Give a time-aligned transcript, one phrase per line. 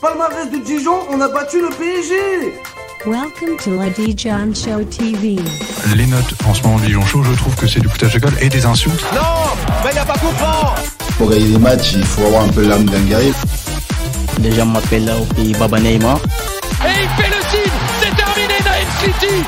[0.00, 2.14] Palmarès de Dijon, on a battu le PSG
[3.06, 5.36] Welcome to la Dijon Show TV.
[5.94, 8.18] Les notes en ce moment de Dijon Show, je trouve que c'est du foutage de
[8.18, 9.04] gueule et des insultes.
[9.14, 9.20] Non
[9.84, 10.74] Mais il a pas comprend
[11.16, 13.32] Pour gagner des matchs, il faut avoir un peu l'âme d'un guerrier.
[14.40, 16.18] Les gens m'appellent là au pays Baba Neymar.
[16.84, 19.44] Et il fait le signe C'est terminé Naïm City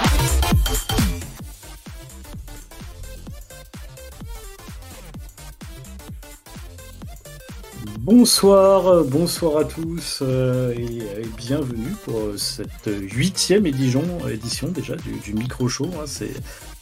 [8.11, 14.02] Bonsoir, euh, bonsoir à tous euh, et, euh, et bienvenue pour cette huitième édition,
[14.74, 15.91] déjà du, micro show.
[16.00, 16.05] hein.
[16.06, 16.33] C'est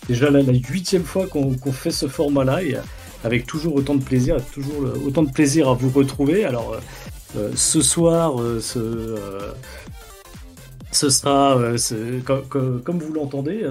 [0.06, 2.76] déjà la huitième fois qu'on fait ce format-là et
[3.24, 6.44] avec toujours autant de plaisir, toujours autant de plaisir à vous retrouver.
[6.44, 6.76] Alors
[7.56, 9.52] ce soir, ce,
[10.96, 13.70] ce sera, euh, comme, vous l'entendez, hein,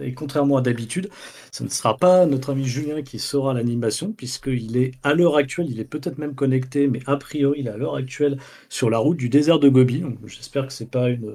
[0.00, 1.10] et contrairement à d'habitude,
[1.52, 5.66] ce ne sera pas notre ami Julien qui sera l'animation, puisqu'il est à l'heure actuelle,
[5.70, 8.98] il est peut-être même connecté, mais a priori, il est à l'heure actuelle sur la
[8.98, 10.04] route du désert de Gobi.
[10.26, 11.32] J'espère que c'est pas une.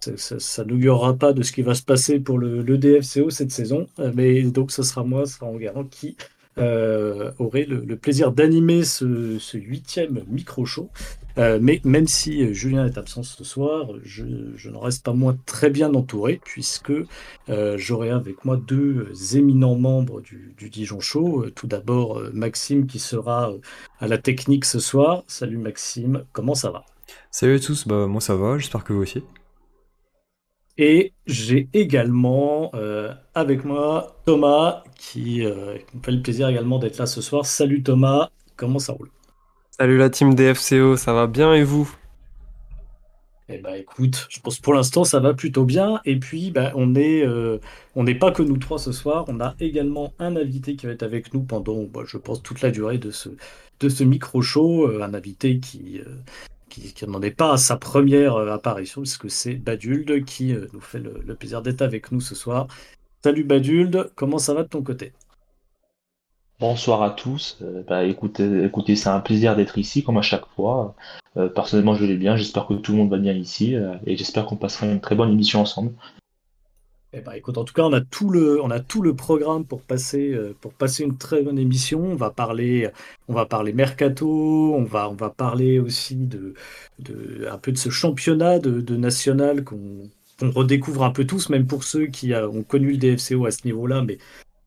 [0.00, 3.30] ça, ça, ça n'augurera pas de ce qui va se passer pour le, le DFCO
[3.30, 6.16] cette saison, euh, mais donc ce sera moi, ce sera Enguerrand qui
[6.58, 10.90] euh, aurait le, plaisir d'animer ce, huitième micro-show.
[11.38, 14.24] Euh, mais même si Julien est absent ce soir, je,
[14.68, 16.92] n'en reste pas moins très bien entouré, puisque
[17.48, 21.46] euh, j'aurai avec moi deux éminents membres du, Dijon Show.
[21.54, 23.52] Tout d'abord, Maxime qui sera
[24.00, 25.22] à la technique ce soir.
[25.28, 26.84] Salut Maxime, comment ça va?
[27.30, 29.22] Salut à tous, bah moi ça va, j'espère que vous aussi.
[30.80, 36.78] Et j'ai également euh, avec moi Thomas qui, euh, qui me fait le plaisir également
[36.78, 37.44] d'être là ce soir.
[37.46, 39.10] Salut Thomas, comment ça roule?
[39.72, 41.92] Salut la team DFCO, ça va bien et vous?
[43.48, 46.00] Eh ben écoute, je pense pour l'instant ça va plutôt bien.
[46.04, 47.58] Et puis ben, on euh,
[47.96, 49.24] on n'est pas que nous trois ce soir.
[49.26, 52.60] On a également un invité qui va être avec nous pendant, bah, je pense, toute
[52.60, 53.30] la durée de ce,
[53.80, 54.86] de ce micro show.
[54.86, 56.02] Euh, un invité qui,
[56.78, 60.66] qui, qui n'en est pas à sa première euh, apparition, puisque c'est Badulde qui euh,
[60.72, 62.66] nous fait le, plaisir d'être avec nous ce soir.
[63.22, 65.12] Salut Badulde, comment ça va de ton côté?
[66.60, 67.58] Bonsoir à tous.
[67.62, 70.94] Euh, bah, écoutez, c'est un plaisir d'être ici, comme à chaque fois.
[71.54, 72.36] Personnellement, je vais bien.
[72.36, 73.76] J'espère que tout le monde va bien ici,
[74.06, 75.92] et j'espère qu'on passera une très bonne émission ensemble.
[77.18, 79.64] Eh ben, écoute, en tout cas, on a tout le, on a tout le programme
[79.64, 82.00] pour passer, euh, pour passer une très bonne émission.
[82.00, 82.90] On va parler,
[83.26, 86.54] on va parler mercato, on va, on va parler aussi de,
[87.00, 90.08] de, un peu de ce championnat de, de national qu'on
[90.40, 94.02] redécouvre un peu tous, même pour ceux qui ont connu le DFCO à ce niveau-là,
[94.02, 94.18] mais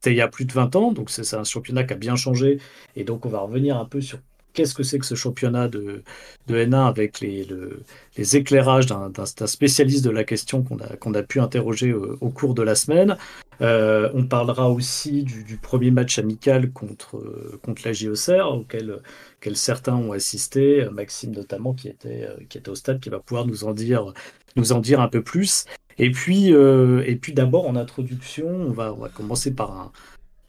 [0.02, 2.18] c'était il y a plus de 20 ans, donc c'est un championnat qui a bien
[2.18, 2.60] changé.
[2.98, 4.20] Et donc, on va revenir un peu sur
[4.54, 6.04] qu'est-ce que c'est que ce championnat de,
[6.48, 7.82] de N1 avec les, le-
[8.18, 9.12] les éclairages d'un
[9.46, 13.18] spécialiste de la question qu'on a, qu'on a pu interroger au, cours de la semaine.
[13.62, 17.22] Euh, on parlera aussi du, premier match amical contre,
[17.64, 19.00] contre la JOCR, auquel,
[19.38, 23.20] auquel certains ont assisté, Maxime notamment, qui était, euh, qui était au stade, qui va
[23.20, 24.14] pouvoir nous en dire,
[24.56, 25.66] nous en dire un peu plus.
[25.98, 29.92] Et puis, euh, et puis d'abord, en introduction, on va, on va commencer par un,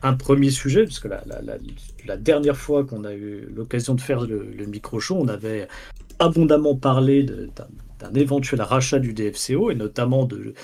[0.02, 1.22] un premier sujet, puisque la,
[2.04, 5.68] la, dernière fois qu'on a eu l'occasion de faire le, micro-show, on avait
[6.18, 10.54] abondamment parlé d'un éventuel rachat du DFCO, et notamment de,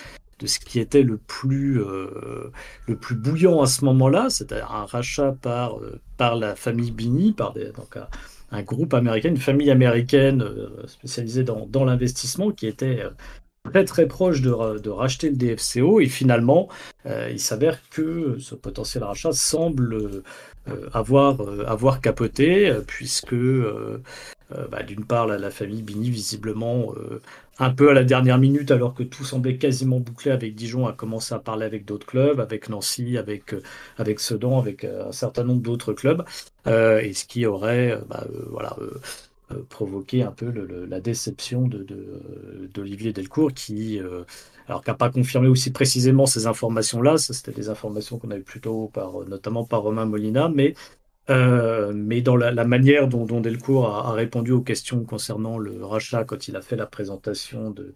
[0.44, 2.50] ce qui était le plus, euh,
[2.86, 7.32] le plus bouillant à ce moment-là, c'est-à-dire un rachat par, euh, par la famille Bini,
[7.32, 7.96] par donc
[8.50, 13.04] un, groupe américain, une famille américaine euh, spécialisée dans, l'investissement, qui était
[13.68, 16.68] très très proche de, de racheter le DFCO, et finalement,
[17.06, 19.94] euh, il s'avère que ce potentiel rachat semble
[20.68, 23.36] euh, avoir, euh, avoir capoté, puisque
[24.70, 26.94] bah, d'une part, la, famille Bini, visiblement,
[27.58, 30.92] un peu à la dernière minute, alors que tout semblait quasiment bouclé avec Dijon, a
[30.92, 33.54] commencé à parler avec d'autres clubs, avec Nancy, avec,
[33.98, 36.24] avec Sedan, avec un certain nombre d'autres clubs,
[36.66, 38.74] et ce qui aurait bah, voilà,
[39.50, 40.50] euh, euh, provoqué un peu
[40.88, 44.24] la déception de, de, euh, d'Olivier Delcourt, qui, euh,
[44.66, 48.88] alors n'a pas confirmé aussi précisément ces informations-là, c'était des informations qu'on a eues plutôt
[48.88, 50.74] par, notamment par Romain Molina, mais
[51.30, 56.48] euh, mais dans la, manière dont, Delcourt a, répondu aux questions concernant le rachat quand
[56.48, 57.92] il a fait la présentation de,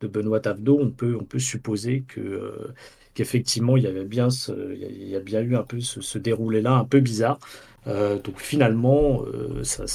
[0.00, 2.74] de Benoît Tavdo, on peut, on peut supposer que, euh,
[3.14, 6.74] qu'effectivement il y avait bien il y a, bien eu un peu ce, ce déroulé-là
[6.74, 7.38] un peu bizarre.
[7.86, 9.86] Euh, donc finalement, euh, ça,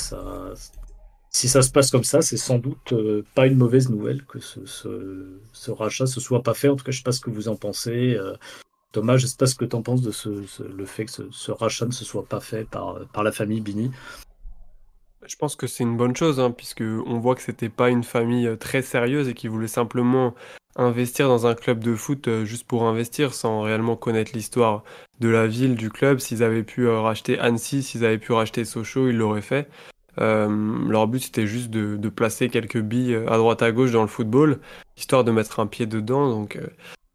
[1.32, 4.40] si ça se passe comme ça, c'est sans doute euh, pas une mauvaise nouvelle que
[4.40, 6.68] ce, ce, ce rachat se soit pas fait.
[6.68, 8.16] En tout cas, je sais pas ce que vous en pensez.
[8.16, 8.36] Euh,
[8.92, 10.30] Thomas, je sais pas ce que tu en penses de ce,
[10.62, 13.92] le fait que ce, rachat ne se soit pas fait par, par la famille Bini.
[15.26, 18.04] Je pense que c'est une bonne chose, hein, puisque on voit que c'était pas une
[18.04, 20.34] famille euh, très sérieuse et qui voulait simplement
[20.76, 24.84] investir dans un club de foot euh, juste pour investir, sans réellement connaître l'histoire
[25.20, 26.20] de la ville, du club.
[26.20, 29.70] S'ils avaient pu euh, racheter Annecy, s'ils avaient pu racheter Sochaux, ils l'auraient fait.
[30.18, 34.60] Leur but c'était juste de, placer quelques billes à droite à gauche dans le football,
[34.98, 36.30] histoire de mettre un pied dedans.
[36.30, 36.60] Donc,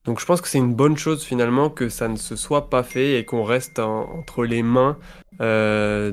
[0.05, 2.83] donc je pense que c'est une bonne chose finalement que ça ne se soit pas
[2.83, 4.97] fait et qu'on reste entre les mains
[5.41, 6.11] euh,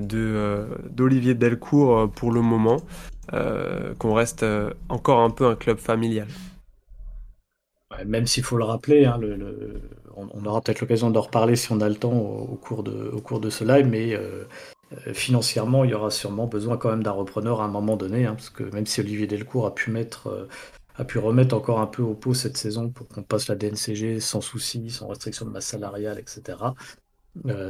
[0.89, 2.81] d'Olivier Delcourt pour le moment,
[3.31, 4.45] qu'on reste
[4.89, 6.27] encore un peu un club familial
[8.05, 9.19] même s'il faut le rappeler, hein,
[10.15, 13.21] on, aura peut-être l'occasion d'en reparler si on a le temps au, cours, de, au
[13.21, 14.45] cours de ce live, mais euh, euh,
[15.13, 18.35] financièrement, il y aura sûrement besoin quand même d'un repreneur à un moment donné, hein,
[18.35, 20.47] parce que même si Olivier Delcourt a pu mettre, euh,
[20.95, 24.19] a pu remettre encore un peu au pot cette saison pour qu'on passe la DNCG
[24.19, 26.57] sans souci, sans restriction de masse salariale, etc.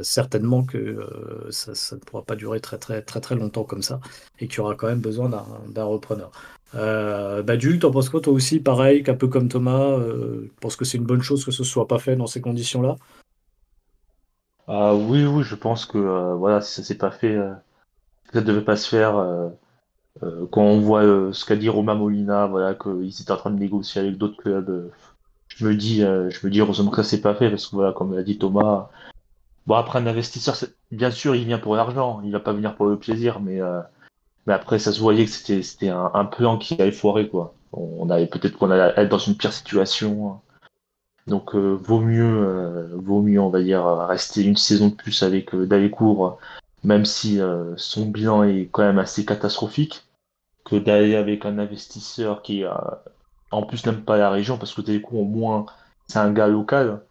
[0.02, 1.08] certainement que
[1.50, 3.98] ça, ne pourra pas durer très très très très longtemps comme ça
[4.38, 6.32] et qu'il y aura quand même besoin d'un repreneur.
[6.76, 8.60] Euh, bah, t'en penses quoi toi aussi?
[8.60, 11.86] Pareil, qu'un peu comme Thomas, euh, penses que c'est une bonne chose que ce soit
[11.86, 12.96] pas fait dans ces conditions-là?
[14.68, 17.52] Ah, Oui, oui, je pense que euh, voilà, si ça s'est pas fait, euh,
[18.32, 19.14] ça devait pas se faire.
[20.50, 21.02] quand on voit
[21.32, 24.90] ce qu'a dit Romain Molina, voilà, qu'ils étaient en train de négocier avec d'autres clubs,
[25.48, 27.92] je me dis, je me dis heureusement que ça s'est pas fait parce que voilà,
[27.92, 28.90] comme l'a dit Thomas,
[29.66, 30.56] bon après un investisseur,
[30.90, 33.60] bien sûr, il vient pour l'argent, il va pas venir pour le plaisir, mais
[34.46, 37.54] mais après, ça se voyait que c'était c'était un, plan qui allait foirer, quoi.
[37.72, 40.40] On avait peut-être qu'on allait être dans une pire situation.
[41.26, 45.22] Donc, euh, vaut mieux, euh, vaut mieux, on va dire, rester une saison de plus
[45.22, 46.38] avec euh, Dalécourt,
[46.82, 50.04] même si euh, son bilan est quand même assez catastrophique,
[50.64, 52.64] que d'aller avec un investisseur qui,
[53.50, 55.66] en plus, n'aime pas la région, parce que Dalécourt, au moins,
[56.08, 57.02] c'est un gars local.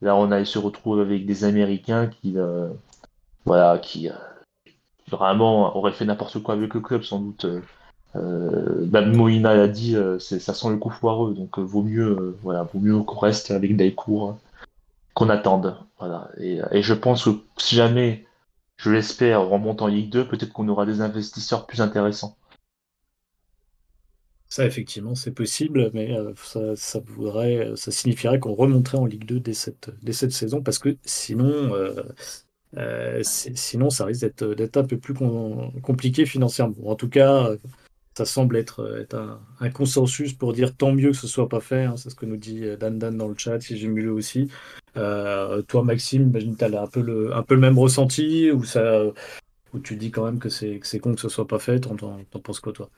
[0.00, 2.36] Là, on allait se retrouver avec des Américains qui,
[3.44, 4.08] voilà, qui
[5.10, 7.46] vraiment aurait fait n'importe quoi avec le club sans doute.
[8.16, 11.82] Euh, euh même Moïna l'a dit, euh, ça sent le coup foireux, donc euh, vaut
[11.82, 14.38] mieux, voilà, vaut mieux qu'on reste avec Daicourt,
[15.14, 15.76] qu'on attende.
[15.98, 16.30] Voilà.
[16.38, 18.26] Et, je pense que si jamais,
[18.76, 22.36] je l'espère, on remonte en Ligue 2, peut-être qu'on aura des investisseurs plus intéressants.
[24.48, 26.16] Ça, effectivement, c'est possible, mais
[26.76, 30.78] ça, voudrait, ça signifierait qu'on remonterait en Ligue 2 dès cette, dès cette saison, parce
[30.78, 31.72] que sinon,
[32.76, 35.14] euh, sinon, ça risque d'être un peu plus
[35.82, 36.74] compliqué financièrement.
[36.84, 37.50] En tout cas,
[38.16, 39.16] ça semble être, être
[39.60, 41.84] un, consensus pour dire tant mieux que ce soit pas fait.
[41.84, 41.96] Hein.
[41.96, 44.48] c'est ce que nous dit Dan Dan dans le chat, si j'ai mieux aussi.
[44.96, 48.62] Euh, toi, Maxime, imagine tu as un peu, le, le même ressenti ou
[49.72, 51.80] où tu dis quand même que c'est con que ce soit pas fait.
[51.80, 51.96] T'en
[52.40, 52.88] penses quoi, toi?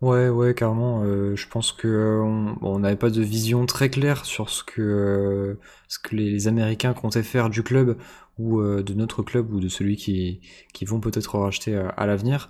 [0.00, 1.02] Ouais, ouais, carrément.
[1.04, 2.22] Euh, je pense que
[2.62, 5.58] on n'avait pas de vision très claire sur ce que
[6.02, 7.98] que les Américains comptaient faire du club
[8.38, 10.40] ou euh, de notre club ou de celui qui,
[10.86, 12.48] vont peut-être racheter à l'avenir.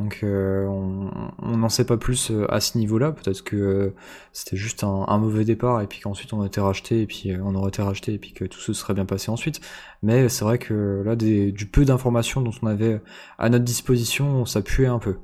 [0.00, 3.12] Donc euh, on n'en sait pas plus euh, à ce niveau-là.
[3.12, 3.92] Peut-être que
[4.32, 7.54] c'était juste un, mauvais départ et puis qu'ensuite on a été racheté et puis on
[7.54, 9.60] aurait été racheté et puis que tout se serait bien passé ensuite.
[10.02, 13.02] Mais c'est vrai que là, du peu d'informations dont on avait
[13.38, 15.16] à notre disposition, ça puait un peu.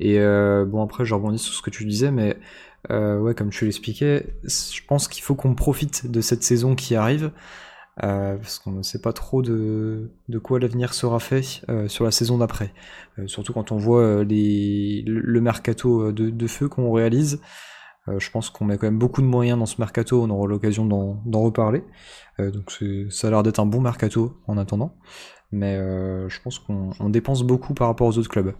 [0.00, 2.36] Et bon après, je rebondis sur ce que tu disais, mais
[2.90, 7.30] ouais, comme tu l'expliquais, je pense qu'il faut qu'on profite de cette saison qui arrive.
[8.04, 12.04] Euh, parce qu'on ne sait pas trop de, de quoi l'avenir sera fait euh, sur
[12.04, 12.74] la saison d'après.
[13.18, 17.40] Euh, surtout quand on voit les, le, mercato de, de feu qu'on réalise.
[18.06, 20.84] je pense qu'on met quand même beaucoup de moyens dans ce mercato, on aura l'occasion
[20.86, 21.82] d'en reparler.
[22.38, 24.96] donc ça a l'air d'être un bon mercato en attendant.
[25.52, 25.76] Mais
[26.28, 28.54] je pense qu'on dépense beaucoup par rapport aux autres clubs.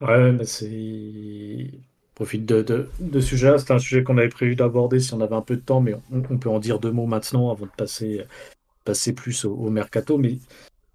[0.00, 5.14] Ouais, c'est profite de, de, ce sujet C'est un sujet qu'on avait prévu d'aborder si
[5.14, 7.66] on avait un peu de temps, mais on, peut en dire deux mots maintenant avant
[7.66, 8.24] de passer,
[8.84, 10.18] passer plus au, mercato.
[10.18, 10.38] Mais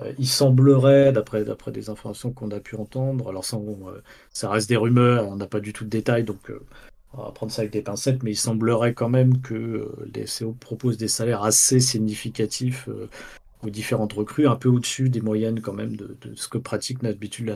[0.02, 4.70] euh, il semblerait, d'après des informations qu'on a pu entendre, alors ça, euh, ça reste
[4.70, 6.62] des rumeurs, on n'a pas du tout de détails, donc euh,
[7.14, 10.52] on va prendre ça avec des pincettes, mais il semblerait quand même que les CO
[10.54, 12.90] proposent des salaires assez significatifs
[13.64, 17.02] aux différentes recrues, un peu au-dessus des moyennes quand même de, de ce que pratique
[17.02, 17.48] d'habitude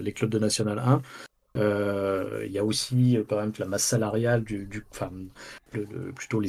[0.00, 1.02] les clubs de National 1.
[1.56, 5.10] Euh, il y a aussi euh, quand même la masse salariale du, du enfin,
[6.14, 6.40] plutôt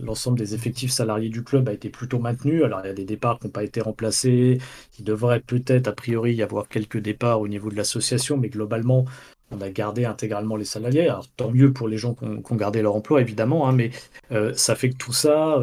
[0.00, 2.64] l'ensemble des effectifs salariés du club a été plutôt maintenu.
[2.64, 4.58] Alors il y a des départs qui n'ont pas été remplacés.
[4.98, 9.04] Il devrait peut-être a priori y avoir quelques départs au niveau de l'association, mais globalement
[9.52, 11.08] on a gardé intégralement les salariés.
[11.08, 13.90] Alors tant mieux pour les gens qui ont, gardé leur emploi évidemment, hein, mais
[14.30, 15.62] euh, ça fait que tout ça,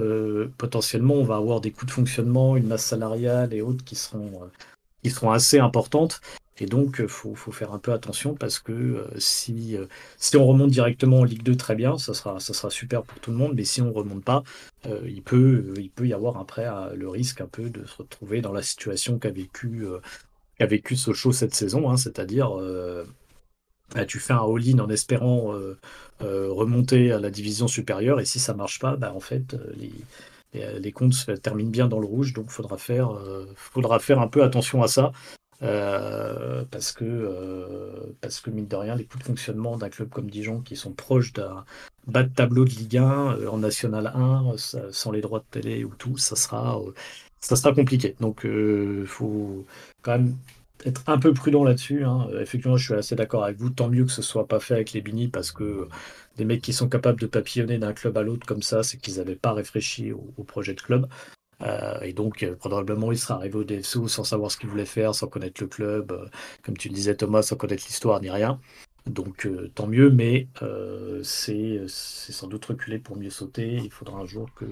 [0.57, 4.41] potentiellement, on va avoir des coûts de fonctionnement, une masse salariale et autres qui seront
[5.03, 6.21] qui seront assez importantes.
[6.59, 9.85] Et donc, il euh, faut, faut, faire un peu attention parce que euh, si, euh,
[10.17, 13.19] si on remonte directement en Ligue 2, très bien, ça sera, ça sera super pour
[13.19, 13.53] tout le monde.
[13.55, 14.43] Mais si on ne remonte pas,
[15.05, 18.53] il, peut, il peut y avoir après le risque un peu de se retrouver dans
[18.53, 19.85] la situation qu'a vécu,
[20.59, 21.89] vécu Sochaux cette saison.
[21.89, 22.51] Hein, C'est-à-dire,
[23.93, 25.53] bah, tu fais un all-in en espérant
[26.21, 28.21] remonter à la division supérieure.
[28.21, 29.91] Et si ça marche pas, bah, en fait, les,
[30.53, 32.31] les comptes se terminent bien dans le rouge.
[32.31, 32.77] Donc, faudra
[33.55, 35.11] faudra faire un peu attention à ça.
[35.63, 40.09] Euh, parce que euh, parce que mine de rien, les coûts de fonctionnement d'un club
[40.09, 41.65] comme Dijon qui sont proches d'un
[42.05, 44.55] bas de tableau de Ligue 1 euh, en National 1
[44.91, 46.79] sans les droits de télé ou tout, ça sera
[47.39, 48.15] ça sera compliqué.
[48.19, 49.65] Donc il faut
[50.03, 50.35] quand même
[50.85, 52.03] être un peu prudent là-dessus.
[52.03, 52.27] Hein.
[52.39, 53.69] Effectivement, je suis assez d'accord avec vous.
[53.69, 55.87] Tant mieux que ce soit pas fait avec les Bini parce que
[56.37, 59.17] des mecs qui sont capables de papillonner d'un club à l'autre comme ça, c'est qu'ils
[59.17, 61.07] n'avaient pas réfléchi au, projet de club.
[61.63, 64.85] Euh, et donc, euh, probablement, il sera arrivé au DFCO sans savoir ce qu'il voulait
[64.85, 66.25] faire, sans connaître le club, euh,
[66.63, 68.59] comme tu le disais, Thomas, sans connaître l'histoire ni rien.
[69.05, 70.49] Donc, tant mieux, mais
[71.23, 73.79] c'est sans doute reculer pour mieux sauter.
[73.81, 74.65] Il faudra un jour que,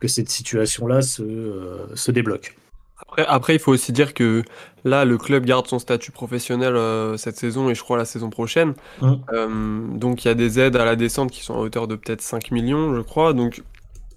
[0.00, 2.56] que cette situation-là se, se débloque.
[2.98, 4.42] Après, après, il faut aussi dire que
[4.84, 8.72] là, le club garde son statut professionnel cette saison et je crois la saison prochaine.
[9.02, 9.98] Mmh.
[9.98, 12.22] donc, il y a des aides à la descente qui sont à hauteur de peut-être
[12.22, 13.34] 5 millions, je crois.
[13.34, 13.62] Donc,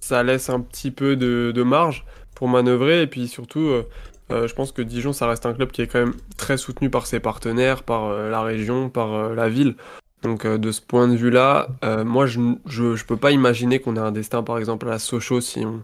[0.02, 2.04] ça laisse un petit peu de, marge
[2.34, 3.02] pour manœuvrer.
[3.02, 3.88] Et puis surtout, euh,
[4.32, 6.90] euh, je pense que Dijon, ça reste un club qui est quand même très soutenu
[6.90, 9.76] par ses partenaires, par euh, la région, par la ville.
[10.22, 11.66] Donc de ce point de vue-là,
[12.04, 15.66] moi, je ne peux pas imaginer qu'on ait un destin, par exemple, à Sochaux si
[15.66, 15.82] on,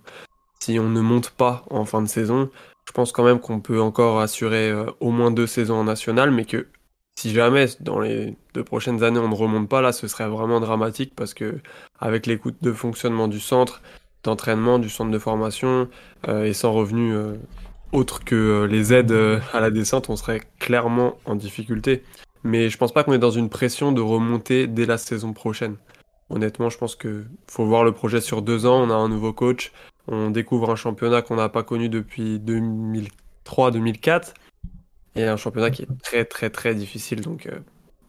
[0.60, 2.48] si on ne monte pas en fin de saison.
[2.86, 6.44] Je pense quand même qu'on peut encore assurer au moins deux saisons en national, mais
[6.44, 6.68] que
[7.18, 10.60] si jamais dans les deux prochaines années on ne remonte pas là, ce serait vraiment
[10.60, 11.58] dramatique parce que
[11.98, 13.82] avec les coûts de fonctionnement du centre,
[14.24, 15.88] d'entraînement du centre de formation
[16.28, 17.36] euh, et sans revenus euh,
[17.92, 19.12] autres que euh, les aides
[19.52, 22.02] à la descente, on serait clairement en difficulté.
[22.44, 25.76] Mais je pense pas qu'on est dans une pression de remonter dès la saison prochaine.
[26.30, 28.82] Honnêtement, je pense que faut voir le projet sur deux ans.
[28.82, 29.72] On a un nouveau coach,
[30.06, 34.34] on découvre un championnat qu'on n'a pas connu depuis 2003-2004
[35.16, 37.22] et un championnat qui est très très très difficile.
[37.22, 37.48] Donc,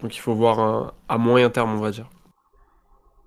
[0.01, 2.09] donc il faut voir à moyen terme, on va dire.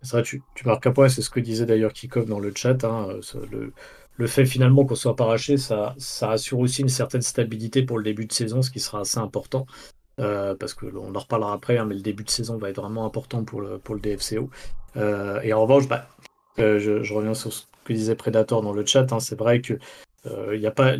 [0.02, 2.84] C'est vrai, tu, marques un point, c'est ce que disait d'ailleurs Kikov dans le chat.
[2.84, 3.08] Hein,
[3.50, 3.72] le,
[4.16, 8.04] le, fait finalement qu'on soit pas arraché, ça, assure aussi une certaine stabilité pour le
[8.04, 9.66] début de saison, ce qui sera assez important.
[10.20, 13.06] Euh, parce qu'on en reparlera après, hein, mais le début de saison va être vraiment
[13.06, 14.50] important pour le, DFCO.
[14.96, 16.06] Euh, et en revanche, bah,
[16.58, 19.10] euh, je, reviens sur ce que disait Predator dans le chat.
[19.12, 19.78] Hein, c'est vrai que
[20.52, 20.96] il n'y a pas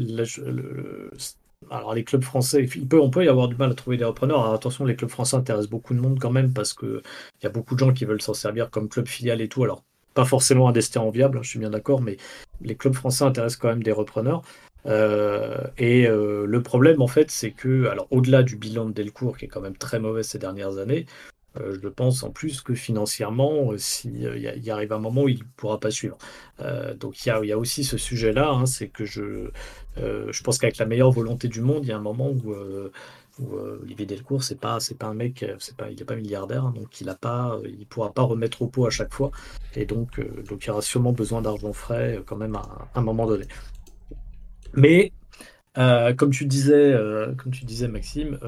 [1.72, 4.04] alors les clubs français, il peut, on peut y avoir du mal à trouver des
[4.04, 4.42] repreneurs.
[4.42, 7.02] Alors, attention, les clubs français intéressent beaucoup de monde quand même parce qu'il
[7.42, 9.64] y a beaucoup de gens qui veulent s'en servir comme club filial et tout.
[9.64, 9.82] Alors
[10.14, 12.18] pas forcément un destin enviable, hein, je suis bien d'accord, mais
[12.60, 14.42] les clubs français intéressent quand même des repreneurs.
[14.86, 19.38] Euh, et euh, le problème en fait, c'est que, alors au-delà du bilan de Delcourt
[19.38, 21.06] qui est quand même très mauvais ces dernières années,
[21.60, 25.44] euh, je pense en plus que financièrement, s'il y, arrive un moment où il ne
[25.56, 26.16] pourra pas suivre.
[26.98, 29.50] donc il y, a, aussi ce sujet-là, hein, c'est que je,
[29.96, 32.54] je pense qu'avec la meilleure volonté du monde, il y a un moment où,
[33.82, 36.74] Olivier Delcourt, c'est pas, c'est pas un mec, c'est pas, il n'est pas milliardaire, hein,
[36.74, 39.30] donc il a pas, il pourra pas remettre au pot à chaque fois,
[39.74, 43.26] et donc, donc il y aura sûrement besoin d'argent frais quand même à, un moment
[43.26, 43.46] donné.
[44.74, 45.12] Mais
[45.74, 46.94] comme tu disais,
[47.36, 48.38] comme tu disais Maxime,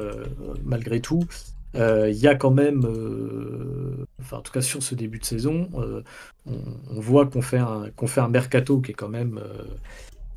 [0.62, 4.95] malgré tout, euh, il y a quand même, euh, enfin en tout cas sur ce
[4.95, 6.02] début de saison, euh,
[6.47, 9.40] on, voit qu'on fait, un, fait un mercato qui est quand même,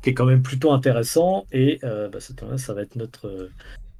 [0.02, 2.18] qui est quand même plutôt intéressant et bah,
[2.56, 3.50] ça va être notre,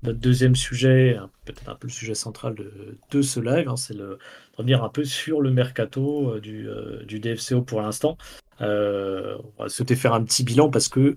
[0.02, 3.94] notre deuxième sujet, peut-être un peu le sujet central de, de ce live, hein, c'est
[3.94, 4.18] le
[4.56, 6.68] revenir un peu sur le mercato du,
[7.06, 8.16] du DFCO pour l'instant.
[8.60, 8.64] on
[9.58, 11.16] va souhaiter faire un petit bilan parce que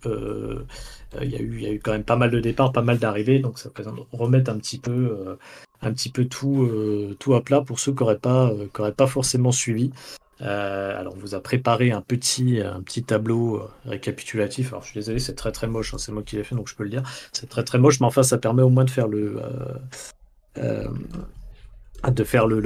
[1.21, 2.81] il y, a eu, il y a eu quand même pas mal de départs, pas
[2.83, 5.37] mal d'arrivées, donc ça présente remettre un petit peu
[5.81, 9.07] un petit peu tout, euh, tout à plat pour ceux qui n'auraient pas, euh, pas
[9.07, 9.91] forcément suivi.
[10.41, 14.69] Euh, alors, on vous a préparé un petit, un petit tableau récapitulatif.
[14.69, 15.93] Alors, je suis désolé, c'est très très moche.
[15.93, 17.03] Hein, c'est moi qui l'ai fait, donc je peux le dire.
[17.31, 19.39] C'est très très moche, mais enfin, ça permet au moins de faire le,
[20.55, 22.59] de faire le,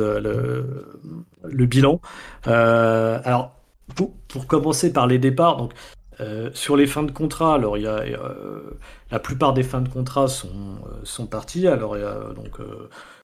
[1.44, 2.00] le, bilan.
[2.46, 3.52] alors,
[3.94, 5.74] pour, pour, commencer par les départs, donc
[6.22, 8.78] euh, sur les fins de contrat, alors il y a, euh,
[9.12, 11.68] la plupart des fins de contrat sont, euh, sont parties.
[11.68, 12.60] Alors il y a, donc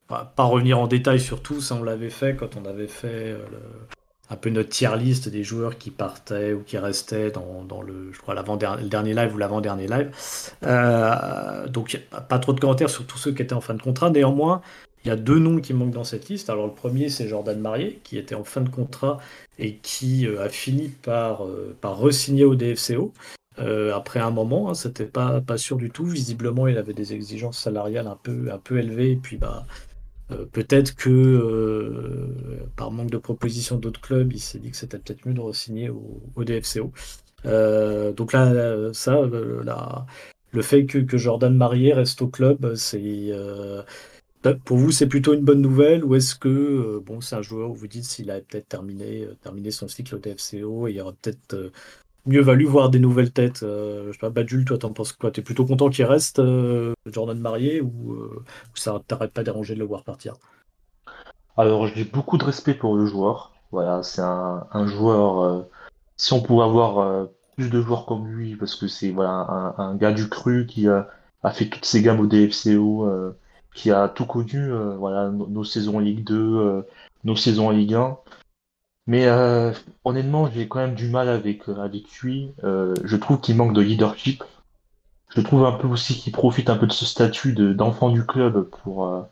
[0.07, 3.35] pas, revenir en détail sur tout, ça on l'avait fait quand on avait fait
[4.29, 8.19] un peu notre tier list des joueurs qui partaient ou qui restaient dans, le, je
[8.19, 10.11] crois, l'avant dernier live ou l'avant-dernier live.
[11.69, 14.09] donc pas trop de commentaires sur tous ceux qui étaient en fin de contrat.
[14.09, 14.61] Néanmoins,
[15.03, 16.49] il y a deux noms qui manquent dans cette liste.
[16.49, 19.17] Alors le premier, c'est Jordan Marier, qui était en fin de contrat
[19.57, 23.13] et qui euh, a fini par, euh, par re-signer au DFCO.
[23.59, 26.05] Euh, après un moment, hein, c'était pas, pas sûr du tout.
[26.05, 29.11] Visiblement, il avait des exigences salariales un peu, un peu élevées.
[29.11, 29.65] Et puis, bah,
[30.51, 32.29] peut-être que
[32.77, 35.89] par manque de propositions d'autres clubs, il s'est dit que c'était peut-être mieux de re-signer
[35.89, 36.93] au, DFCO.
[38.15, 39.19] donc là, ça,
[40.53, 43.31] le fait que, que Jordan Marier reste au club, c'est
[44.65, 47.69] pour vous, c'est plutôt une bonne nouvelle ou est-ce que euh, bon, c'est un joueur
[47.69, 50.97] où vous dites s'il a peut-être terminé, euh, terminé son cycle au DFCO et il
[50.97, 51.71] y aura peut-être euh,
[52.25, 53.59] mieux valu voir des nouvelles têtes.
[53.61, 55.31] Je sais pas, Badul, toi, t'en penses quoi?
[55.31, 56.41] T'es plutôt content qu'il reste
[57.05, 60.35] Jordan Marié ou, ou ça t'arrête pas dérangé de le voir partir?
[61.57, 63.53] Alors, j'ai beaucoup de respect pour le joueur.
[63.71, 65.65] Voilà, c'est un, joueur.
[66.15, 70.11] si on pouvait avoir plus de joueurs comme lui, parce que c'est voilà, un, gars
[70.11, 71.07] du cru qui a,
[71.51, 73.33] fait toutes ses gammes au DFCO,
[73.73, 76.81] qui a tout connu, euh, voilà, nos, saisons en Ligue 2, euh,
[77.23, 78.17] nos saisons en Ligue 1.
[79.07, 79.71] Mais euh,
[80.05, 82.53] honnêtement, j'ai quand même du mal avec, avec lui.
[82.63, 84.43] Je trouve qu'il manque de leadership.
[85.29, 88.25] Je trouve un peu aussi qu'il profite un peu de ce statut de, d'enfant du
[88.25, 89.25] club pour,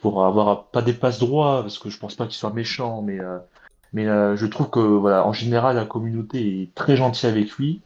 [0.00, 3.20] pour avoir pas des passes droits, parce que je pense pas qu'il soit méchant, mais,
[3.20, 3.38] euh,
[3.92, 7.82] mais euh, je trouve que voilà, en général, la communauté est très gentille avec lui.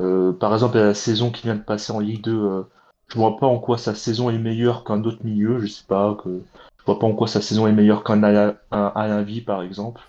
[0.00, 2.62] Euh, par exemple, la saison qui vient de passer en Ligue 2, euh,
[3.08, 5.58] je vois pas en quoi sa saison est meilleure qu'un autre milieu.
[5.60, 6.42] Je sais pas, que
[6.78, 10.02] je vois pas en quoi sa saison est meilleure qu'un Alain, Alain Vie, par exemple.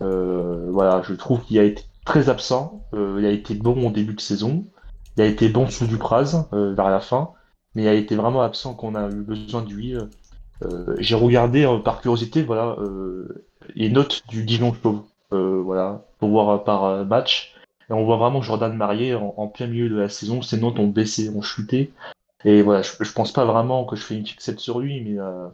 [0.00, 2.82] Euh, voilà, je trouve qu'il a été très absent.
[2.94, 4.64] Euh, il a été bon au début de saison.
[5.16, 7.30] Il a été bon sous Dupraz euh, vers la fin,
[7.74, 9.94] mais il a été vraiment absent quand on a eu besoin de lui.
[10.64, 15.02] Euh, j'ai regardé euh, par curiosité, voilà, euh, les notes du Dijon Chauve,
[15.32, 17.54] euh, voilà, pour voir euh, par euh, match.
[17.90, 20.88] Et on voit vraiment Jordan Marié en, plein milieu de la saison, ses notes ont
[20.88, 21.92] baissé, ont chuté.
[22.44, 25.18] Et voilà, je, je pense pas vraiment que je fais une fixette sur lui, mais
[25.18, 25.48] euh,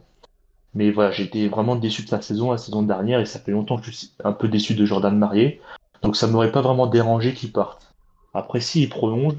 [0.75, 3.77] mais voilà, j'étais vraiment déçu de sa saison, la saison dernière, et ça fait longtemps
[3.77, 5.61] que je suis un peu déçu de Jordan Marié.
[6.03, 7.93] Donc ça m'aurait pas vraiment dérangé qu'il parte.
[8.33, 9.35] Après, s'il prolonge,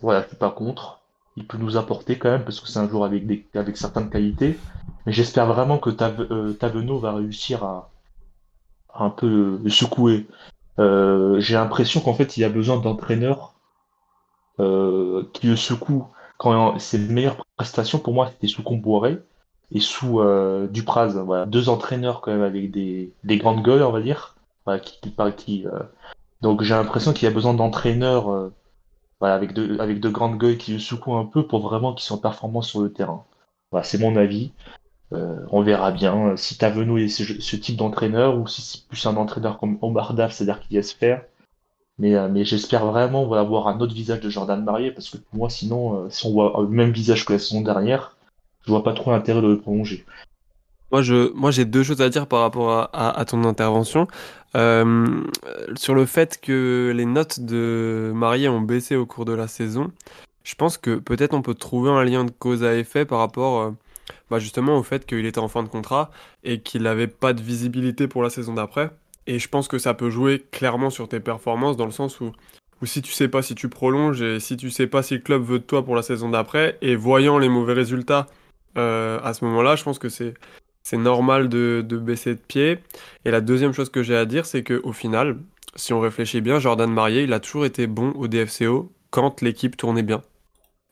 [0.00, 1.00] voilà, je suis pas contre.
[1.36, 4.58] Il peut nous apporter quand même, parce que c'est un joueur avec avec certaines qualités.
[5.04, 5.90] Mais j'espère vraiment que
[6.32, 7.90] euh, Tavenot va réussir à,
[8.94, 10.26] un peu secouer.
[10.78, 13.54] Euh, j'ai l'impression qu'en fait, il a besoin d'entraîneurs
[14.60, 16.08] euh, qui le secouent.
[16.38, 19.18] Quand ses meilleures prestations, pour moi, c'était sous Comboiré
[19.72, 21.14] et sous euh, Dupraz.
[21.24, 24.36] Voilà, deux entraîneurs quand même avec des, des grandes gueules, on va dire.
[24.66, 25.00] Voilà, qui,
[25.36, 25.64] qui,
[26.42, 28.50] Donc j'ai l'impression qu'il y a besoin d'entraîneurs
[29.20, 32.04] voilà, avec de, avec de grandes gueules qui le secouent un peu pour vraiment qu'ils
[32.04, 33.24] soient performants sur le terrain.
[33.70, 34.52] Voilà, c'est mon avis.
[35.12, 39.06] Euh, on verra bien euh, si Tavenot est ce, type d'entraîneur ou si c'est plus
[39.06, 41.22] un entraîneur comme Omar c'est-à-dire qu'il laisse faire.
[41.98, 45.16] Mais, euh, mais j'espère vraiment voilà, voir un autre visage de Jordan Marié parce que
[45.16, 48.16] pour moi, sinon, si on voit le même visage que la saison dernière,
[48.66, 50.04] je vois pas trop l'intérêt de le prolonger.
[50.90, 54.08] Moi, j'ai deux choses à dire par rapport à, à, ton intervention.
[54.54, 59.90] Sur le fait que les notes de Marié ont baissé au cours de la saison,
[60.44, 63.72] je pense que peut-être on peut trouver un lien de cause à effet par rapport
[64.30, 66.10] bah, justement au fait qu'il était en fin de contrat
[66.44, 68.90] et qu'il n'avait pas de visibilité pour la saison d'après.
[69.26, 72.32] Et je pense que ça peut jouer clairement sur tes performances dans le sens où,
[72.82, 75.20] où si tu sais pas si tu prolonges et si tu sais pas si le
[75.20, 78.26] club veut de toi pour la saison d'après, et voyant les mauvais résultats
[78.78, 80.34] euh, à ce moment-là, je pense que c'est
[80.86, 82.78] c'est normal de, baisser de pied.
[83.24, 85.36] Et la deuxième chose que j'ai à dire, c'est qu'au final,
[85.74, 89.76] si on réfléchit bien, Jordan Marié, il a toujours été bon au DFCO quand l'équipe
[89.76, 90.22] tournait bien.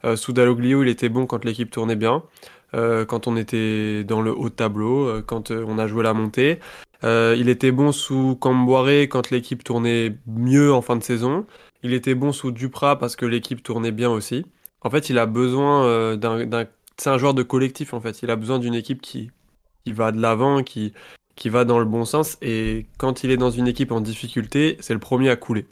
[0.04, 2.24] Euh, sous Dalloglio, il était bon quand l'équipe tournait bien,
[2.74, 6.02] euh, quand on était dans le haut de tableau, euh, quand euh, on a joué
[6.02, 6.58] la montée.
[7.02, 11.46] Il était bon sous Camboiré quand l'équipe tournait mieux en fin de saison.
[11.82, 14.46] Il était bon sous Duprat parce que l'équipe tournait bien aussi.
[14.80, 16.66] En fait, il a besoin d'un.
[16.96, 18.22] C'est un joueur de collectif, en fait.
[18.22, 19.30] Il a besoin d'une équipe qui,
[19.84, 20.94] qui va de l'avant, qui,
[21.36, 22.38] qui va dans le bon sens.
[22.40, 25.66] Et quand il est dans une équipe en difficulté, c'est le premier à couler.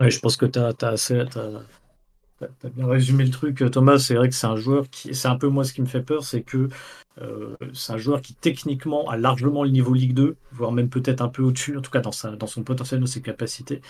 [0.00, 1.24] Ouais, je pense que tu as, assez.
[2.40, 3.98] T'as bien résumé le truc, Thomas.
[3.98, 5.14] C'est vrai que c'est un joueur qui.
[5.14, 6.68] C'est un peu moi ce qui me fait peur, c'est que
[7.22, 11.22] euh, c'est un joueur qui techniquement a largement le niveau Ligue 2, voire même peut-être
[11.22, 13.80] un peu au-dessus, en tout cas dans, son potentiel, dans ses capacités,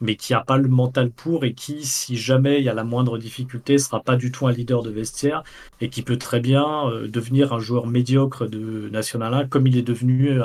[0.00, 2.84] mais qui n'a pas le mental pour et qui, si jamais il y a la
[2.84, 5.42] moindre difficulté, sera pas du tout un leader de vestiaire
[5.80, 9.76] et qui peut très bien euh, devenir un joueur médiocre de National 1, comme il
[9.76, 10.40] est devenu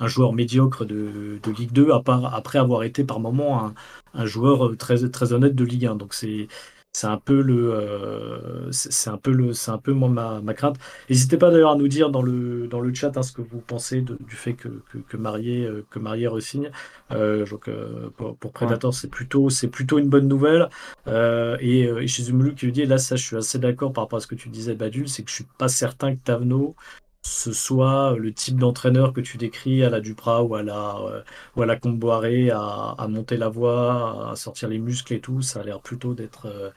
[0.00, 3.74] un, joueur médiocre de, Ligue 2, à part, après avoir été par moment un,
[4.14, 5.94] un joueur euh, très, très honnête de Ligue 1.
[5.96, 6.48] Donc c'est
[6.96, 10.54] c'est un peu le euh, c'est un peu le c'est un peu moi ma, ma
[10.54, 10.76] crainte.
[11.10, 13.60] N'hésitez pas d'ailleurs à nous dire dans le dans le chat hein, ce que vous
[13.60, 16.70] pensez de- du fait que que, que Marié euh, que Marié resigne.
[17.10, 20.68] Euh, donc euh, pour, pour Predator c'est plutôt c'est plutôt une bonne nouvelle.
[21.08, 23.92] Euh, et, euh, et chez Zumulu qui lui dit là ça je suis assez d'accord
[23.92, 26.20] par rapport à ce que tu disais Badul c'est que je suis pas certain que
[26.22, 26.76] Tavenot
[27.24, 31.22] ce soit le type d'entraîneur que tu décris à la Duprat ou à la euh,
[31.56, 32.60] ou à la Comboiré à,
[32.98, 36.46] à monter la voix à sortir les muscles et tout ça a l'air plutôt d'être
[36.46, 36.70] euh,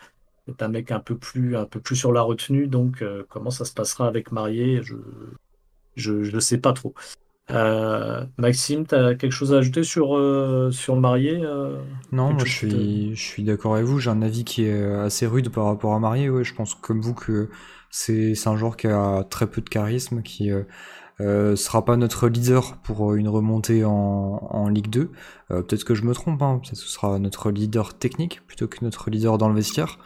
[0.59, 3.65] un mec un peu plus un peu plus sur la retenue donc euh, comment ça
[3.65, 4.95] se passera avec Marié je
[5.95, 6.93] je je sais pas trop
[7.51, 11.41] Euh, Maxime t'as quelque chose à ajouter sur euh, sur Marié
[12.11, 13.99] Non, moi je te- suis, je suis d'accord avec vous.
[13.99, 16.29] J'ai un avis qui est assez rude par rapport à Marié.
[16.29, 17.49] Ouais, je pense comme vous que
[17.89, 20.63] c'est un joueur qui a très peu de charisme, qui euh,
[21.19, 25.11] Euh, sera pas notre leader pour une remontée en, Ligue 2.
[25.51, 26.61] Euh, peut-être que je me trompe, hein.
[26.63, 29.97] ce sera notre leader technique plutôt que notre leader dans le vestiaire.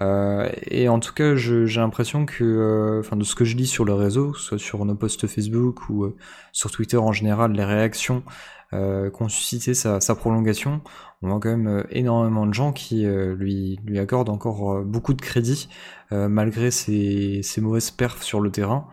[0.00, 3.66] Euh, et en tout cas, j'ai l'impression que, euh, enfin, de ce que je lis
[3.66, 6.16] sur le réseau, soit sur nos posts Facebook ou euh,
[6.52, 8.22] sur Twitter en général, les réactions
[8.70, 10.80] qu'ont suscité sa, prolongation,
[11.22, 15.68] on voit quand même énormément de gens qui lui, lui accordent encore beaucoup de crédit
[16.10, 18.88] malgré ses, ses, mauvaises perfs sur le terrain.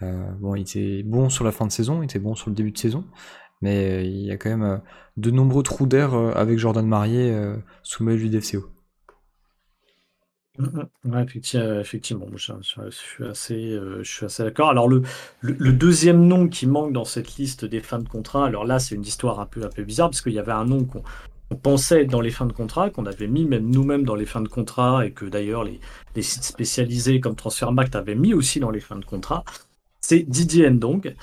[0.00, 2.72] bon, il était bon sur la fin de saison, il était bon sur le début
[2.72, 3.04] de saison,
[3.60, 4.80] mais il y a quand même
[5.16, 7.36] de nombreux trous d'air avec Jordan Marier
[7.82, 8.77] sous le du DFCO.
[11.04, 11.24] Ouais,
[11.80, 12.52] effectivement, je,
[12.90, 14.70] suis assez, euh, assez d'accord.
[14.70, 15.02] Alors le,
[15.72, 19.02] deuxième nom qui manque dans cette liste des fins de contrat, alors là c'est une
[19.02, 21.02] histoire un peu, un peu bizarre parce qu'il y avait un nom qu'on
[21.56, 24.40] pensait être dans les fins de contrat, qu'on avait mis même nous-mêmes dans les fins
[24.40, 25.78] de contrat et que d'ailleurs les,
[26.16, 29.44] les, sites spécialisés comme Transfermarkt avaient mis aussi dans les fins de contrat.
[30.00, 31.14] C'est Didier Ndong.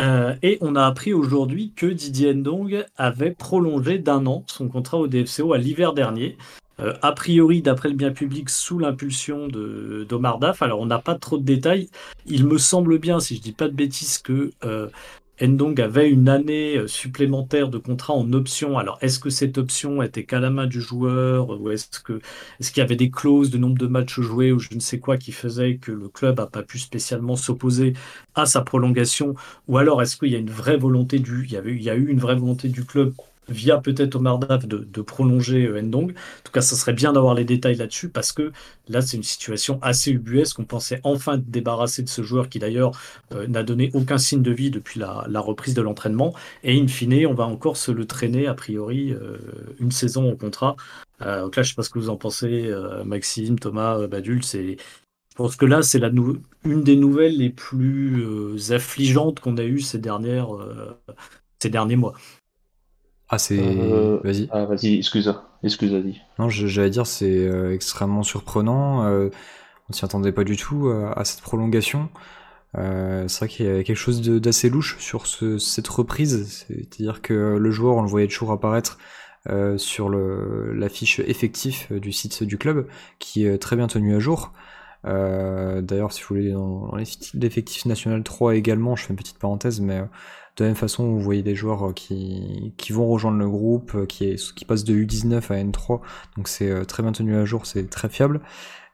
[0.00, 4.98] Euh, et on a appris aujourd'hui que Didier Ndong avait prolongé d'un an son contrat
[4.98, 6.36] au DFCO à l'hiver dernier.
[6.80, 10.62] Euh, a priori, d'après le bien public, sous l'impulsion d'Omar Daf.
[10.62, 11.88] Alors, on n'a pas trop de détails.
[12.26, 14.88] Il me semble bien, si je dis pas de bêtises, que euh,
[15.40, 18.78] Ndong avait une année euh, supplémentaire de contrat en option.
[18.78, 22.20] Alors, est-ce que cette option était qu'à la main du joueur ou est-ce que
[22.60, 24.98] est-ce qu'il y avait des clauses de nombre de matchs joués ou je ne sais
[25.00, 27.94] quoi qui faisait que le club n'a pas pu spécialement s'opposer
[28.34, 29.34] à sa prolongation?
[29.68, 31.90] Ou alors est-ce qu'il y a une vraie volonté du il y avait il y
[31.90, 33.14] a eu une vraie volonté du club
[33.48, 36.10] via peut-être Omar Daf de, prolonger euh, Ndong.
[36.10, 38.52] En tout cas, ça serait bien d'avoir les détails là-dessus parce que
[38.88, 40.58] là, c'est une situation assez ubuesque.
[40.58, 42.92] On pensait enfin débarrasser de ce joueur qui d'ailleurs
[43.34, 46.34] euh, n'a donné aucun signe de vie depuis la, reprise de l'entraînement.
[46.62, 49.38] Et in fine, on va encore se le traîner a priori euh,
[49.80, 50.76] une saison au contrat.
[51.20, 52.72] donc là, je sais pas ce que vous en pensez,
[53.04, 54.42] Maxime, Thomas, Badul.
[54.44, 54.76] Je
[55.36, 56.00] pense que là, c'est
[56.64, 60.48] une des nouvelles les plus affligeantes qu'on a eues ces dernières,
[61.60, 62.14] ces derniers mois.
[63.32, 63.58] Ah, c'est.
[63.58, 64.46] Euh, vas-y.
[64.50, 66.20] Ah, vas-y, excuse, excuse, dit.
[66.38, 69.06] Non, j'allais dire, c'est euh, extrêmement surprenant.
[69.06, 69.30] Euh,
[69.88, 72.10] on s'y attendait pas du tout à cette prolongation.
[72.74, 76.66] c'est vrai qu'il y a quelque chose d'assez louche sur ce, cette reprise.
[76.68, 78.98] C'est-à-dire que le joueur, on le voyait toujours apparaître
[79.76, 82.86] sur l'affiche effectif du site du club,
[83.18, 84.52] qui est très bien tenu à jour.
[85.04, 86.90] D'ailleurs, si vous voulez, dans,
[87.34, 90.02] l'effectif national 3 également, je fais une petite parenthèse, mais
[90.56, 93.94] de la même façon, vous voyez des joueurs euh, qui, qui vont rejoindre le groupe,
[93.94, 96.00] euh, qui, qui passent de U19 à N3,
[96.36, 98.40] donc c'est euh, très bien tenu à jour, c'est très fiable.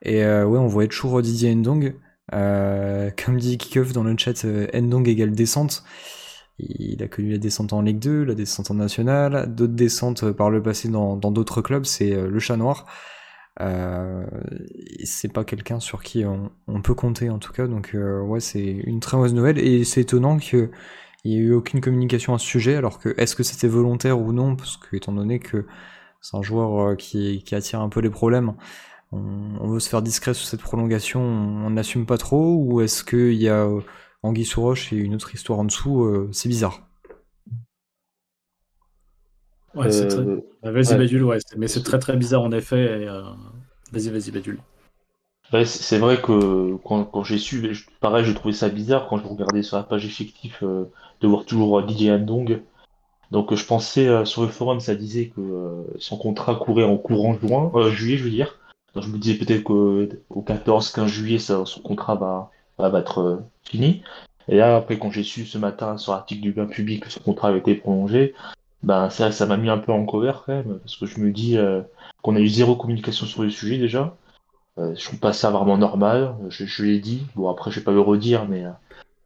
[0.03, 1.97] Et ouais, on voyait toujours Didier Ndong.
[2.31, 5.83] comme dit Kikoff dans le chat, Ndong égale descente.
[6.61, 10.51] Il a connu la descente en Ligue 2, la descente en National, d'autres descentes par
[10.51, 12.87] le passé dans d'autres clubs, c'est le chat noir.
[13.61, 14.25] Euh,
[15.05, 19.01] c'est pas quelqu'un sur qui on, peut compter en tout cas, donc ouais, c'est une
[19.01, 20.71] très mauvaise nouvelle et c'est étonnant que
[21.25, 24.21] il n'y a eu aucune communication à ce sujet, alors que est-ce que c'était volontaire
[24.21, 25.67] ou non, parce que étant donné que
[26.21, 28.55] c'est un joueur euh, qui, attire un peu les problèmes,
[29.13, 33.35] on, veut se faire discret sur cette prolongation, on n'assume pas trop, ou est-ce qu'il
[33.35, 33.81] y a euh,
[34.23, 36.88] Anguille sous roche et une autre histoire en dessous, euh, c'est bizarre.
[39.75, 40.25] Ouais, c'est très...
[40.63, 43.07] Vas-y, Badul, ouais, mais c'est très très bizarre en effet.
[43.93, 44.59] Vas-y, vas-y, Badul
[45.65, 49.77] c'est vrai que quand, j'ai su, pareil, j'ai trouvé ça bizarre quand je regardais sur
[49.77, 50.85] la page effective euh,
[51.21, 52.61] de voir toujours Didier Andong.
[53.31, 56.97] Donc je pensais euh, sur le forum, ça disait que euh, son contrat courait en
[56.97, 58.59] courant juin, juillet, je veux dire.
[58.95, 64.03] Donc je me disais peut-être qu'au 14-15 juillet, son contrat va, va, être fini.
[64.49, 67.21] Et là, après, quand j'ai su ce matin sur l'article du bien public que son
[67.21, 68.35] contrat avait été prolongé,
[68.83, 71.31] ben ça, ça m'a mis un peu en colère quand même, parce que je me
[71.31, 71.59] dis
[72.23, 74.17] qu'on a eu zéro communication sur le sujet déjà.
[74.79, 76.35] Euh, je trouve pas ça vraiment normal.
[76.49, 77.27] Je, je l'ai dit.
[77.35, 78.71] Bon, après, je vais pas le redire, mais euh,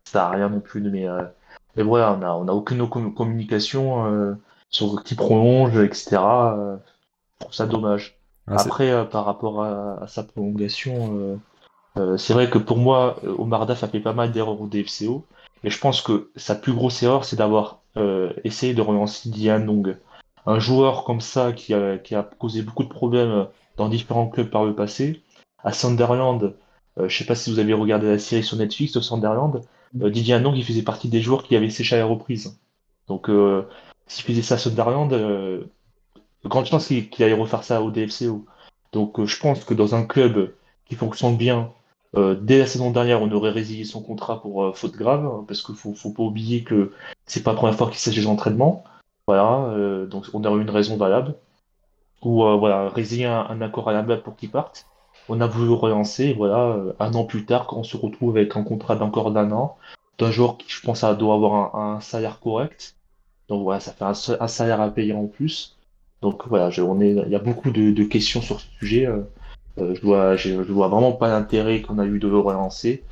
[0.04, 0.80] ça n'a rien non plus.
[0.80, 1.22] Mais, euh,
[1.76, 4.36] mais voilà, on a, on a aucune communication
[4.70, 6.10] sur qui prolonge, etc.
[6.10, 6.78] je
[7.40, 8.18] trouve ça dommage.
[8.46, 11.40] Ah, après, par rapport à, sa prolongation,
[12.16, 15.24] c'est vrai que pour moi, Omar Daf a fait pas mal d'erreurs au DFCO.
[15.64, 17.81] Mais je pense que sa plus grosse erreur, c'est d'avoir
[18.44, 19.82] essayé de relancer Diane Long.
[20.46, 24.50] Un joueur comme ça qui a, qui a causé beaucoup de problèmes dans différents clubs
[24.50, 25.22] par le passé,
[25.64, 26.54] à Sunderland,
[26.98, 29.62] euh, je sais pas si vous avez regardé la série sur Netflix de Sunderland,
[30.00, 32.58] euh, Didier Anong, il faisait partie des joueurs qui avaient séché à la reprise.
[33.08, 33.66] Donc, euh,
[34.06, 35.64] s'il faisait ça à Sunderland, euh,
[36.44, 38.44] grande chance qu'il allait refaire ça au DFCO.
[38.92, 40.54] Donc, je pense que dans un club
[40.86, 41.72] qui fonctionne bien,
[42.14, 45.74] dès la saison dernière, on aurait résilié son contrat pour faute grave, hein, parce qu'il
[45.74, 46.92] faut, faut pas oublier que
[47.26, 48.84] c'est pas la première fois qu'il s'agit d'entraînement.
[49.26, 49.74] Voilà,
[50.10, 51.34] donc on aurait une raison valable.
[52.22, 54.86] Ou voilà, résilier un, accord à la blague pour qu'il parte
[55.28, 58.56] on a voulu relancer, voilà, euh, un an plus tard, quand on se retrouve avec
[58.56, 59.76] un contrat d'encore d'un an,
[60.18, 62.96] c'est un joueur qui, je pense, doit avoir un, salaire correct.
[63.48, 65.76] Donc voilà, ça fait un, salaire à payer en plus.
[66.22, 69.08] Donc voilà, on est, il y a beaucoup de questions sur ce sujet.
[69.78, 73.02] Euh, je vois, je, je vois vraiment pas l'intérêt qu'on a eu de le relancer.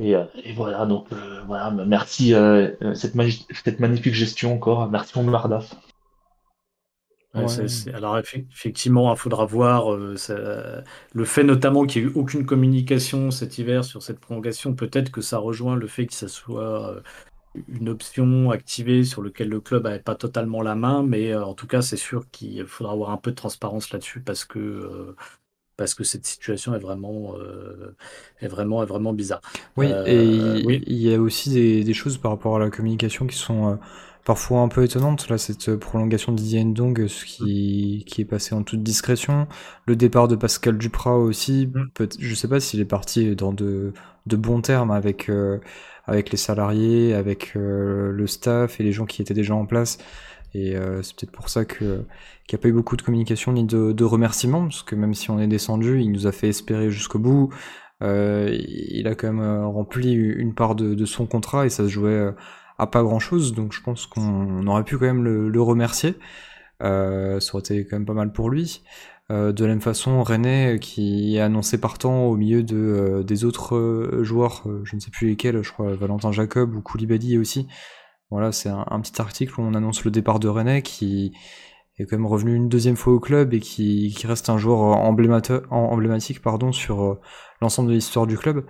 [0.00, 4.54] Et, euh, et voilà, donc euh, voilà, merci euh, euh, cette, magi- cette magnifique gestion
[4.54, 4.88] encore.
[4.90, 5.74] Merci mon Mardaf.
[7.34, 7.48] Ouais, Ouais.
[7.48, 10.82] c'est- c'est- Alors effe- effectivement, il faudra voir euh, ça-
[11.12, 14.74] le fait notamment qu'il n'y ait eu aucune communication cet hiver sur cette prolongation.
[14.74, 17.00] Peut-être que ça rejoint le fait que ça soit euh,
[17.68, 21.54] une option activée sur laquelle le club n'avait pas totalement la main, mais euh, en
[21.54, 25.16] tout cas, c'est sûr qu'il faudra avoir un peu de transparence là-dessus parce que euh,
[25.76, 27.96] parce que cette situation est vraiment euh,
[28.40, 29.40] est vraiment est vraiment bizarre.
[29.76, 30.82] Oui, Euh, et il, oui.
[30.86, 33.76] il y a aussi des, des choses par rapport à la communication qui sont euh,
[34.24, 35.28] parfois un peu étonnantes.
[35.28, 39.48] Là, cette prolongation de Didier Ndong, ce qui, qui est passé en toute discrétion.
[39.86, 41.66] Le départ de Pascal Duprat aussi.
[41.74, 41.90] Mm.
[41.94, 43.92] Peut je sais pas s'il est parti dans de,
[44.26, 45.58] de bons termes avec, euh,
[46.06, 49.98] avec les salariés, avec le staff et les gens qui étaient déjà en place.
[50.54, 52.04] Et euh, c'est peut-être pour ça qu'il
[52.50, 55.40] n'y a pas eu beaucoup de communication ni de, remerciements, parce que même si on
[55.40, 57.52] est descendu, il nous a fait espérer jusqu'au bout.
[58.02, 61.88] Euh, il a quand même euh, rempli une part de, son contrat et ça se
[61.88, 62.32] jouait
[62.78, 66.14] à pas grand chose, donc je pense qu'on aurait pu quand même le, remercier.
[66.80, 68.82] Ça aurait été quand même pas mal pour lui.
[69.30, 74.62] De la même façon, René, qui est annoncé partant au milieu de, des autres joueurs,
[74.84, 77.66] je ne sais plus lesquels, je crois Valentin Jacob ou Koulibaly aussi.
[78.30, 81.32] Voilà, c'est un, un petit article où on annonce le départ de René qui
[81.98, 84.80] est quand même revenu une deuxième fois au club et qui, qui reste un joueur
[84.80, 87.20] en- emblématique pardon, sur euh,
[87.60, 88.66] l'ensemble de l'histoire du club.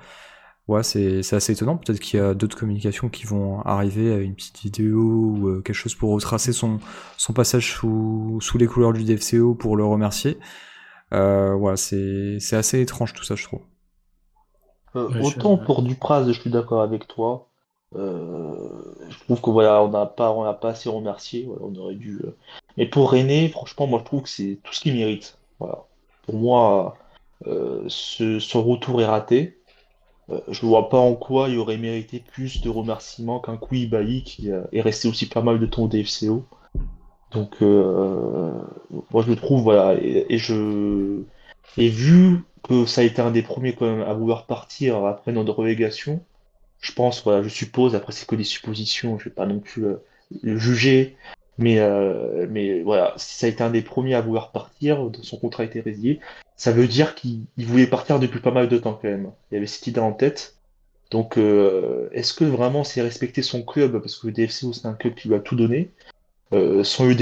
[0.69, 1.77] Ouais, c'est assez étonnant.
[1.79, 5.77] Peut-être qu'il y a d'autres communications qui vont arriver, une petite vidéo ou euh, quelque
[5.77, 6.79] chose pour retracer son,
[7.19, 10.39] son passage sous, sous les couleurs du DFCO pour le remercier.
[11.15, 13.63] Euh, c'est assez étrange tout ça, je trouve.
[14.97, 17.49] Euh, Ouais, je- autant pour Dupraz, je suis d'accord avec toi.
[17.97, 18.55] Euh,
[19.09, 21.45] je trouve que voilà, on n'a pas, on n'a pas assez remercié.
[21.47, 22.21] Voilà, on aurait dû.
[22.25, 22.37] euh.
[22.77, 25.39] Mais pour René, franchement, moi je trouve que c'est tout ce qu'il mérite.
[25.61, 25.85] Voilà.
[26.27, 26.97] Pour moi,
[27.47, 29.59] euh, ce, son retour est raté.
[30.31, 34.49] Euh, je vois pas en quoi il aurait mérité plus de remerciements qu'un Koulibaly qui
[34.49, 36.45] est resté aussi pas mal de temps au DFCO.
[37.33, 40.39] Donc, moi je le trouve, voilà, et.
[41.77, 45.33] Et vu que ça a été un des premiers quand même à vouloir partir après
[45.33, 46.21] notre relégation,
[46.85, 49.87] je pense, voilà, je suppose, après c'est que des suppositions, je vais pas non plus
[49.87, 49.97] euh,
[50.43, 51.17] le juger,
[51.57, 55.39] mais, euh, mais voilà, si ça a été un des premiers à vouloir partir, son
[55.39, 56.21] contrat a été résilié,
[56.57, 59.33] ça veut dire qu'il il voulait partir depuis pas mal de temps quand même.
[59.51, 60.57] Il avait cette idée en tête.
[61.11, 64.95] Donc, euh, est-ce que vraiment c'est respecter son club, parce que le DFCO c'est un
[64.95, 65.91] club qui lui a tout donné?
[66.53, 67.15] Euh, sans le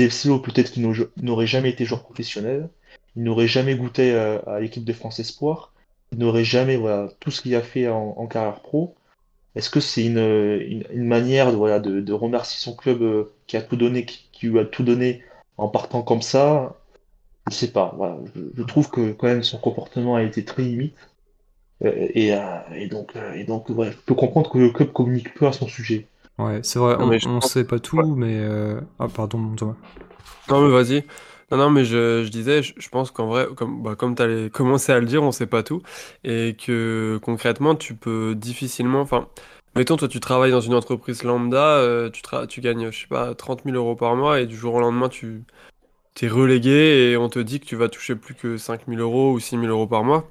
[0.42, 2.68] peut-être qu'il n'au- n'aurait jamais été joueur professionnel,
[3.16, 5.72] il n'aurait jamais goûté euh, à l'équipe de France Espoir,
[6.12, 8.96] il n'aurait jamais, voilà, tout ce qu'il a fait en carrière pro.
[9.54, 13.32] Est-ce que c'est une, une, une manière de, voilà, de, de remercier son club euh,
[13.46, 15.22] qui a tout donné, qui, qui lui a tout donné
[15.58, 16.76] en partant comme ça?
[17.50, 18.18] Je sais pas, voilà.
[18.36, 20.96] Je, je trouve que quand même son comportement a été très limite.
[21.84, 22.40] Euh, et, euh,
[22.74, 25.52] et donc, euh, et donc ouais, je peux comprendre que le club communique peu à
[25.52, 26.06] son sujet.
[26.38, 28.38] Ouais, c'est vrai, Non, on, pense- sait pas tout, mais...
[28.38, 29.76] euh, Ah, pardon, Thomas.
[30.48, 31.04] Non, mais vas-y.
[31.52, 35.00] Non, mais je, disais, je, pense qu'en vrai, comme, bah, comme tu allais commencer à
[35.00, 35.82] le dire, on sait pas tout.
[36.24, 39.00] Et que concrètement, tu peux difficilement.
[39.02, 39.28] Enfin,
[39.76, 43.34] mettons, toi, tu travailles dans une entreprise lambda, euh, tu, tu gagnes, je sais pas,
[43.34, 45.44] 30 000 euros par mois, et du jour au lendemain, tu
[46.14, 49.32] t'es relégué et on te dit que tu vas toucher plus que 5 000 euros
[49.32, 50.28] ou 6 000 euros par mois.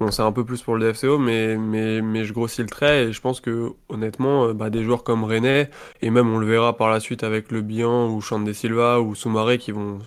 [0.00, 3.04] Bon, c'est un peu plus pour le DFCO, mais, mais, mais je grossis le trait
[3.04, 5.68] et je pense que honnêtement, euh, bah, des joueurs comme René,
[6.02, 9.00] et même on le verra par la suite avec Le Bihan ou Chante des Silva
[9.00, 10.00] ou Soumaré qui vont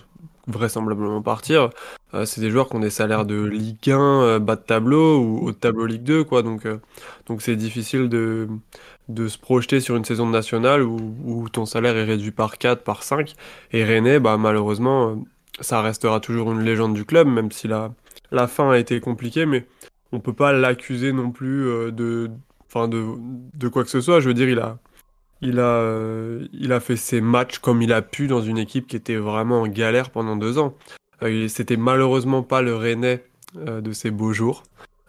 [0.47, 1.69] vraisemblablement partir,
[2.13, 5.19] euh, c'est des joueurs qui ont des salaires de Ligue 1 euh, bas de tableau
[5.19, 6.43] ou haut de tableau Ligue 2, quoi.
[6.43, 6.77] Donc euh,
[7.27, 8.47] donc c'est difficile de,
[9.10, 12.84] de se projeter sur une saison nationale où, où ton salaire est réduit par 4,
[12.84, 13.34] par 5.
[13.71, 15.23] Et René, bah, malheureusement,
[15.62, 17.91] ça restera toujours une légende du club, même si la,
[18.31, 19.65] la fin a été compliquée, mais
[20.12, 22.29] on peut pas l'accuser non plus de,
[22.67, 23.05] enfin de,
[23.53, 24.19] de quoi que ce soit.
[24.19, 24.77] Je veux dire, il a,
[25.41, 28.88] il a, euh, il a fait ses matchs comme il a pu dans une équipe
[28.88, 30.76] qui était vraiment en galère pendant deux ans.
[31.24, 33.24] Euh, C'était malheureusement pas le Rennais
[33.58, 34.63] euh, de ses beaux jours.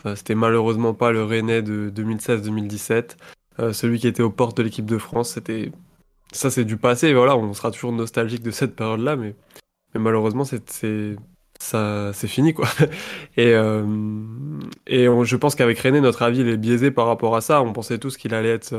[0.05, 3.17] Euh, C'était malheureusement pas le Rennais de 2016-2017.
[3.61, 5.73] Euh, celui qui était aux portes de l'équipe de France, c'était
[6.33, 7.15] ça, c'est du passé.
[7.15, 9.35] Voilà, on sera toujours nostalgique de cette période-là, mais,
[9.95, 11.17] mais malheureusement, c'est
[11.59, 12.69] ça, c'est fini quoi.
[13.39, 13.55] Et,
[14.87, 17.63] et on- je pense qu'avec René, notre avis est biaisé par rapport à ça.
[17.63, 18.75] On pensait tous qu'il allait être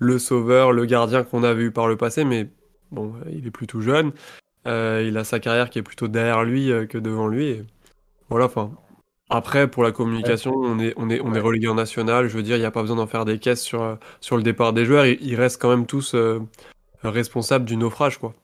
[0.00, 2.50] le sauveur, le gardien qu'on avait eu par le passé, mais
[2.90, 4.12] bon, il est plutôt jeune.
[4.66, 7.46] Euh, il a sa carrière qui est plutôt derrière lui euh, que devant lui.
[7.46, 7.64] Et
[8.30, 8.72] voilà, enfin,
[9.30, 12.28] Après, pour la communication, on est, on est, on est relégué en national.
[12.28, 14.36] Je veux dire, il n'y a pas besoin d'en faire des caisses sur, euh, sur
[14.36, 15.06] le départ des joueurs.
[15.06, 16.40] Ils, ils restent quand même tous euh,
[17.04, 18.34] responsables du naufrage, quoi.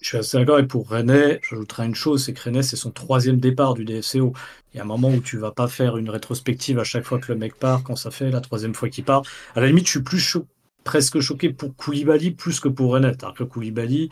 [0.00, 0.58] Je suis assez d'accord.
[0.58, 4.32] Et pour René, j'ajouterais une chose, c'est que René, c'est son troisième départ du DFCO.
[4.72, 7.18] Il y a un moment où tu vas pas faire une rétrospective à chaque fois
[7.18, 9.22] que le mec part, quand ça fait la troisième fois qu'il part.
[9.54, 10.36] À la limite, je suis plus
[10.84, 13.12] presque choqué pour Koulibaly plus que pour René.
[13.22, 14.10] Alors que Koulibaly,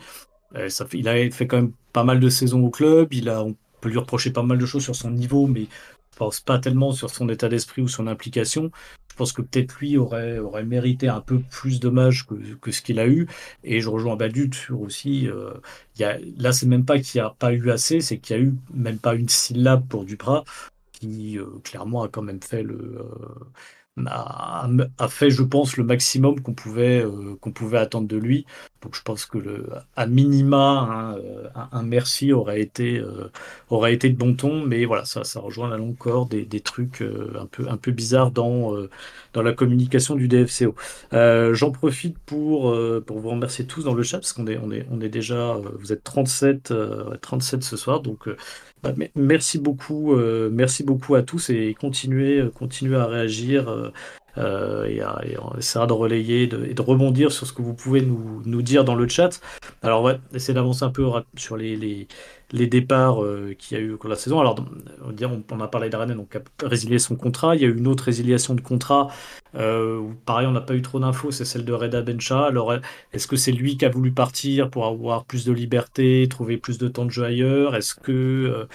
[0.55, 3.13] euh, il a fait quand même pas mal de saisons au club.
[3.13, 5.67] Il a, on peut lui reprocher pas mal de choses sur son niveau, mais
[6.13, 8.71] je pense pas tellement sur son état d'esprit ou son implication.
[9.13, 12.81] Je pense que peut-être lui aurait, aurait mérité un peu plus d'hommage que, que ce
[12.81, 13.27] qu'il a eu.
[13.63, 15.27] Et je rejoins Badut sur aussi.
[15.29, 15.53] euh,
[15.99, 18.39] y a, là, c'est même pas qu'il n'y a pas eu assez, c'est qu'il y
[18.39, 20.43] a eu même pas une syllabe pour Duprat,
[20.93, 22.75] qui euh, clairement a quand même fait le.
[22.99, 28.17] euh, a, a fait, je pense, le maximum qu'on pouvait, euh, qu'on pouvait attendre de
[28.17, 28.45] lui.
[28.83, 29.65] Donc je pense que le,
[29.95, 30.57] à minima,
[30.89, 33.31] hein, euh, un, merci aurait été, euh,
[33.69, 36.59] aurait été de bon ton, mais voilà, ça, ça rejoint la longue corde des, des
[36.59, 38.73] trucs euh, un peu, un peu bizarres dans,
[39.33, 40.75] dans la communication du DFCO.
[41.53, 44.85] J'en profite pour, pour vous remercier tous dans le chat, parce qu'on est, on est,
[44.91, 48.27] on est déjà, vous êtes 37, euh, ouais, 37 ce soir, donc
[48.81, 50.15] bah, me- merci beaucoup,
[50.51, 53.91] merci beaucoup à tous et continuez, continuez à réagir.
[54.37, 55.01] Euh, et,
[55.39, 58.83] on essaiera de relayer et de rebondir sur ce que vous pouvez nous, nous dire
[58.83, 59.39] dans le chat.
[59.81, 62.07] Alors, ouais, essayer d'avancer un peu sur les, les,
[62.51, 64.39] les départs euh, qu'il y a eu au cours de la saison.
[64.39, 64.55] Alors,
[65.03, 67.55] on, on, on a parlé d'Arène, donc a résilié son contrat.
[67.55, 69.09] Il y a eu une autre résiliation de contrat
[69.55, 72.45] euh, où, pareil, on n'a pas eu trop d'infos, c'est celle de Reda Bencha.
[72.45, 72.73] Alors,
[73.11, 76.77] est-ce que c'est lui qui a voulu partir pour avoir plus de liberté, trouver plus
[76.77, 77.75] de temps de jeu ailleurs?
[77.75, 78.65] Est-ce que euh,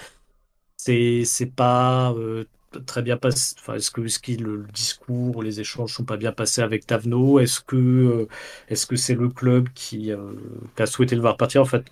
[0.76, 2.44] c'est c'est pas euh,
[2.86, 3.54] très bien passé.
[3.58, 6.86] Enfin, est-ce que, est-ce qu'il- le, discours ou les échanges sont pas bien passés avec
[6.86, 7.38] Tavno?
[7.40, 8.28] Est-ce que euh,
[8.68, 10.32] est-ce que c'est le club qui, euh,
[10.76, 11.62] qui a souhaité le voir partir?
[11.62, 11.84] En fait,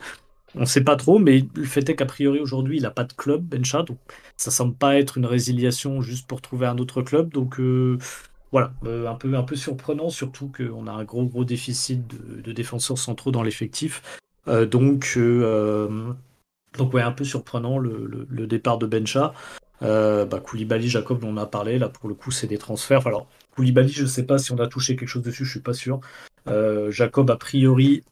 [0.55, 3.05] on ne sait pas trop, mais le fait est qu'a priori aujourd'hui, il n'a pas
[3.05, 3.99] de club, Bencha, donc
[4.37, 7.33] ça semble pas être une résiliation juste pour trouver un autre club.
[7.33, 7.99] Donc euh,
[8.53, 12.07] voilà, euh, un peu, un peu surprenant, surtout qu'on a un gros gros déficit
[12.43, 14.03] de, défenseurs centraux dans l'effectif.
[14.49, 16.13] Euh, donc euh,
[16.79, 19.35] donc ouais, un peu surprenant le départ de Bencha.
[19.83, 21.79] Euh, bah, Koulibaly, Jacob, on en a parlé.
[21.79, 23.07] Là, pour le coup, c'est des transferts.
[23.07, 25.75] Alors, Koulibaly, je sais pas si on a touché quelque chose dessus, je suis pas
[25.75, 26.01] sûr.
[26.49, 28.05] Euh, Jacob, a priori,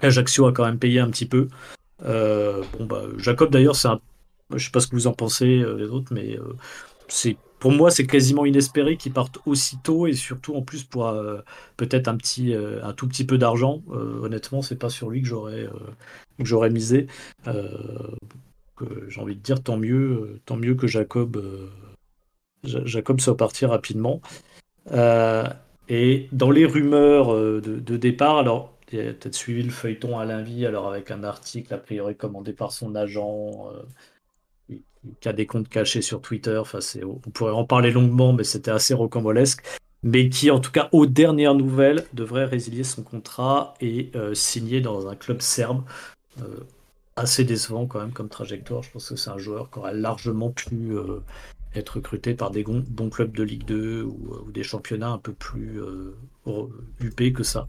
[0.00, 1.48] Ajaccio a quand même payé un petit peu.
[2.04, 4.00] Euh, bon, bah, Jacob, d'ailleurs, c'est un...
[4.54, 6.38] Je sais pas ce que vous en pensez, les autres, mais
[7.08, 11.12] c'est pour moi, c'est quasiment inespéré qu'il parte aussitôt et surtout en plus pour
[11.76, 13.82] peut-être un petit, un tout petit peu d'argent.
[13.90, 15.68] Euh, honnêtement, c'est pas sur lui que j'aurais
[16.38, 17.08] que j'aurais misé.
[19.08, 21.68] J'ai envie de dire tant mieux, tant mieux que Jacob, euh,
[22.64, 24.20] Ja- Jacob soit parti rapidement.
[24.92, 25.44] Euh,
[25.88, 30.42] et dans les rumeurs euh, de, départ, alors il a peut-être suivi le feuilleton Alain
[30.42, 33.72] Vie, alors avec un article a priori commandé par son agent,
[34.68, 36.60] qui a des comptes cachés sur Twitter.
[37.02, 39.64] On pourrait en parler longuement, mais c'était assez rocambolesque.
[40.02, 45.08] Mais qui, en tout cas, aux dernières nouvelles, devrait résilier son contrat et signer dans
[45.08, 45.82] un club serbe.
[47.16, 48.82] Assez décevant quand même comme trajectoire.
[48.82, 51.20] Je pense que c'est un joueur qui aurait largement pu euh,
[51.74, 55.18] être recruté par des bons clubs de Ligue 2 ou, euh, ou des championnats un
[55.18, 56.14] peu plus euh,
[57.00, 57.68] huppés que ça.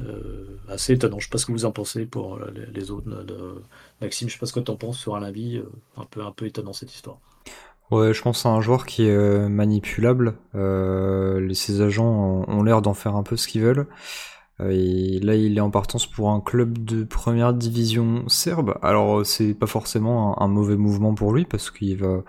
[0.00, 1.20] Euh, assez étonnant.
[1.20, 2.40] Je sais pas ce que vous en pensez pour
[2.74, 3.08] les, autres.
[3.24, 3.62] de-
[4.00, 5.62] Maxime, je sais pas ce que tu en penses sur un avis.
[5.96, 7.18] un peu, un peu étonnant cette histoire.
[7.90, 10.34] Ouais, je pense à un joueur qui est manipulable.
[11.54, 13.86] Ses agents ont l'air d'en faire un peu ce qu'ils veulent.
[14.60, 18.78] Euh, et là, il est en partance pour un club de première division serbe.
[18.82, 22.22] Alors, euh, c'est pas forcément un, mauvais mouvement pour lui parce qu'il va.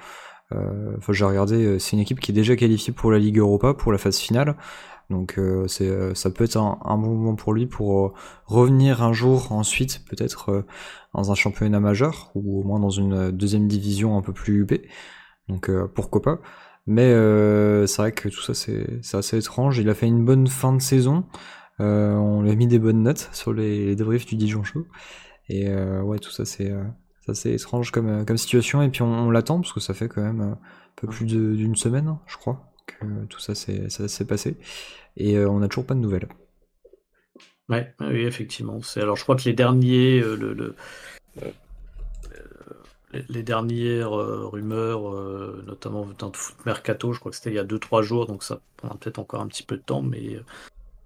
[0.54, 3.40] Euh, enfin, j'ai regardé, euh, c'est une équipe qui est déjà qualifiée pour la Ligue
[3.40, 4.56] Europa pour la phase finale.
[5.10, 8.14] Donc, euh, c'est, ça peut être un, un bon mouvement pour lui pour
[8.46, 10.66] revenir un jour ensuite, peut-être
[11.14, 14.88] dans un championnat majeur ou au moins dans une deuxième division un peu plus huppée.
[15.48, 16.40] Donc pourquoi pas.
[16.88, 17.12] Mais
[17.88, 19.78] c'est vrai que tout ça c'est c'est assez étrange.
[19.78, 21.26] Il a fait une bonne fin de saison.
[21.80, 24.86] Euh, on lui a mis des bonnes notes sur les, les débriefs du Dijon Show.
[25.50, 26.84] Et euh, ouais, tout ça c'est euh,
[27.34, 28.82] c'est étrange comme, situation.
[28.82, 30.60] Et puis on, l'attend parce que ça fait quand même un
[30.96, 34.58] peu plus d'une semaine, hein, je crois, que tout ça s'est passé.
[35.18, 36.28] Et on n'a toujours pas de nouvelles.
[37.68, 38.80] Ouais, oui, effectivement.
[38.98, 40.76] Alors je crois que les derniers, le, le-
[43.30, 45.12] les, dernières rumeurs,
[45.66, 48.44] notamment dans le foot mercato, je crois que c'était il y a 2-3 jours, donc
[48.44, 50.38] ça prendra peut-être encore un petit peu de temps, mais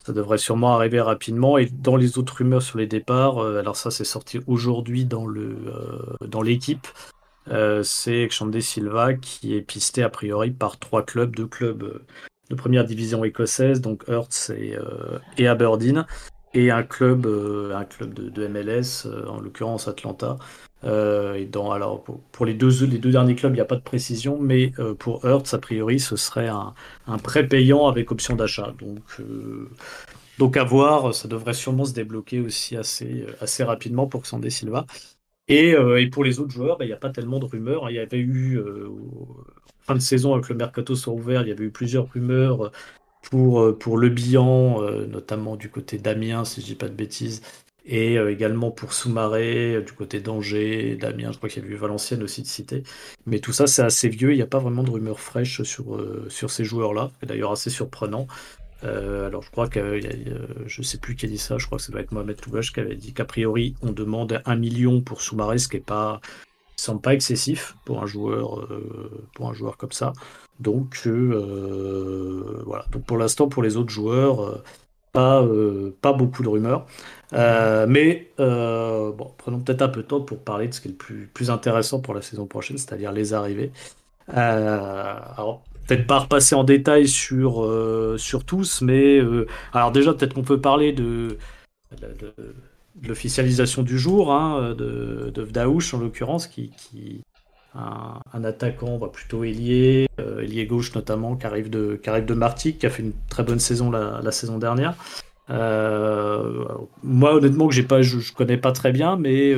[0.05, 1.57] ça devrait sûrement arriver rapidement.
[1.57, 5.27] Et dans les autres rumeurs sur les départs, euh, alors ça c'est sorti aujourd'hui dans
[5.27, 6.87] euh, l'équipe.
[7.49, 12.01] Euh, c'est Xande Silva qui est pisté a priori par trois clubs, deux clubs
[12.49, 14.75] de première division écossaise, donc Hearts et,
[15.37, 16.05] et Aberdeen.
[16.55, 20.37] et un club, un club de, MLS, en l'occurrence Atlanta.
[20.83, 22.71] Dans, alors pour, les, deux,
[23.11, 26.47] derniers clubs, il n'y a pas de précision, mais pour Hertz, a priori, ce serait
[26.47, 26.73] un,
[27.07, 28.73] un prêt payant avec option d'achat.
[28.79, 29.01] Donc,
[30.37, 34.85] donc à voir, ça devrait sûrement se débloquer aussi assez, assez rapidement pour Xandé Silva.
[35.47, 37.89] Et, et, pour les autres joueurs, bah, il n'y a pas tellement de rumeurs.
[37.89, 38.59] Il y avait eu,
[39.81, 42.71] fin de saison, avec le mercato soit ouvert, il y avait eu plusieurs rumeurs
[43.23, 47.41] pour, pour le bilan, notamment du côté d'Amiens, si je dis pas de bêtises,
[47.85, 52.21] et également pour Soumaré, du côté d'Angers, d'Amiens, je crois qu'il y avait eu Valenciennes
[52.21, 52.83] aussi de cité.
[53.25, 55.99] Mais tout ça, c'est assez vieux, il n'y a pas vraiment de rumeurs fraîches sur,
[56.29, 58.27] sur ces joueurs-là, d'ailleurs assez surprenant.
[58.83, 59.99] Euh, alors je crois que
[60.65, 62.71] je sais plus qui a dit ça, je crois que ça doit être Mohamed Toubache
[62.71, 66.21] qui avait dit qu'a priori on demande un million pour Soumaré, ce qui est pas
[66.77, 70.13] semble pas excessif pour un joueur euh, pour un joueur comme ça.
[70.61, 72.85] Donc euh, voilà.
[72.91, 74.63] Donc pour l'instant pour les autres joueurs
[75.11, 75.45] pas
[76.01, 76.85] pas beaucoup de rumeurs.
[77.87, 80.97] mais bon, prenons peut-être un peu de temps pour parler de ce qui est le
[80.97, 83.71] plus, plus intéressant pour la saison prochaine, c'est-à-dire les arrivées.
[84.27, 90.35] alors, peut-être pas repasser en détail sur, euh, sur tous, mais euh, alors déjà peut-être
[90.35, 91.37] qu'on peut parler de,
[91.99, 92.33] de,
[93.03, 97.21] l'officialisation du jour, hein, de, de Vdaouch en l'occurrence, qui, qui
[97.75, 102.25] un, un, attaquant va plutôt ailier, euh, ailier gauche notamment, qui arrive de, qui arrive
[102.25, 104.95] de Martigues, qui a fait une très bonne saison la, saison dernière.
[105.49, 109.55] moi honnêtement que je, je, connais pas très bien, mais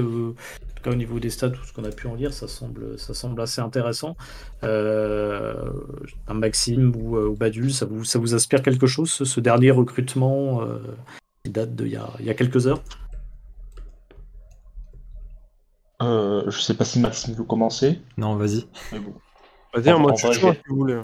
[0.89, 3.41] au niveau des stats, tout ce qu'on a pu en lire, ça semble, ça semble
[3.41, 4.15] assez intéressant.
[4.63, 5.53] Euh,
[6.27, 10.79] un Maxime ou, euh, ou, Badul, ça vous, inspire quelque chose, ce, dernier recrutement euh,
[11.43, 12.81] qui date d'il y a, y a quelques heures?
[16.01, 17.99] Euh, Je sais pas si Maxime veut commencer.
[18.17, 18.65] Non, vas-y.
[18.91, 19.13] Bon.
[19.73, 21.01] Vas-y, moi, tu si vous voulez.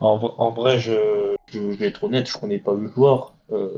[0.00, 3.34] en, en, vrai, je, je, vais être honnête, je connais pas le joueur.
[3.52, 3.68] Euh,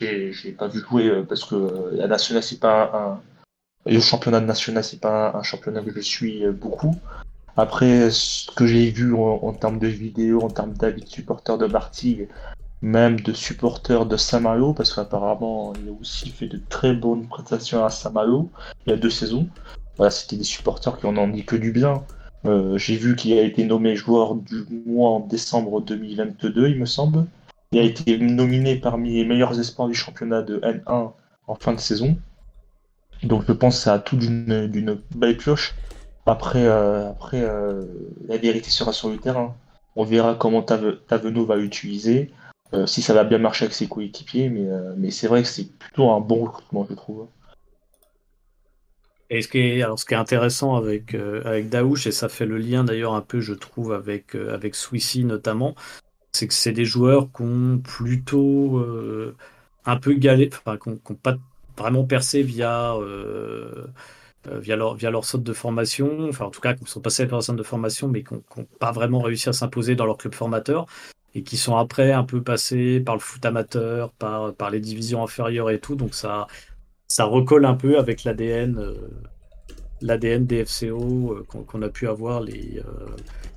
[0.00, 3.20] je n'ai pas vu jouer parce que la nationale, c'est pas un,
[3.86, 6.96] le championnat national, c'est pas un championnat que je suis euh, beaucoup.
[7.56, 11.66] Après, ce que j'ai vu en, termes de vidéos, en termes d'avis de supporters de
[11.66, 12.28] Martigues,
[12.82, 17.84] même de supporters de Saint-Malo, parce qu'apparemment, il a aussi fait de très bonnes prestations
[17.84, 18.50] à Saint-Malo
[18.86, 19.48] il y a deux saisons.
[19.96, 22.02] Voilà, c'était des supporters qui en ont dit que du bien.
[22.44, 26.86] Euh, j'ai vu qu'il a été nommé joueur du mois en décembre 2022, il me
[26.86, 27.26] semble.
[27.70, 31.12] Il a été nominé parmi les meilleurs espoirs du championnat de N1
[31.46, 32.16] en fin de saison.
[33.22, 35.74] Donc je pense que ça a tout d'une belle cloche.
[36.26, 37.84] Après, euh, après euh,
[38.28, 39.54] la vérité sera sur le terrain.
[39.94, 42.32] On verra comment Tavenot va l'utiliser,
[42.72, 45.70] euh, si ça va bien marcher avec ses coéquipiers, mais, mais c'est vrai que c'est
[45.78, 47.28] plutôt un bon recrutement, je trouve.
[49.30, 53.22] Et ce qui est, intéressant avec, avec Daouche, et ça fait le lien d'ailleurs un
[53.22, 55.74] peu, je trouve, avec, avec Swissy notamment,
[56.32, 58.84] c'est que c'est des joueurs qui ont plutôt
[59.84, 61.36] un peu galé, enfin, qui n'ont pas
[61.76, 63.86] vraiment percé via, euh,
[64.48, 67.42] euh, via, leur, via de formation, enfin en tout cas qui sont passés par leur
[67.42, 70.86] centre de formation, mais qui n'ont pas vraiment réussi à s'imposer dans leur club formateur,
[71.34, 75.22] et qui sont après un peu passés par le foot amateur, par, par les divisions
[75.22, 76.46] inférieures et tout, donc ça,
[77.08, 78.94] ça recolle un peu avec l'ADN euh,
[80.00, 82.82] l'ADN des FCO qu'on a pu avoir les,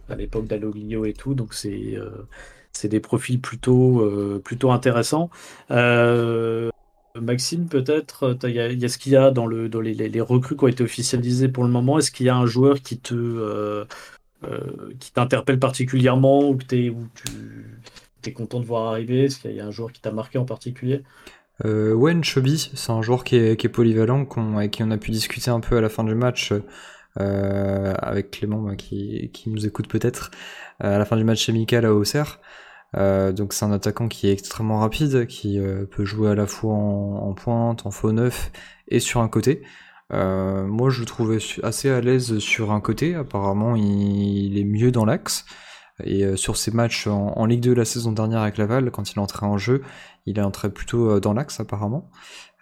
[0.10, 1.96] à l'époque d'Aloglio et tout, donc c'est
[2.72, 5.32] c'est des profils plutôt, plutôt intéressants.
[5.72, 6.70] Euh,
[7.22, 10.58] Maxime, peut-être, il y, a ce qu'il y a dans, le, dans les, les, recrues
[10.58, 11.98] qui ont été officialisées pour le moment.
[11.98, 13.86] Est-ce qu'il y a un joueur qui te euh, euh,
[15.00, 16.94] qui t'interpelle particulièrement ou que tu
[18.26, 20.46] es content de voir arriver Est-ce qu'il y a un joueur qui t'a marqué en
[20.46, 21.04] particulier
[21.64, 25.52] euh, Ouais, Chubby, c'est un joueur qui est, polyvalent, avec qui on a pu discuter
[25.52, 26.54] un peu à la fin du match
[27.20, 30.32] euh, avec Clément, bah, qui, nous écoute peut-être,
[30.80, 32.40] à la fin du match amical à Auxerre.
[32.98, 36.46] Euh, donc c'est un attaquant qui est extrêmement rapide, qui euh, peut jouer à la
[36.46, 38.52] fois en, pointe, en faux neuf
[38.88, 39.64] et sur un côté.
[40.14, 44.92] Euh, moi je le trouvais assez à l'aise sur un côté, apparemment il, est mieux
[44.92, 45.46] dans l'axe.
[46.04, 49.46] Et sur ses matchs en, Ligue 2 la saison dernière avec Laval, quand il entrait
[49.46, 49.82] en jeu,
[50.26, 52.12] il est entré plutôt dans l'axe apparemment.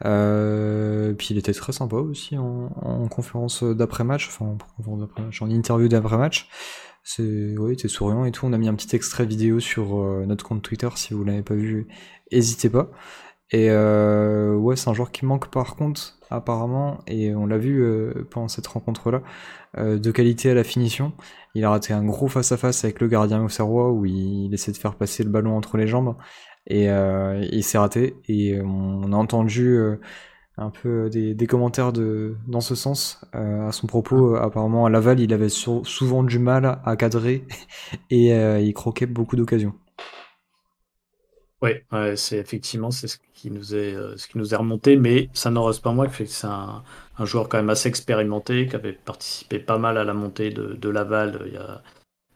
[0.01, 6.47] puis il était très sympa aussi en, conférence d'après-match, enfin en, interview d'après-match.
[7.03, 8.45] C'est ouais, t'es souriant et tout.
[8.45, 11.43] On a mis un petit extrait vidéo sur euh, notre compte Twitter si vous l'avez
[11.43, 11.87] pas vu,
[12.31, 12.89] n'hésitez pas.
[13.53, 17.83] Et euh, ouais, c'est un joueur qui manque par contre apparemment et on l'a vu
[17.83, 19.21] euh, pendant cette rencontre là
[19.77, 21.13] de qualité à la finition.
[21.55, 24.71] Il a raté un gros face à face avec le gardien auxerrois où il, essaie
[24.71, 26.15] de faire passer le ballon entre les jambes
[26.67, 29.79] et il s'est raté et on a entendu
[30.57, 34.35] un peu des, des, commentaires de, dans ce sens euh, à son propos.
[34.35, 34.43] Ah.
[34.45, 37.45] apparemment, à Laval, il avait souvent du mal à cadrer
[38.09, 39.73] et euh, il croquait beaucoup d'occasions.
[41.63, 41.71] Oui,
[42.17, 45.49] c'est effectivement c'est ce qui nous est euh, ce qui nous est remonté, mais ça
[45.49, 46.83] n'en reste pas moins que c'est un,
[47.21, 50.89] joueur quand même assez expérimenté, qui avait participé pas mal à la montée de, de
[50.89, 51.81] Laval il y a,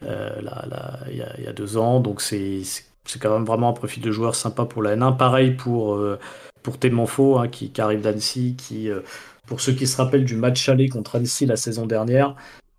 [0.03, 2.63] euh, là, il, y a, il y a deux ans, donc c'est
[3.19, 5.17] quand même vraiment un profil de joueur sympa pour la N1.
[5.17, 6.17] Pareil pour euh,
[6.67, 8.99] pour Témanfo, hein, qui, arrive d'Annecy, qui euh,
[9.45, 12.35] pour ceux qui se rappellent du match aller contre Annecy la saison dernière,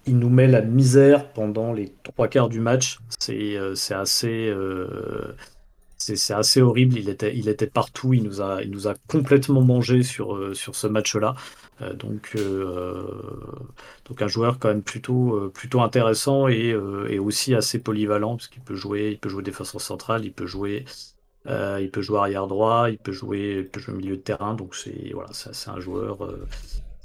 [0.06, 2.98] il nous met la misère pendant les trois quarts du match.
[3.18, 5.34] C'est euh, assez euh,
[5.98, 6.96] c'est assez horrible.
[6.96, 8.14] Il était, il était partout.
[8.14, 11.34] Il nous a, il nous a complètement mangé sur, euh, sur ce match-là.
[11.82, 13.04] Euh, donc, euh,
[14.06, 16.74] donc un joueur quand même plutôt, plutôt intéressant et,
[17.08, 20.46] et aussi assez polyvalent parce qu'il peut jouer, il peut jouer défenseur central, il peut
[20.46, 20.84] jouer,
[21.46, 24.54] il peut jouer arrière droit, il peut jouer, il peut jouer milieu de terrain.
[24.54, 26.18] Donc c'est voilà, c'est un joueur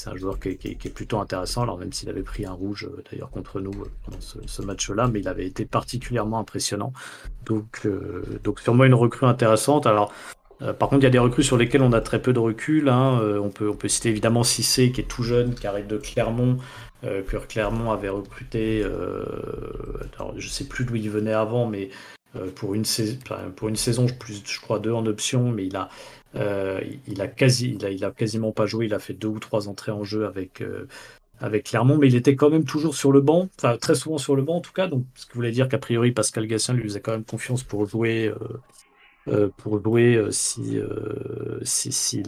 [0.04, 3.02] c'est un joueur qui est, plutôt intéressant, alors même s'il avait pris un rouge euh,
[3.10, 6.92] d'ailleurs contre nous euh, pendant ce, match-là, mais il avait été particulièrement impressionnant.
[7.46, 9.88] Donc, euh, donc sûrement une recrue intéressante.
[9.88, 10.12] Alors,
[10.80, 12.88] par contre, il y a des recrues sur lesquelles on a très peu de recul.
[12.88, 13.20] Hein.
[13.42, 16.58] on, peut, on peut citer évidemment Cissé, qui est tout jeune, qui arrive de Clermont,
[17.02, 18.82] que Clermont avait recruté.
[20.38, 21.90] je sais plus d'où il venait avant, mais
[22.56, 23.18] pour une, saison,
[23.58, 25.90] pour une saison, plus, je crois deux en option, mais il a,
[26.36, 28.86] euh, il, a quasi, il, a, quasiment pas joué.
[28.86, 30.88] Il a fait deux ou trois entrées en jeu avec, euh,
[31.40, 34.36] avec Clermont, mais il était quand même toujours sur le banc, enfin très souvent sur
[34.36, 34.88] le banc en tout cas.
[34.88, 37.86] Donc, ce qui voulait dire qu'a priori Pascal Gassin lui faisait quand même confiance pour
[37.86, 38.34] jouer,
[39.28, 40.80] euh, pour jouer si,
[41.64, 42.24] si, si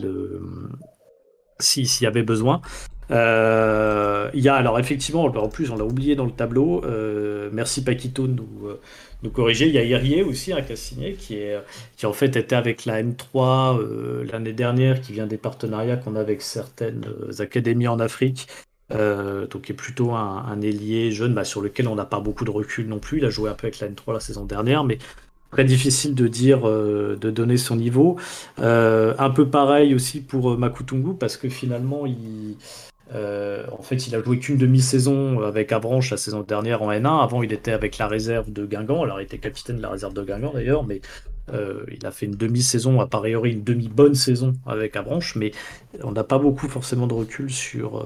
[1.60, 2.62] s'il y avait besoin.
[3.10, 6.84] Il y a alors effectivement, en plus on l'a oublié dans le tableau.
[7.52, 8.70] Merci Paquito de nous,
[9.24, 9.68] nous, corriger.
[9.68, 11.58] Il y a Irier aussi, un hein, signé, qui est
[11.98, 16.20] qui en fait était avec la M3 l'année dernière, qui vient des partenariats qu'on a
[16.20, 17.06] avec certaines
[17.40, 18.48] académies en Afrique.
[18.90, 22.52] donc qui est plutôt un, ailier jeune, bah, sur lequel on n'a pas beaucoup de
[22.52, 23.18] recul non plus.
[23.20, 25.00] Il a joué un peu avec la M3 la saison dernière, mais
[25.56, 28.18] très difficile de dire, euh, de donner son niveau.
[28.60, 32.58] Euh, un peu pareil aussi pour euh, Makutungu, parce que finalement, il,
[33.14, 37.24] en fait, il a joué qu'une demi-saison avec Avranches la saison dernière en N1.
[37.24, 39.04] Avant, il était avec la réserve de Guingamp.
[39.04, 41.02] Alors, il était capitaine de la réserve de Guingamp d'ailleurs, mais
[41.52, 45.52] il a fait une demi-saison, a priori une demi-bonne saison avec Avranches, mais
[46.04, 48.04] on n'a pas beaucoup forcément de recul sur,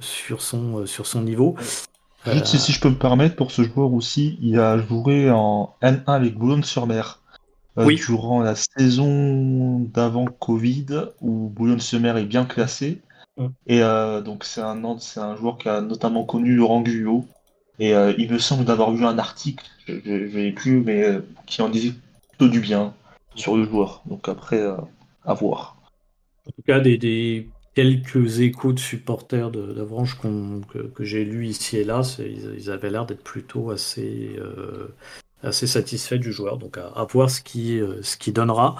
[0.00, 1.54] sur, son, sur son niveau.
[2.32, 6.02] Juste si je peux me permettre, pour ce joueur aussi, il a joué en N1
[6.06, 7.20] avec Boulogne-sur-Mer.
[7.78, 10.86] Euh, durant la saison d'avant Covid,
[11.20, 13.02] où Boulogne-sur-Mer est bien classé.
[13.66, 17.24] Et euh, donc c'est un, c'est un joueur qui a notamment connu Laurent Guyot.
[17.78, 21.68] Et euh, il me semble d'avoir lu un article, je n'ai plus, mais qui en
[21.68, 21.92] disait
[22.30, 22.94] plutôt du bien
[23.34, 24.02] sur le joueur.
[24.06, 24.62] Donc après,
[25.24, 25.76] à voir.
[26.46, 31.76] En tout cas, des, des quelques échos de supporters d'Avranches que, que j'ai lus ici
[31.76, 34.88] et là, ils, avaient l'air d'être plutôt assez, euh,
[35.46, 36.58] assez satisfaits du joueur.
[36.58, 38.76] Donc à, voir ce qui, euh, ce qui donnera.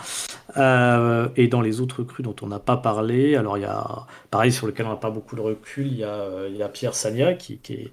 [0.56, 4.06] Euh, et dans les autres crues dont on n'a pas parlé, alors il y a,
[4.30, 6.68] pareil, sur lequel on n'a pas beaucoup de recul, il y a, il y a
[6.68, 7.90] Pierre Sagna qui, qui,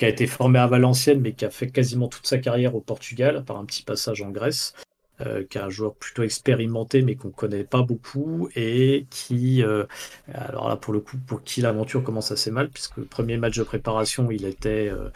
[0.00, 3.42] a été formé à Valenciennes, mais qui a fait quasiment toute sa carrière au Portugal,
[3.44, 4.74] par un petit passage en Grèce.
[5.20, 9.84] Euh, qui est un joueur plutôt expérimenté mais qu'on connaît pas beaucoup et qui, euh,
[10.32, 13.56] alors là pour le coup, pour qui l'aventure commence assez mal puisque le premier match
[13.56, 15.10] de préparation il était, euh,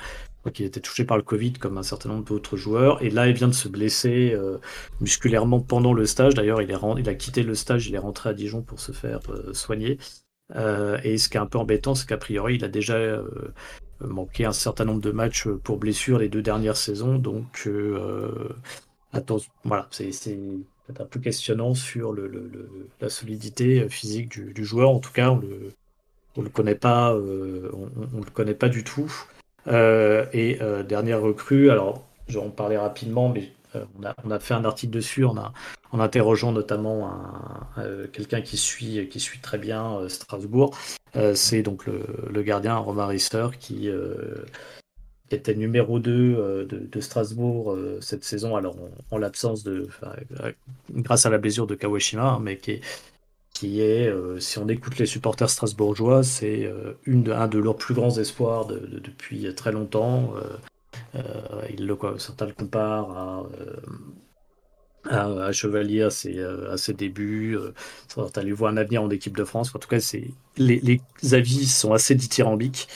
[0.58, 3.34] il était touché par le Covid comme un certain nombre d'autres joueurs et là il
[3.34, 4.58] vient de se blesser euh,
[5.00, 6.34] musculairement pendant le stage.
[6.34, 9.20] D'ailleurs il, il a quitté le stage, il est rentré à Dijon pour se faire
[9.52, 9.98] soigner.
[11.04, 13.22] et ce qui est un peu embêtant, c'est qu'a priori il a déjà
[14.00, 17.68] manqué un certain nombre de matchs pour blessure les deux dernières saisons, donc
[19.12, 20.38] Attends, voilà, c'est
[20.98, 22.50] un peu questionnant sur le,
[23.00, 24.90] la solidité physique du, joueur.
[24.90, 25.72] En tout cas, on le,
[26.36, 29.10] on le connaît pas, euh, on, le connaît pas du tout.
[29.68, 34.30] Euh, et euh, dernière recrue, alors je vais en parler rapidement, mais on a, on,
[34.30, 35.52] a, fait un article dessus en, a,
[35.92, 37.10] en interrogeant notamment
[38.12, 40.76] quelqu'un qui suit, qui suit très bien Strasbourg.
[41.34, 43.90] c'est donc le, gardien Romain Risser qui
[45.30, 48.76] était numéro 2 euh, de, Strasbourg euh, cette saison, alors
[49.10, 49.88] en, l'absence de.
[50.40, 50.52] Euh,
[50.90, 52.80] grâce à la blessure de Kawashima, hein, mais qui est,
[53.58, 56.72] qui est si on écoute les supporters strasbourgeois, c'est
[57.04, 60.32] une un de leurs plus grands espoirs depuis très longtemps.
[61.14, 63.46] il le, certains le comparent
[65.08, 67.56] à, Chevalier à ses, débuts.
[68.08, 69.74] certains lui voient un avenir en équipe de France.
[69.74, 69.98] En tout cas,
[70.56, 71.00] les, les
[71.34, 72.88] avis sont assez dithyrambiques.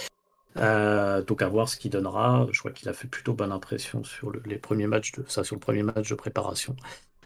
[0.59, 2.47] Euh, donc à voir ce qu'il donnera.
[2.51, 5.45] Je crois qu'il a fait plutôt bonne impression sur le, les premiers matchs de ça
[5.45, 6.77] sur le premier match de préparation.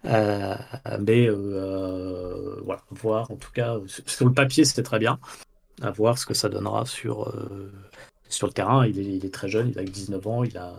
[0.04, 0.54] Euh,
[1.00, 5.18] mais euh, voilà, voir en tout cas sur le papier c'était très bien.
[5.82, 7.32] À voir ce que ça donnera sur
[8.28, 8.86] sur le terrain.
[8.86, 10.74] Il est, il est, très jeune, il a 19 ans, il a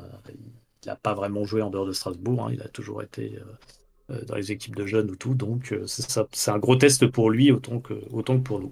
[0.83, 2.45] il n'a pas vraiment joué en dehors de Strasbourg.
[2.45, 2.51] Hein.
[2.53, 3.39] il a toujours été
[4.27, 5.33] dans les équipes de jeunes ou tout.
[5.33, 8.71] Donc c'est un gros test pour lui autant que, autant que pour nous.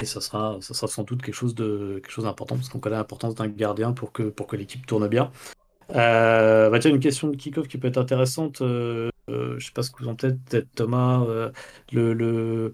[0.00, 2.78] Et ça sera, ça sera sans doute quelque chose de quelque chose d'important parce qu'on
[2.78, 5.30] connaît l'importance d'un gardien pour que, pour que l'équipe tourne bien.
[5.94, 8.62] Euh, bah tiens, une question de kick-off qui peut être intéressante.
[8.62, 11.24] Euh, euh, je sais pas ce que vous en peut-être Thomas.
[11.92, 12.72] le, le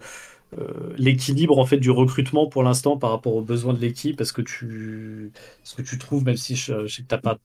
[0.96, 4.20] l'équilibre en fait du recrutement pour l'instant par rapport aux besoins de l'équipe.
[4.20, 5.32] Est-ce que tu,
[5.76, 7.38] que tu trouves, même si je, sais que t'as pas,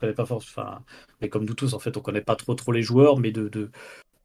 [0.00, 0.80] pas enfin,
[1.20, 3.70] mais comme nous tous en fait, on connaît pas trop trop les joueurs, mais de,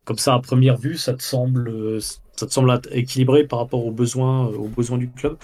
[0.03, 3.91] comme ça à première vue, ça te semble, ça te semble équilibré par rapport aux
[3.91, 5.37] besoins, aux besoins du club?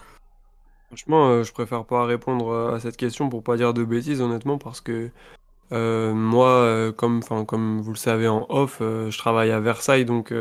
[0.88, 4.82] Franchement, je préfère pas répondre à cette question pour pas dire de bêtises, honnêtement, parce
[4.82, 5.12] que
[5.72, 7.22] euh, moi, euh, comme,
[7.82, 10.34] vous le savez en off, euh, je travaille à Versailles, donc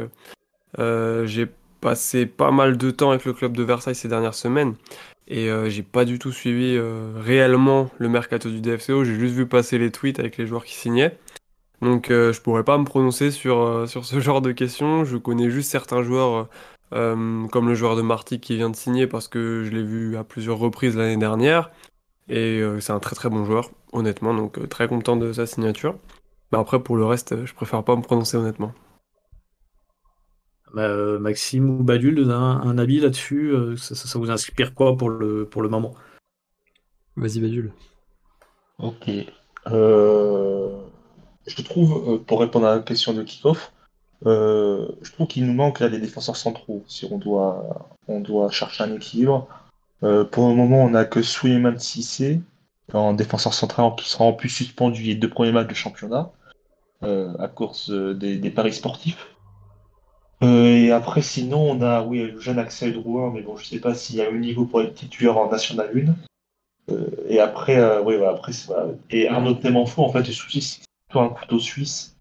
[0.79, 1.47] j'ai
[1.81, 4.75] passé pas mal de temps avec le club de Versailles ces dernières semaines.
[5.29, 6.79] Et j'ai pas du tout suivi
[7.17, 10.75] réellement le mercato du DFCO, j'ai juste vu passer les tweets avec les joueurs qui
[10.75, 11.19] signaient.
[11.83, 15.05] Donc je pourrais pas me prononcer sur, sur ce genre de questions.
[15.05, 16.49] Je connais juste certains joueurs,
[16.91, 20.25] comme le joueur de Marty qui vient de signer parce que je l'ai vu à
[20.25, 21.71] plusieurs reprises l'année dernière.
[22.29, 25.99] Et c'est un très très bon joueur honnêtement, donc euh, très content de sa signature.
[26.53, 28.73] Mais après, pour le reste, euh, je préfère pas me prononcer honnêtement.
[30.75, 35.45] Bah, euh, Maxime ou Badul, un, un avis là-dessus ça, vous inspire quoi pour le,
[35.45, 35.95] pour le moment?
[37.17, 37.73] Vas-y, Badul.
[38.79, 39.11] Ok.
[39.67, 43.73] je trouve, pour répondre à la question de Kickoff,
[44.25, 48.95] je trouve qu'il nous manque des défenseurs centraux si on doit, on doit chercher un
[48.95, 49.49] équilibre.
[50.01, 52.41] pour le moment, on n'a que Suleiman Sissé
[52.95, 56.31] en défenseur central qui sera en plus suspendu les deux premiers matchs de championnat
[57.03, 59.35] euh, à cause euh, des, paris sportifs.
[60.43, 63.79] Euh, et après, sinon, on a oui, le jeune Axel Drouin, mais bon, je sais
[63.81, 65.91] pas s'il y a un niveau pour être titulaire en National
[66.89, 66.95] 1.
[67.29, 68.53] et après, oui, voilà, après
[69.11, 72.17] Et Arnaud Clémenceau, en fait, le souci, c'est plutôt un couteau suisse,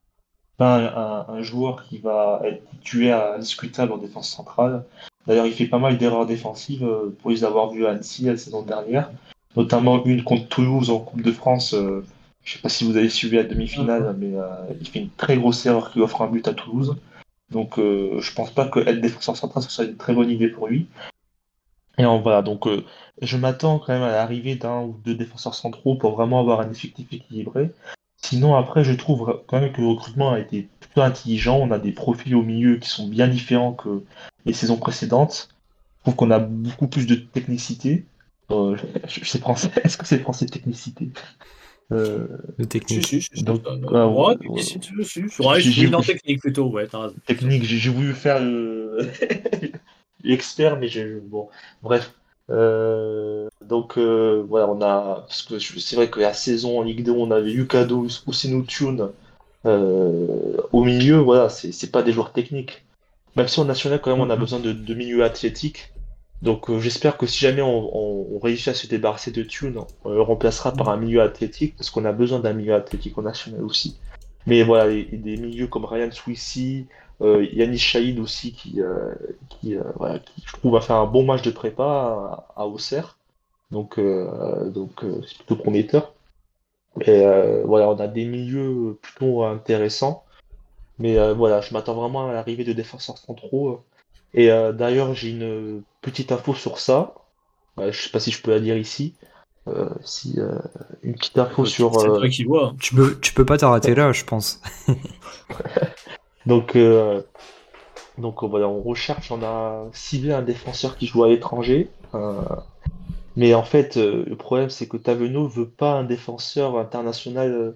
[0.55, 4.85] pas un, joueur qui va être titulaire indiscutable en défense centrale.
[5.27, 6.87] D'ailleurs, il fait pas mal d'erreurs défensives
[7.19, 9.11] pour les avoir vues à Annecy la saison dernière
[9.55, 11.73] notamment une contre Toulouse en Coupe de France.
[11.73, 12.05] Euh,
[12.43, 14.47] je ne sais pas si vous avez suivi la demi-finale, mais euh,
[14.79, 16.95] il fait une très grosse erreur qui offre un but à Toulouse.
[17.51, 20.49] Donc euh, je pense pas que être défenseur central ce soit une très bonne idée
[20.49, 20.87] pour lui.
[21.97, 22.65] Et voilà, donc
[23.21, 26.71] je m'attends quand même à l'arrivée d'un ou deux défenseurs centraux pour vraiment avoir un
[26.71, 27.71] effectif équilibré.
[28.21, 31.57] Sinon après je trouve quand même que le recrutement a été plutôt intelligent.
[31.57, 34.03] On a des profils au milieu qui sont bien différents que
[34.45, 35.49] les saisons précédentes.
[35.97, 38.05] Je trouve qu'on a beaucoup plus de technicité.
[38.51, 38.75] Euh,
[39.07, 39.69] je, sais français.
[39.83, 41.09] Est-ce que c'est français technicité
[41.91, 42.27] euh,
[42.57, 43.05] Le technique.
[43.05, 46.87] Si, si, Donc, euh, ouais, j'ai dans technique plutôt, ouais,
[47.25, 48.41] Technique, j'ai voulu faire
[50.23, 51.19] l'expert, mais j'ai.
[51.19, 51.49] Bon,
[51.81, 52.13] bref.
[52.47, 55.25] donc voilà, on a.
[55.27, 59.09] Parce que c'est vrai que la saison en Ligue 2, on avait Yukado ou Sinutune
[59.65, 62.83] au milieu, voilà, c'est pas des joueurs techniques.
[63.35, 64.39] Même si en national, quand même, on a mm-hmm.
[64.39, 65.93] besoin de, de milieu athlétique.
[66.41, 70.21] Donc euh, j'espère que si jamais on, réussit à se débarrasser de Tune, on le
[70.21, 73.97] remplacera par un milieu athlétique, parce qu'on a besoin d'un milieu athlétique en national aussi.
[74.47, 76.87] Mais voilà, des milieux comme Ryan Swissy,
[77.21, 79.13] euh, Yanis Shahid aussi, qui, euh,
[79.49, 83.17] qui, voilà, qui, je trouve va faire un bon match de prépa à, Auxerre.
[83.71, 86.13] Donc donc c'est plutôt prometteur.
[87.01, 87.21] Et
[87.65, 90.23] voilà, on a des milieux plutôt intéressants.
[90.99, 93.81] Mais voilà, je m'attends vraiment à l'arrivée de défenseurs centraux
[94.33, 97.15] et euh, d'ailleurs, j'ai une petite info sur ça.
[97.77, 99.15] je sais pas si je peux la dire ici.
[99.67, 100.57] Euh, si euh,
[101.03, 101.99] une petite info sur.
[101.99, 102.73] C'est toi qui vois.
[102.79, 104.61] Tu peux, tu peux pas t'arrêter là, je pense.
[106.45, 106.77] donc,
[108.17, 111.89] donc voilà, on recherche, on a ciblé un défenseur qui joue à l'étranger.
[113.35, 117.75] mais en fait, le problème, c'est que Taveno veut pas un défenseur international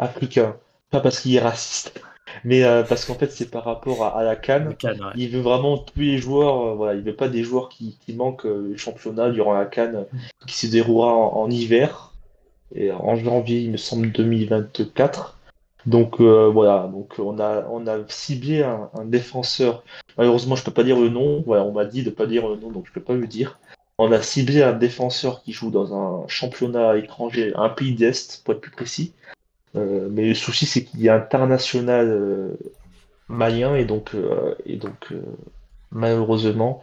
[0.00, 0.56] africain.
[0.90, 2.00] Pas parce qu'il est raciste
[2.44, 4.74] mais euh, parce qu'en fait c'est par rapport à, la Cannes.
[5.16, 8.14] Il veut vraiment tous les joueurs, euh, voilà, il veut pas des joueurs qui, qui
[8.14, 10.06] manquent euh, le championnat durant la Cannes
[10.46, 12.12] qui se déroulera en, hiver
[12.74, 15.38] et en janvier il me semble 2024.
[15.86, 19.84] Donc voilà, donc on a on a ciblé un, défenseur.
[20.18, 21.44] Malheureusement je peux pas dire le nom.
[21.46, 23.60] Voilà, on m'a dit de pas dire le nom donc je peux pas le dire.
[23.98, 28.54] On a ciblé un défenseur qui joue dans un championnat étranger, un pays d'Est pour
[28.54, 29.14] être plus précis.
[29.74, 32.56] Euh, mais le souci, c'est qu'il y a international euh,
[33.28, 35.12] malien et donc, euh, et donc
[35.90, 36.80] malheureusement,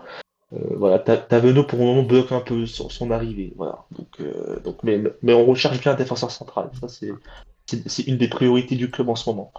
[0.51, 3.53] voilà, Taveno pour le moment bloque un peu son, son arrivée.
[3.55, 3.85] Voilà.
[3.91, 4.21] Donc,
[4.63, 6.69] donc, mais, mais on recherche bien un défenseur central.
[6.79, 9.51] Ça, c'est une des priorités du club en ce moment.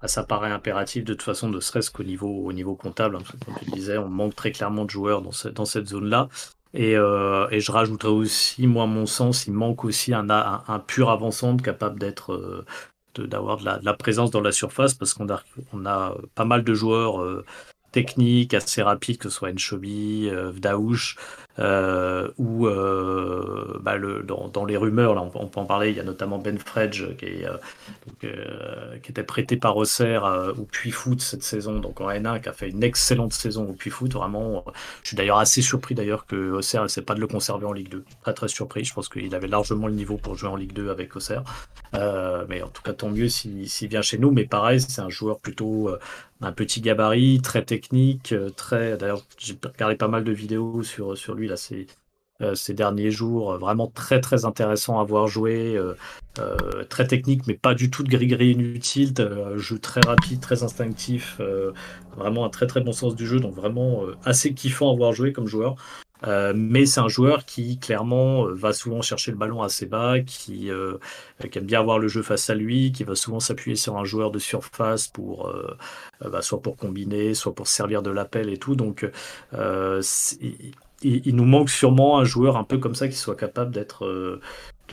[0.00, 3.16] Ah, ça paraît impératif de toute façon, ne serait-ce qu'au niveau, au niveau comptable.
[3.16, 6.28] Hein, comme tu disais, on manque très clairement de joueurs dans, dans cette zone-là.
[6.74, 10.26] Et, euh, et, je rajouterais aussi, moi, mon sens, il manque aussi un,
[10.86, 12.64] pur avant-centre capable d'être euh,
[13.16, 17.42] d'avoir de, la, présence dans la surface parce qu'on a, pas mal de joueurs
[17.92, 21.16] techniques assez rapides, que ce soit Enchobi, euh, Vdaouch,
[21.58, 22.87] euh, ou euh,
[23.96, 27.16] bah, dans, les rumeurs, là, on, peut en parler, il y a notamment Ben Fredge
[27.16, 27.42] qui,
[28.06, 28.32] donc,
[29.02, 32.52] qui était prêté par Auxerre au Puy Foot cette saison, donc en N1, qui a
[32.52, 34.12] fait une excellente saison au Puy Foot.
[34.12, 34.64] Vraiment,
[35.02, 37.88] je suis d'ailleurs assez surpris d'ailleurs que Auxerre essaie pas de le conserver en Ligue
[37.88, 38.04] 2.
[38.22, 40.90] Très très surpris, je pense qu'il avait largement le niveau pour jouer en Ligue 2
[40.90, 41.44] avec Auxerre.
[41.92, 44.30] mais en tout cas, tant mieux s'il vient chez nous.
[44.30, 45.90] Mais pareil, c'est un joueur plutôt
[46.40, 48.96] un petit gabarit, très technique, euh, très.
[48.96, 51.84] D'ailleurs, j'ai regardé pas mal de vidéos sur, sur lui là ces, euh,
[52.54, 53.52] ces derniers jours.
[53.52, 55.80] Euh, vraiment très très intéressant à voir jouer,
[56.88, 59.12] très technique, mais pas du tout de gris-gris inutile.
[59.56, 61.40] jeu très rapide, très instinctif,
[62.16, 65.32] vraiment un très très bon sens du jeu, donc vraiment assez kiffant à voir jouer
[65.32, 65.76] comme joueur.
[66.26, 70.20] Euh, mais c'est un joueur qui clairement euh, va souvent chercher le ballon assez bas,
[70.20, 70.98] qui, euh,
[71.50, 74.04] qui aime bien avoir le jeu face à lui, qui va souvent s'appuyer sur un
[74.04, 75.52] joueur de surface pour
[76.20, 78.74] bah, soit pour combiner, soit pour servir de l'appel et tout.
[78.74, 79.08] Donc
[81.02, 84.40] il, nous manque sûrement un joueur un peu comme ça qui soit capable d'être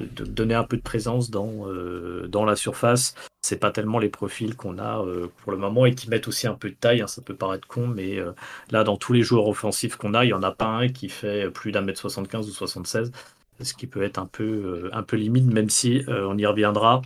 [0.03, 3.15] de, donner un peu de présence dans, euh, dans la surface.
[3.41, 6.47] C'est pas tellement les profils qu'on a euh, pour le moment et qui mettent aussi
[6.47, 7.01] un peu de taille.
[7.01, 8.31] Hein, ça peut paraître con, mais euh,
[8.71, 11.09] là, dans tous les joueurs offensifs qu'on a, il y en a pas un qui
[11.09, 13.11] fait plus d'un mètre 75 ou 76,
[13.61, 17.01] ce qui peut être un peu, un peu limite, même si on y reviendra.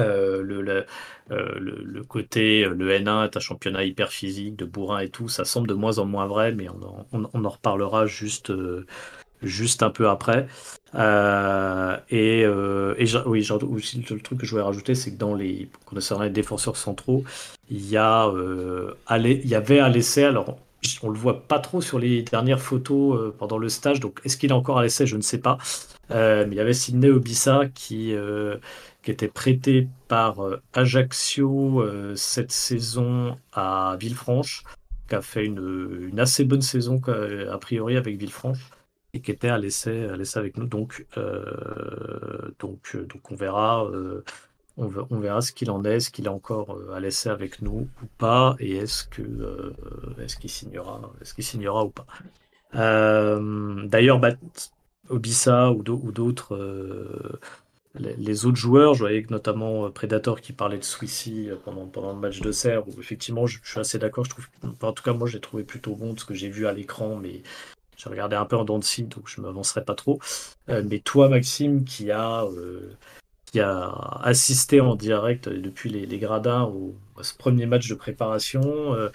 [0.00, 0.86] Le, le,
[1.28, 5.68] le, côté, le N1 est un championnat hyper physique, de bourrin et tout, ça semble
[5.68, 8.52] de moins en moins vrai, mais on en, on, en reparlera juste,
[9.42, 10.46] juste un peu après.
[10.94, 15.68] Euh, et, euh, et oui, le truc que je voulais rajouter, c'est que dans les
[15.84, 17.24] concernant les défenseurs centraux,
[17.70, 20.24] il y a euh, il y avait un essai.
[20.24, 20.58] Alors
[21.02, 24.00] on le voit pas trop sur les dernières photos euh, pendant le stage.
[24.00, 25.06] Donc est-ce qu'il est encore à l'essai?
[25.06, 25.58] Je ne sais pas.
[26.10, 28.56] Euh, mais il y avait Sidney Obissa qui euh,
[29.02, 30.38] qui était prêté par
[30.74, 31.84] Ajaccio
[32.16, 34.64] cette saison à Villefranche,
[35.08, 38.70] qui a fait une, assez bonne saison a priori avec Villefranche
[39.12, 40.66] et qui était à l'essai, avec nous.
[40.66, 44.24] Donc, euh, donc, euh, donc on verra, euh,
[44.76, 48.06] on, verra ce qu'il en est, est-ce qu'il est encore à l'essai avec nous ou
[48.18, 49.74] pas, et est-ce que
[50.20, 52.06] est-ce qu'il signera, est-ce qu'il signera ou pas.
[52.72, 54.30] D'ailleurs, bah,
[55.08, 56.56] Obissa ou d'autres.
[57.98, 62.40] Les, autres joueurs, je voyais notamment Predator qui parlait de Swissy pendant, pendant le match
[62.40, 64.46] de serre, où effectivement je, suis assez d'accord, je trouve,
[64.82, 67.16] en tout cas moi j'ai trouvé plutôt bon de ce que j'ai vu à l'écran,
[67.16, 67.42] mais
[68.00, 70.20] j'ai regardé un peu en dents de scie, donc je ne m'avancerai pas trop.
[70.70, 72.96] Euh, mais toi, Maxime, qui a, euh,
[73.44, 73.90] qui a
[74.22, 79.10] assisté en direct depuis les, gradins au, à ce premier match de préparation, euh,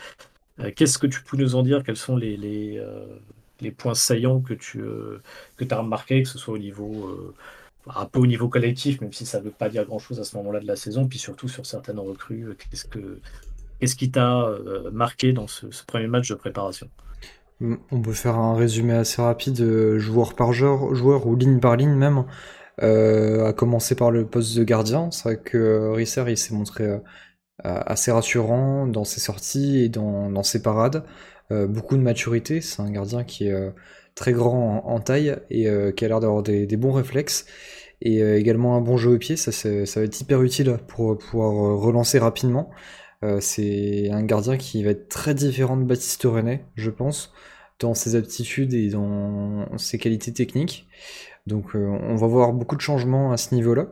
[0.75, 1.83] qu'est-ce que tu peux nous en dire?
[1.83, 2.83] Quels sont les, les,
[3.61, 4.83] les, points saillants que tu
[5.57, 7.33] que as remarqués, que ce soit au niveau
[7.93, 10.35] un peu au niveau collectif, même si ça ne veut pas dire grand-chose à ce
[10.37, 13.19] moment-là de la saison, puis surtout sur certaines recrues, qu'est-ce que
[13.79, 14.49] qu'est-ce qui t'a
[14.91, 16.89] marqué dans ce, premier match de préparation?
[17.61, 21.77] On peut faire un résumé assez rapide, euh, joueur par joueur, joueur ou ligne par
[21.77, 22.25] ligne même.
[22.83, 25.09] Euh, à commencer par le poste de gardien.
[25.09, 26.99] C'est vrai que euh, Risser il s'est montré
[27.63, 31.05] assez rassurant dans ses sorties et dans, ses parades.
[31.49, 32.59] beaucoup de maturité.
[32.59, 33.73] C'est un gardien qui est
[34.15, 37.45] très grand en, taille et qui a l'air d'avoir des, bons réflexes.
[38.01, 39.35] Et également un bon jeu au pied.
[39.35, 42.71] Ça, va être hyper utile pour pouvoir relancer rapidement.
[43.25, 47.33] Euh, c'est un gardien qui va être très différent de Baptiste René, je pense,
[47.79, 50.87] dans ses aptitudes et dans ses qualités techniques.
[51.47, 53.87] Donc euh, on va voir beaucoup de changements à ce niveau-là.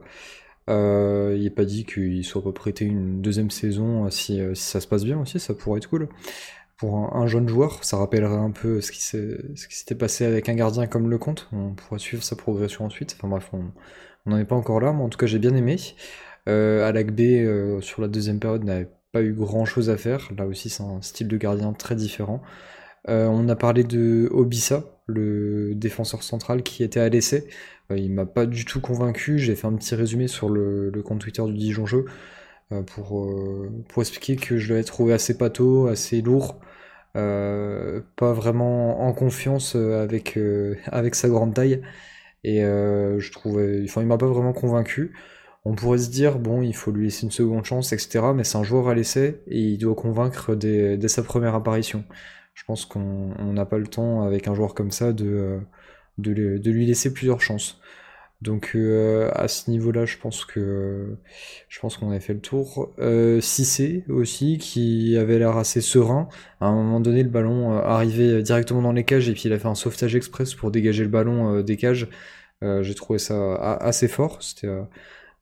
[0.70, 4.88] Euh, il n'est pas dit qu'il soit pas prêté une deuxième saison si, ça se
[4.88, 6.08] passe bien aussi, ça pourrait être cool.
[6.84, 10.86] Pour un, jeune joueur, ça rappellerait un peu ce qui s'était passé avec un gardien
[10.86, 11.48] comme Lecomte.
[11.54, 13.16] On pourra suivre sa progression ensuite.
[13.18, 13.72] Enfin bref, on
[14.26, 15.78] n'en est pas encore là, mais en tout cas j'ai bien aimé.
[16.50, 20.30] Euh, Alak B sur la deuxième période n'avait pas eu grand chose à faire.
[20.38, 22.42] Là aussi, c'est un style de gardien très différent.
[23.10, 27.48] Euh, on a parlé de Obissa, le défenseur central qui était à l'essai.
[27.92, 29.40] Euh, il m'a pas du tout convaincu.
[29.40, 32.06] J'ai fait un petit résumé sur le, compte Twitter du Dijon Jeu
[32.72, 33.30] euh, pour,
[33.90, 36.60] pour expliquer que je l'avais trouvé assez pâteau, assez lourd.
[37.14, 40.38] Pas vraiment en confiance avec,
[40.88, 41.82] avec sa grande taille.
[42.44, 43.84] Et je trouvais.
[43.86, 45.14] Enfin, il m'a pas vraiment convaincu.
[45.66, 48.34] On pourrait se dire, bon, il faut lui laisser une seconde chance, etc.
[48.36, 52.04] Mais c'est un joueur à l'essai et il doit convaincre dès, sa première apparition.
[52.54, 55.60] Je pense qu'on n'a pas le temps, avec un joueur comme ça, euh,
[56.18, 57.80] de, lui laisser plusieurs chances.
[58.44, 61.16] Donc euh, à ce niveau-là, je pense que
[61.70, 62.94] je pense qu'on a fait le tour.
[63.00, 66.28] Euh, Cissé aussi, qui avait l'air assez serein.
[66.60, 69.54] À un moment donné, le ballon euh, arrivait directement dans les cages et puis il
[69.54, 72.10] a fait un sauvetage express pour dégager le ballon des cages.
[72.62, 74.42] J'ai trouvé ça assez fort.
[74.42, 74.70] C'était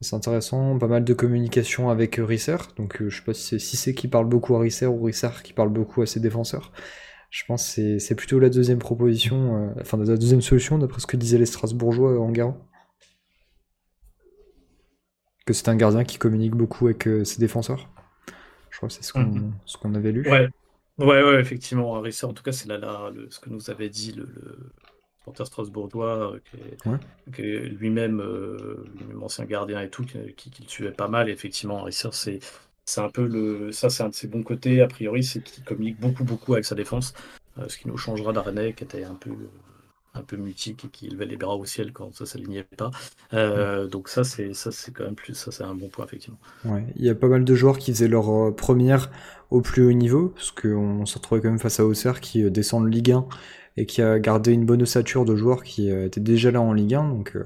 [0.02, 2.58] C'est intéressant, pas mal de communication avec Risser.
[2.78, 5.70] Donc je sais pas si c'est qui parle beaucoup à Risser ou Risser qui parle
[5.70, 6.72] beaucoup à ses défenseurs.
[7.30, 11.18] Je pense que c'est plutôt la deuxième proposition, enfin la deuxième solution d'après ce que
[11.18, 12.71] disaient les Strasbourgeois en garant.
[15.52, 17.90] Que c'est un gardien qui communique beaucoup avec ses défenseurs.
[18.70, 19.96] Je crois que c'est ce qu'on mhm.
[19.96, 20.30] avait lu.
[20.30, 20.48] Ouais.
[20.98, 22.00] Ouais, ouais, effectivement.
[22.00, 24.28] Risser, en tout cas, c'est là, là ce que nous avait dit le,
[25.28, 26.40] le strasbourgeois, euh,
[27.34, 28.86] qui est, lui-même euh,
[29.22, 31.30] ancien gardien et tout, qui, le suivait pas mal.
[31.30, 32.40] Et effectivement, Risser, c'est.
[32.84, 33.72] C'est un peu le.
[33.72, 36.66] Ça, c'est un de ses bons côtés, a priori, c'est qu'il communique beaucoup, beaucoup avec
[36.66, 37.14] sa défense.
[37.60, 39.32] Euh, ce qui nous changera d'Arenet, qui était un peu
[40.14, 42.92] un peu mutique et qui élevait les bras au ciel quand ça s'alignait pas.
[43.34, 46.40] Euh, donc ça c'est ça c'est quand même plus ça c'est un bon point effectivement.
[46.66, 49.10] Ouais, il y a pas mal de joueurs qui faisaient leur euh, première
[49.50, 52.50] au plus haut niveau parce qu'on se retrouvait quand même face à Auxerre qui euh,
[52.50, 53.26] descend de Ligue 1
[53.78, 56.96] et qui a gardé une bonne ossature de joueurs qui étaient déjà là en Ligue
[56.96, 57.38] 1 donc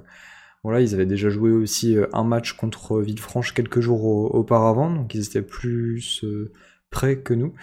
[0.64, 5.24] voilà, ils avaient déjà joué aussi un match contre Villefranche quelques jours auparavant donc ils
[5.24, 6.26] étaient plus
[6.90, 7.54] près que nous.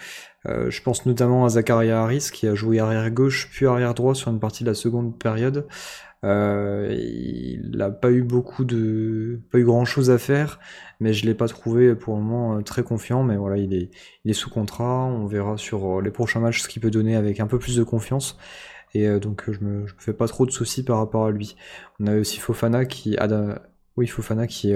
[0.47, 4.15] Euh, je pense notamment à Zakaria Harris qui a joué arrière gauche puis arrière droit
[4.15, 5.67] sur une partie de la seconde période.
[6.25, 10.59] Euh, il n'a pas eu beaucoup de, pas eu grand chose à faire,
[11.01, 13.23] mais je l'ai pas trouvé pour le moment euh, très confiant.
[13.23, 13.89] Mais voilà, il est,
[14.23, 15.05] il est sous contrat.
[15.05, 17.83] On verra sur les prochains matchs ce qu'il peut donner avec un peu plus de
[17.83, 18.37] confiance.
[18.95, 21.55] Et donc je me, je me fais pas trop de soucis par rapport à lui.
[21.99, 23.59] On a aussi Fofana qui a,
[23.97, 24.71] oui Fofana qui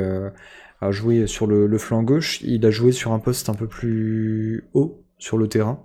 [0.82, 2.41] a joué sur le, le flanc gauche.
[2.41, 5.84] Il a joué sur un poste un peu plus haut sur le terrain.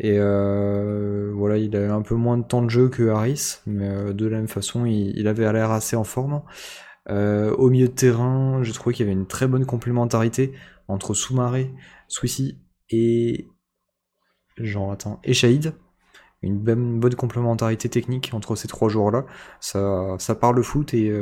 [0.00, 3.88] Et euh, voilà, il a un peu moins de temps de jeu que Harris, mais
[3.88, 6.42] euh, de la même façon, il, avait l'air assez en forme.
[7.10, 10.52] Euh, au milieu de terrain, j'ai trouvé qu'il y avait une très bonne complémentarité
[10.86, 11.72] entre Soumaré,
[12.06, 12.58] Swissy
[12.90, 13.48] et
[14.56, 15.74] genre attends, et Shahid.
[16.42, 19.26] Une bonne, complémentarité technique entre ces trois joueurs-là.
[19.58, 21.12] Ça, ça parle foot et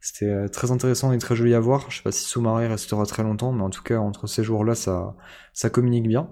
[0.00, 1.90] c'était très intéressant et très joli à voir.
[1.90, 4.74] Je sais pas si Soumaré restera très longtemps, mais en tout cas entre ces joueurs-là,
[4.74, 6.30] ça, communique bien.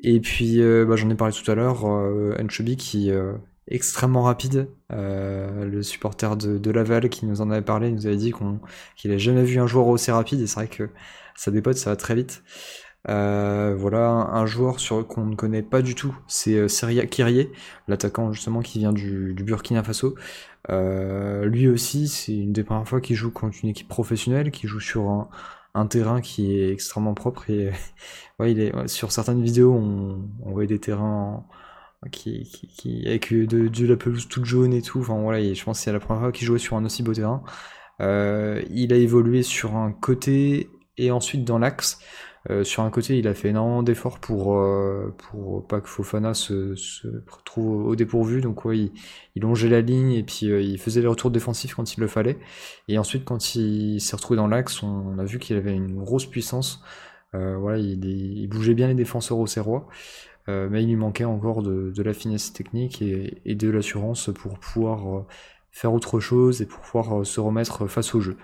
[0.00, 2.34] Et puis, euh, bah, j'en ai parlé tout à l'heure, euh,
[2.78, 3.34] qui est euh,
[3.68, 8.30] extrêmement rapide, euh, le supporter de, Laval qui nous en avait parlé, nous avait dit
[8.30, 8.60] qu'on
[8.96, 10.90] qu'il a jamais vu un joueur aussi rapide, et c'est vrai que
[11.36, 12.42] ça dépote, ça va très vite.
[13.06, 16.66] voilà, un, joueur sur qu'on ne connaît pas du tout, c'est
[17.10, 17.48] Kyrie,
[17.88, 20.14] l'attaquant justement qui vient du Burkina Faso.
[20.68, 24.80] Lui aussi, c'est une des premières fois qu'il joue contre une équipe professionnelle, qui joue
[24.80, 25.28] sur
[25.74, 27.70] un, terrain qui est extrêmement propre et
[28.40, 31.44] ouais, sur certaines vidéos on, voit des terrains
[32.02, 35.00] avec de, de, la pelouse toute jaune et tout.
[35.00, 37.14] Enfin voilà, je pense que c'est la première fois qu'il jouait sur un aussi beau
[37.14, 37.42] terrain.
[38.00, 42.00] Euh, il a évolué sur un côté et ensuite dans l'axe.
[42.50, 46.32] Euh, sur un côté, il a fait énormément d'efforts pour, euh, pour pas que Fofana
[46.32, 48.40] se, se retrouve au dépourvu.
[48.40, 48.90] Donc, il,
[49.36, 52.38] longeait la ligne et puis euh, il faisait les retours défensifs quand il le fallait.
[52.88, 56.26] Et ensuite, quand il s'est retrouvé dans l'axe, on, a vu qu'il avait une grosse
[56.26, 56.82] puissance.
[57.32, 59.88] voilà, il, bougeait bien les défenseurs au serrois.
[60.46, 64.58] mais il lui manquait encore de, de la finesse technique et, et de l'assurance pour
[64.58, 65.26] pouvoir
[65.70, 68.36] faire autre chose et pour pouvoir se remettre face au jeu.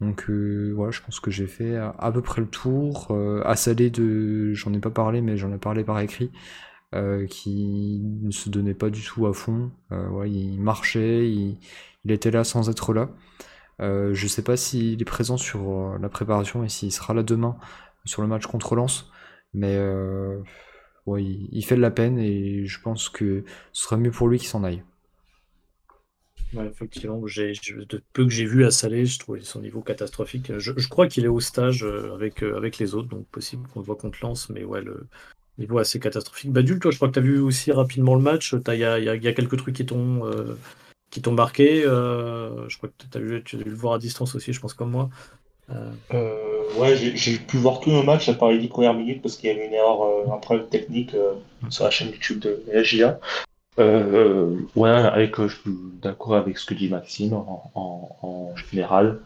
[0.00, 3.08] Donc euh, voilà, je pense que j'ai fait à, peu près le tour.
[3.10, 3.42] Euh,
[3.74, 6.30] de, j'en ai pas parlé, mais j'en ai parlé par écrit,
[6.94, 9.70] euh, qui ne se donnait pas du tout à fond.
[9.92, 11.58] Euh, il marchait, il,
[12.08, 13.10] était là sans être là.
[13.80, 17.56] je sais pas s'il est présent sur la préparation et s'il sera là demain
[18.04, 19.10] sur le match contre Lens,
[19.54, 19.74] mais
[21.06, 24.48] il, fait de la peine et je pense que ce serait mieux pour lui qu'il
[24.48, 24.82] s'en aille
[26.52, 27.52] effectivement, j'ai,
[27.88, 30.52] de peu que j'ai vu à Salé, je trouvais son niveau catastrophique.
[30.58, 33.80] Je, crois qu'il est au stage euh, avec, euh, avec les autres, donc possible qu'on
[33.80, 35.06] le voit contre Lens, mais ouais, le
[35.58, 36.52] niveau assez catastrophique.
[36.52, 38.54] Badul, toi, je crois que tu as vu aussi rapidement le match.
[38.68, 40.56] Il y a, quelques trucs qui t'ont, euh,
[41.30, 41.82] marqué.
[41.82, 44.90] je crois que as tu as dû le voir à distance aussi, je pense, comme
[44.90, 45.10] moi.
[45.70, 49.48] ouais, j'ai, pu voir tout le match à part les 10 premières minutes parce qu'il
[49.48, 51.14] y avait une erreur, un problème technique
[51.70, 52.82] sur la chaîne YouTube de la
[53.78, 59.20] euh, ouais, avec, je suis d'accord avec ce que dit Maxime en, général,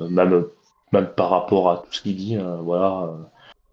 [0.00, 0.46] euh, même,
[0.92, 2.36] même par rapport à tout ce qu'il dit.
[2.36, 3.10] Euh, voilà,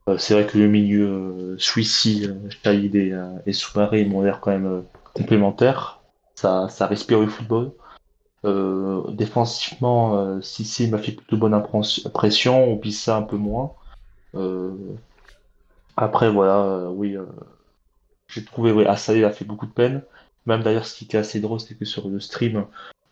[0.08, 2.30] euh, c'est vrai que le milieu Swissy,
[2.64, 3.14] Shahid et,
[3.46, 6.00] et Soumaré m'ont l'air quand même complémentaires.
[6.36, 7.72] Ça, ça respire le football.
[9.14, 13.74] défensivement, Sissi m'a fait plutôt bonne impression, on pisse ça un peu moins.
[15.96, 17.18] après, voilà, oui,
[18.34, 20.02] j'ai trouvé, oui, Assalé a fait beaucoup de peine.
[20.46, 22.66] Même d'ailleurs, ce qui était assez drôle, c'est que sur le stream,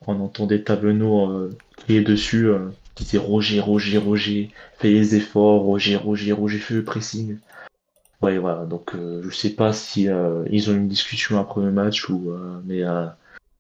[0.08, 5.62] on entendait Tavenot euh, crier dessus, euh, qui disait Roger, Roger, Roger, fais les efforts,
[5.62, 7.38] Roger, Roger, Roger, fais le pressing.
[8.22, 11.72] Ouais, voilà, donc euh, je sais pas si euh, ils ont une discussion après le
[11.72, 12.32] match, ou,
[12.66, 12.84] mais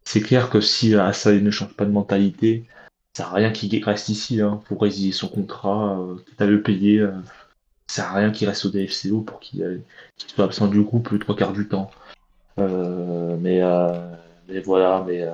[0.04, 2.66] c'est clair que si Assalé ne change pas de mentalité,
[3.14, 4.42] ça à rien qu'il reste ici.
[4.42, 7.08] Hein, pour résilier son contrat, euh, quitte à le payer.
[7.92, 9.82] Euh, sert à rien qu'il reste au DFCO pour qu'il
[10.18, 11.92] soit absent du groupe le trois quarts du temps.
[12.60, 13.62] Euh, mais,
[14.48, 15.26] mais voilà, mais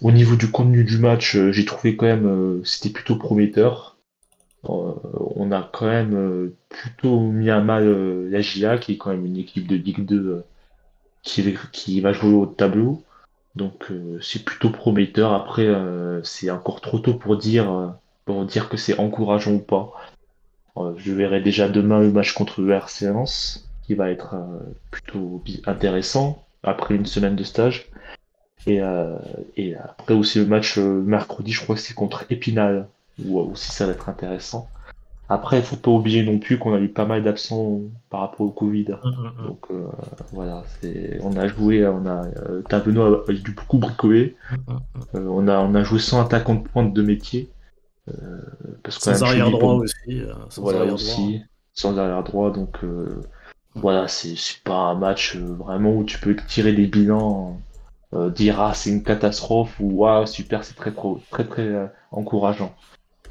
[0.00, 3.96] au niveau du contenu du match, j'ai trouvé quand même c'était plutôt prometteur.
[4.64, 9.36] on a quand même plutôt mis à mal la GIA, qui est quand même une
[9.36, 10.44] équipe de Ligue 2
[11.22, 13.02] qui, qui va jouer au tableau.
[13.54, 15.32] Donc euh, c'est plutôt prometteur.
[15.32, 17.88] Après, euh, c'est encore trop tôt pour dire, euh,
[18.24, 19.92] pour dire que c'est encourageant ou pas.
[20.96, 23.06] Je verrai déjà demain le match contre le RC
[23.82, 24.34] qui va être
[24.90, 27.90] plutôt intéressant après une semaine de stage.
[28.66, 28.80] Et,
[29.56, 32.88] et après aussi le match mercredi, je crois que c'est contre Épinal,
[33.24, 34.68] où aussi ça va être intéressant.
[35.32, 38.42] Après, il faut pas oublier non plus qu'on a eu pas mal d'absents par rapport
[38.42, 38.88] au Covid.
[39.02, 39.46] Mm, mm, mm.
[39.46, 39.86] Donc euh,
[40.32, 40.62] voilà,
[41.22, 44.36] on a joué, on a euh, a, dû beaucoup bricoler.
[45.14, 47.48] Euh, on a on a joué sans attaquant de pointe de métier.
[48.08, 48.40] Euh,
[48.82, 50.22] parce sans arrière droit aussi.
[50.48, 51.46] sans voilà arrière aussi, droit.
[51.72, 52.50] sans arrière droit.
[52.50, 52.78] Donc
[53.74, 57.60] voilà, c'est pas un match vraiment où tu peux tirer des bilans.
[58.34, 60.92] dire ah c'est une catastrophe ou ah super c'est très
[61.30, 62.74] très très encourageant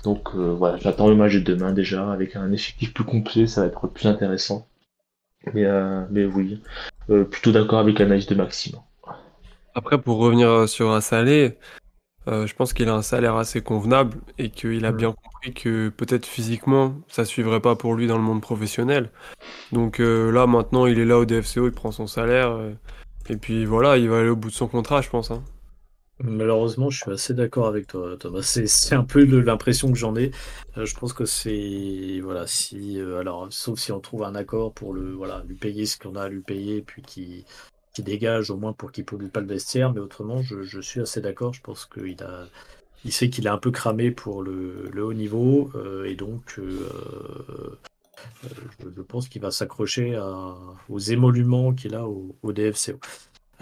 [0.04, 3.62] donc euh, voilà, j'attends le match de demain déjà, avec un effectif plus complet, ça
[3.62, 4.68] va être plus intéressant.
[5.54, 6.62] Mais, euh, mais oui,
[7.10, 8.76] euh, plutôt d'accord avec l'analyse de Maxime.
[9.74, 11.02] Après, pour revenir sur un
[12.28, 15.90] salaire, je pense qu'il a un salaire assez convenable et qu'il a bien compris que
[15.90, 19.10] peut-être physiquement, ça suivrait pas pour lui dans le monde professionnel.
[19.72, 22.58] Donc là, maintenant, il est là au DFCO, il prend son salaire.
[23.30, 25.32] et puis voilà, il va aller au bout de son contrat, je pense.
[25.32, 25.44] Hein.
[26.24, 28.42] Malheureusement, je suis assez d'accord avec toi, Thomas.
[28.44, 30.32] C'est un peu l'impression que j'en ai.
[30.78, 34.72] Euh, je pense que c'est voilà, si euh, alors sauf si on trouve un accord
[34.74, 37.46] pour le voilà lui payer ce qu'on a à lui payer, puis qui
[37.94, 39.94] qui dégage au moins pour qu'il pollue pas le vestiaire.
[39.94, 41.54] Mais autrement, je, suis assez d'accord.
[41.54, 42.46] Je pense qu'il a
[43.04, 46.60] il sait qu'il est un peu cramé pour le, haut niveau euh, et donc
[48.44, 50.20] je, pense qu'il va s'accrocher
[50.88, 53.00] aux émoluments qu'il a au, au DFCO.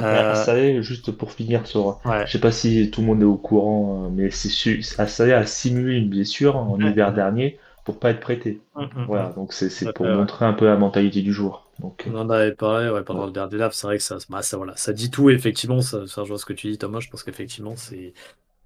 [0.01, 0.82] Euh...
[0.82, 1.99] juste pour finir sur.
[2.25, 5.45] Je sais pas si tout le monde est au courant, euh, mais c'est Assalé a
[5.45, 8.61] simulé une blessure en hiver dernier pour pas être prêté.
[8.75, 9.36] Mm, mm, voilà, mm.
[9.36, 11.68] donc c'est pour montrer un peu la mentalité du jour.
[11.80, 14.41] Donc, On en avait parlé ouais, pendant le dernier live, c'est vrai que ça, bah,
[14.41, 16.99] ça, voilà, ça dit tout, effectivement, ça, ça rejoint ce que tu dis, Thomas.
[16.99, 18.13] Je pense qu'effectivement, c'est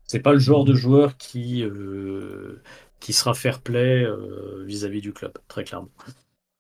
[0.06, 2.62] c'est pas le genre de joueur qui, euh,
[3.00, 5.90] qui sera fair play euh, vis-à-vis du club, très clairement.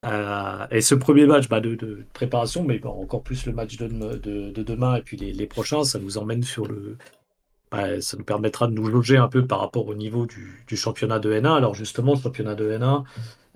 [0.05, 4.63] Euh, et ce premier match bah, de, préparation, mais encore plus le match de, de,
[4.63, 6.97] demain et puis les, prochains, ça nous emmène sur le.
[7.71, 11.19] Bah, ça nous permettra de nous loger un peu par rapport au niveau du, championnat
[11.19, 11.55] de N1.
[11.55, 13.01] Alors justement, le championnat de N1, euh,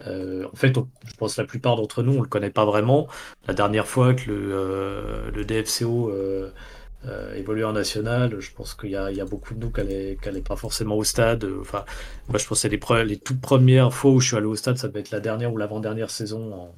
[0.05, 0.73] en fait,
[1.05, 3.07] je pense que la plupart d'entre nous, on ne le connaît pas vraiment.
[3.47, 6.11] La dernière fois que le, euh, DFCO
[7.05, 8.39] euh, évoluer en national.
[8.39, 11.47] Je pense qu'il y, a beaucoup de nous qui n'allaient pas forcément au stade.
[11.61, 11.85] Enfin,
[12.27, 14.87] moi, je pense que les, toutes premières fois où je suis allé au stade, ça
[14.87, 16.71] devait être la dernière ou l'avant-dernière saison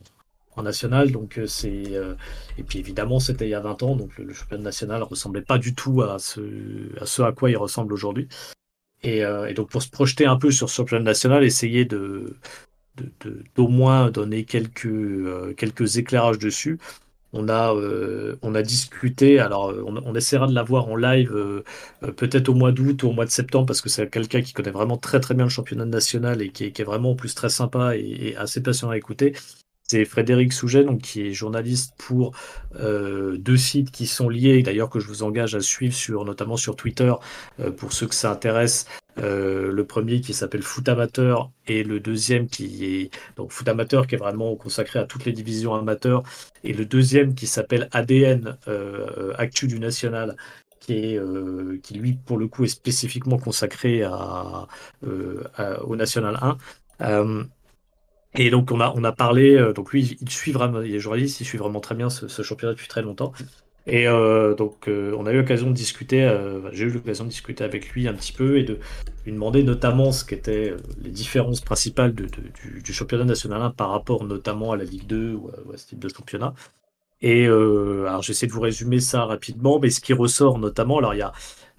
[0.56, 1.12] en, national.
[1.14, 2.16] Donc, euh, c'est euh,
[2.58, 5.58] et puis évidemment, c'était il y a 20 ans, donc le, championnat national ressemblait pas
[5.58, 8.28] du tout à ce à, quoi il ressemble aujourd'hui.
[9.04, 9.24] Et,
[9.56, 12.36] donc, pour se projeter un peu sur ce championnat national, essayer de
[13.56, 16.80] d'au moins donner quelques, quelques éclairages dessus.
[17.32, 21.64] On a, euh, discuté, alors euh, on, essaiera de l'avoir en live euh,
[22.14, 24.72] peut-être au mois d'août ou au mois de septembre parce que c'est quelqu'un qui connaît
[24.72, 27.96] vraiment très très bien le championnat national et qui est, vraiment en plus très sympa
[27.96, 29.34] et, assez passionnant à écouter.
[29.90, 32.36] C'est Frédéric Souget, donc, qui est journaliste pour
[32.80, 36.76] deux sites qui sont liés, d'ailleurs que je vous engage à suivre sur, notamment sur
[36.76, 37.12] Twitter,
[37.78, 38.86] pour ceux que ça intéresse.
[39.20, 44.08] Euh, le premier qui s'appelle Foot Amateur et le deuxième qui est donc Foot Amateur
[44.08, 46.24] qui est vraiment consacré à toutes les divisions amateurs
[46.64, 50.38] et le deuxième qui s'appelle ADN euh, Actu du National
[50.80, 54.04] qui est euh, qui lui pour le coup est spécifiquement consacré
[55.02, 56.58] au National
[57.00, 57.50] 1.
[58.36, 61.42] Et donc on a on a parlé donc lui il suit vraiment il est journaliste
[61.42, 63.34] il suit vraiment très bien ce championnat depuis très longtemps
[63.90, 67.30] et euh, donc, euh, on a eu l'occasion de discuter, euh, j'ai eu l'occasion de
[67.30, 68.78] discuter avec lui un petit peu et de
[69.26, 74.74] lui demander notamment ce qu'étaient les différences principales du, championnat national 1 par rapport notamment
[74.74, 76.54] à la Ligue 2 ou à, ce type de championnat.
[77.22, 81.18] Et alors, j'essaie de vous résumer ça rapidement, mais ce qui ressort notamment, alors il
[81.18, 81.32] y a euh,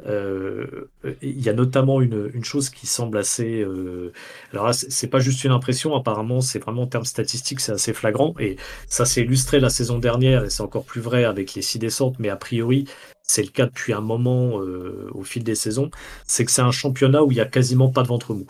[0.06, 3.60] il y a notamment une, chose qui semble assez.
[3.62, 4.12] Euh,
[4.52, 7.92] alors là, c'est pas juste une impression, apparemment, c'est vraiment en termes statistiques, c'est assez
[7.92, 8.34] flagrant.
[8.38, 11.78] Et ça s'est illustré la saison dernière, et c'est encore plus vrai avec les six
[11.78, 12.86] descentes, mais a priori,
[13.22, 15.90] c'est le cas depuis un moment euh, au fil des saisons.
[16.26, 18.46] C'est que c'est un championnat où il y a quasiment pas de ventre mou.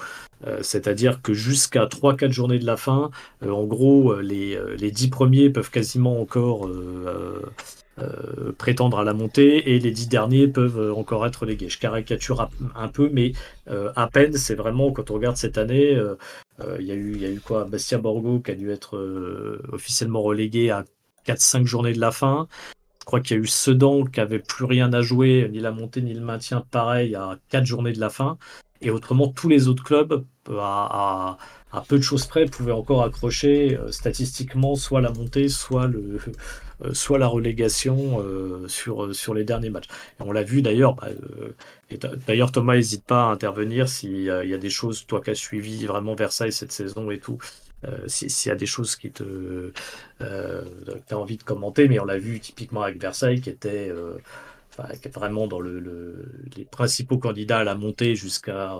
[0.62, 3.10] C'est-à-dire que jusqu'à 3-4 journées de la fin,
[3.46, 6.66] en gros, les, les 10 premiers peuvent quasiment encore
[8.58, 11.68] prétendre à la montée et les dix derniers peuvent encore être relégués.
[11.68, 13.32] Je caricature un peu, mais
[13.68, 15.98] à peine, c'est vraiment, quand on regarde cette année,
[16.78, 17.64] il y, a eu, y a eu quoi?
[17.64, 20.84] Bastia Borgo qui a dû être officiellement relégué à
[21.26, 22.48] 4-5 journées de la fin.
[23.00, 25.72] Je crois qu'il y a eu Sedan qui avait plus rien à jouer, ni la
[25.72, 28.38] montée ni le maintien, pareil, à 4 journées de la fin.
[28.82, 31.36] Et autrement, tous les autres clubs, à,
[31.88, 36.32] peu de choses près, pouvaient encore accrocher euh, statistiquement soit la montée, soit, le, euh,
[36.92, 39.88] soit la relégation euh, sur, sur les derniers matchs.
[40.18, 40.94] On l'a vu d'ailleurs.
[40.94, 41.08] Bah,
[42.26, 45.86] d'ailleurs, Thomas, n'hésite pas à intervenir s'il y a des choses, toi qui as suivi
[45.86, 47.38] vraiment Versailles cette saison et tout,
[48.06, 49.72] s'il y a des choses qui te
[50.20, 50.64] euh,
[51.10, 53.92] as envie de commenter, mais on l'a vu typiquement avec Versailles qui était
[55.12, 56.24] vraiment dans le,
[56.56, 58.78] les principaux candidats à la montée jusqu'à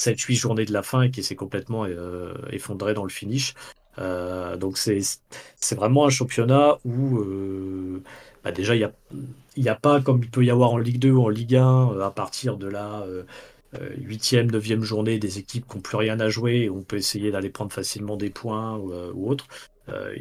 [0.00, 3.54] 7-8 journées de la fin et qui s'est complètement euh, effondré dans le finish.
[3.98, 8.02] Euh, donc c'est vraiment un championnat où euh,
[8.44, 8.90] bah déjà il
[9.56, 11.56] n'y a, a pas comme il peut y avoir en Ligue 2 ou en Ligue
[11.56, 13.04] 1 à partir de la
[13.98, 17.30] huitième, neuvième journée des équipes qui n'ont plus rien à jouer et on peut essayer
[17.30, 19.46] d'aller prendre facilement des points ou, autre.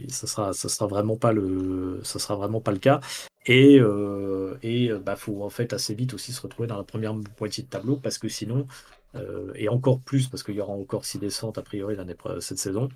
[0.09, 2.99] ça sera ça sera vraiment pas le sera vraiment pas le cas
[3.45, 3.79] et
[4.63, 7.69] et bah faut en fait assez vite aussi se retrouver dans la première moitié de
[7.69, 8.67] tableau parce que sinon
[9.15, 11.95] euh, et encore plus parce qu'il y aura encore six descentes a priori
[12.41, 12.89] cette saison.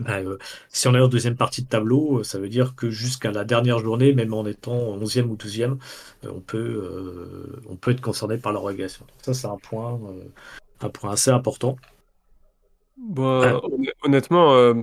[0.00, 0.38] Ben, euh,
[0.68, 3.44] si on est en deuxième partie de tableau, euh, ça veut dire que jusqu'à la
[3.44, 5.78] dernière journée, même en étant 11e ou 12e,
[6.24, 9.04] on, peut, on peut être concerné par la relégation.
[9.22, 10.00] Ça, c'est un point,
[10.80, 11.76] un point assez important.
[12.96, 13.60] Bon,
[14.02, 14.74] honnêtement,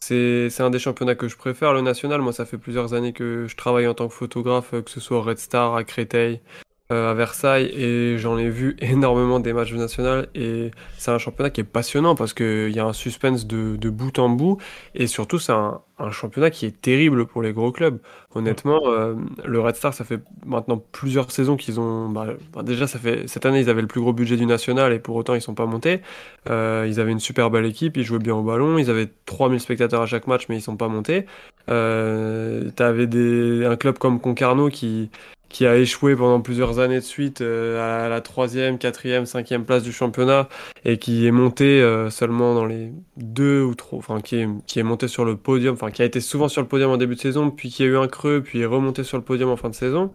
[0.00, 2.20] c'est un des championnats que je préfère, le national.
[2.22, 5.18] Moi, ça fait plusieurs années que je travaille en tant que photographe, que ce soit
[5.18, 9.72] au Red Star, à Créteil, euh, à Versailles et j'en ai vu énormément des matchs
[9.72, 13.76] nationaux et c'est un championnat qui est passionnant parce qu'il y a un suspense de,
[13.76, 14.58] de, bout en bout
[14.94, 17.98] et surtout c'est un, un, championnat qui est terrible pour les gros clubs.
[18.34, 19.14] Honnêtement, euh,
[19.44, 22.08] le Red Star, ça fait maintenant plusieurs saisons qu'ils ont.
[22.08, 24.92] Bah, bah, déjà, ça fait cette année, ils avaient le plus gros budget du national
[24.92, 26.00] et pour autant, ils sont pas montés.
[26.48, 29.60] Euh, ils avaient une super belle équipe, ils jouaient bien au ballon, ils avaient 3000
[29.60, 31.26] spectateurs à chaque match, mais ils sont pas montés.
[31.68, 35.10] Euh, T'avais des, un club comme Concarneau qui,
[35.52, 39.82] qui a échoué pendant plusieurs années de suite euh, à la troisième, quatrième, cinquième place
[39.82, 40.48] du championnat
[40.84, 44.80] et qui est monté euh, seulement dans les deux ou trois, enfin qui est, qui
[44.80, 47.14] est monté sur le podium, enfin qui a été souvent sur le podium en début
[47.14, 49.56] de saison, puis qui a eu un creux, puis est remonté sur le podium en
[49.56, 50.12] fin de saison.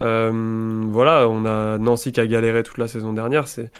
[0.00, 3.46] Euh, voilà, on a Nancy qui a galéré toute la saison dernière.
[3.46, 3.70] C'est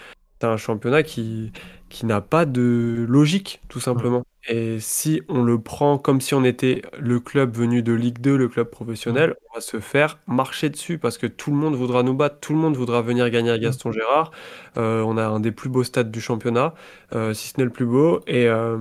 [0.43, 1.53] un championnat qui,
[1.89, 4.25] qui n'a pas de logique, tout simplement.
[4.51, 8.35] Et si on le prend comme si on était le club venu de Ligue 2,
[8.37, 12.03] le club professionnel, on va se faire marcher dessus parce que tout le monde voudra
[12.03, 14.31] nous battre, tout le monde voudra venir gagner à Gaston Gérard.
[14.79, 16.73] Euh, on a un des plus beaux stades du championnat,
[17.15, 18.21] euh, si ce n'est le plus beau.
[18.27, 18.79] Et, euh,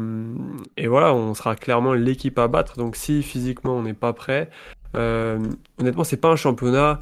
[0.78, 2.78] et voilà, on sera clairement l'équipe à battre.
[2.78, 4.50] Donc si physiquement on n'est pas prêt,
[4.94, 7.00] honnêtement, c'est pas un championnat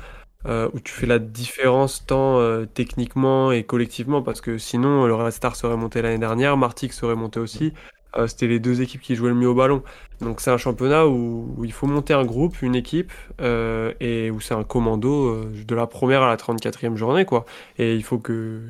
[0.48, 5.16] euh, où tu fais la différence tant euh, techniquement et collectivement, parce que sinon, le
[5.16, 7.74] Red Star serait monté l'année dernière, Martix serait monté aussi.
[8.18, 9.84] Euh, c'était les deux équipes qui jouaient le mieux au ballon.
[10.22, 14.54] Donc c'est un championnat où, il faut monter un groupe, une équipe, et où c'est
[14.54, 17.46] un commando de la première à la 34e journée, quoi.
[17.78, 18.62] Et il faut que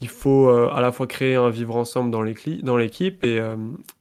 [0.00, 3.40] il faut à la fois créer un vivre ensemble dans l'équipe et,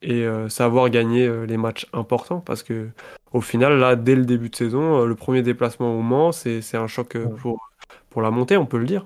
[0.03, 2.89] et savoir gagner les matchs importants parce que
[3.33, 6.75] au final, là, dès le début de saison, euh, le premier déplacement au Mans, c'est
[6.75, 7.71] un choc euh, pour,
[8.09, 9.05] pour la montée, on peut le dire.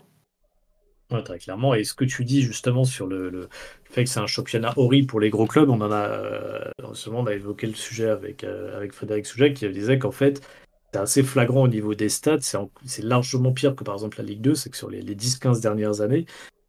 [1.11, 1.75] Ouais, très clairement.
[1.75, 3.47] Et ce que tu dis justement sur le,
[3.85, 7.67] fait que c'est un championnat horrible pour les gros clubs, on en a, euh, évoqué
[7.67, 10.41] le sujet avec, avec Frédéric Soujac qui disait qu'en fait,
[10.93, 12.39] c'est assez flagrant au niveau des stats.
[12.39, 14.55] C'est largement pire que par exemple la Ligue 2.
[14.55, 16.25] C'est que sur les, les 10-15 dernières années,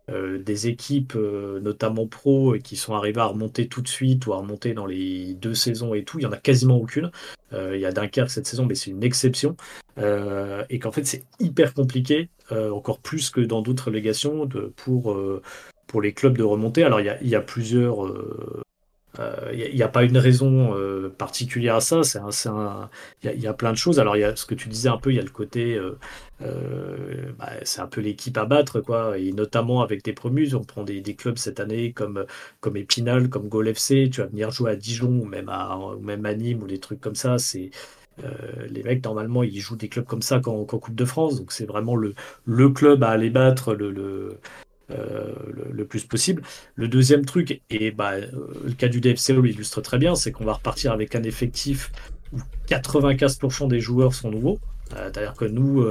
[0.08, 4.32] euh, des équipes, euh, notamment pro, qui sont arrivées à remonter tout de suite ou
[4.34, 7.10] à remonter dans les deux saisons et tout, il y en a quasiment aucune.
[7.52, 9.56] Euh, il y a Dunkerque cette saison, mais c'est une exception.
[9.98, 15.18] et qu'en fait, c'est hyper compliqué, encore plus que dans d'autres légations, pour,
[15.86, 16.84] pour les clubs de remonter.
[16.84, 18.06] Alors, il y a, il y a plusieurs
[19.18, 22.02] il euh, n'y a, pas une raison euh, particulière à ça.
[22.02, 22.18] C'est
[23.22, 23.98] il y, a plein de choses.
[23.98, 25.78] Alors, il y a ce que tu disais un peu, il y a le côté,
[26.42, 29.18] euh, bah, c'est un peu l'équipe à battre, quoi.
[29.18, 32.26] Et notamment avec des promus, on prend des, clubs cette année comme,
[32.60, 34.10] comme Épinal, comme Gol FC.
[34.12, 36.78] Tu vas venir jouer à Dijon ou même à, ou même à Nîmes ou des
[36.78, 37.38] trucs comme ça.
[37.38, 37.70] C'est
[38.70, 41.36] les mecs, normalement, ils jouent des clubs comme ça qu'en Coupe de France.
[41.38, 42.14] Donc, c'est vraiment le,
[42.46, 44.38] le club à aller battre, le,
[44.92, 45.34] euh,
[45.72, 46.42] le, plus possible.
[46.76, 48.30] Le deuxième truc, et bah, euh,
[48.64, 51.90] le cas du DFCO l'illustre très bien, c'est qu'on va repartir avec un effectif
[52.32, 52.38] où
[52.68, 54.60] 95% des joueurs sont nouveaux.
[54.94, 55.84] Euh, c'est-à-dire que nous,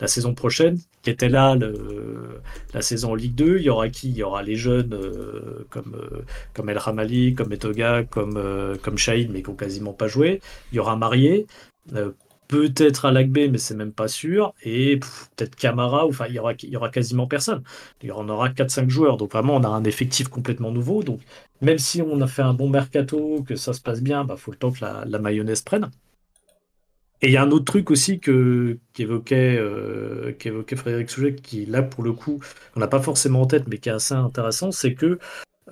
[0.00, 1.56] la saison prochaine, qui était là
[2.74, 4.08] la saison Ligue 2, il y aura qui?
[4.08, 4.98] Il y aura les jeunes
[5.70, 5.96] comme,
[6.52, 10.40] comme El Ramali, comme Etoga, comme, comme Shahid, mais qui n'ont quasiment pas joué.
[10.72, 11.46] Il y aura Marié
[12.50, 16.38] peut-être à l'ACB, mais c'est même pas sûr, et peut-être Camara, enfin il y
[16.76, 17.62] aura, quasiment personne.
[18.02, 21.04] Il y en aura 4-5 joueurs, donc vraiment on a un effectif complètement nouveau.
[21.04, 21.20] Donc
[21.60, 24.50] même si on a fait un bon mercato, que ça se passe bien, bah faut
[24.50, 25.90] le temps que la, mayonnaise prenne.
[27.22, 29.56] Et il y a un autre truc aussi euh, qu'évoquait
[30.76, 32.40] Frédéric Souget, qui là pour le coup
[32.74, 35.18] on n'a pas forcément en tête, mais qui est assez intéressant, c'est que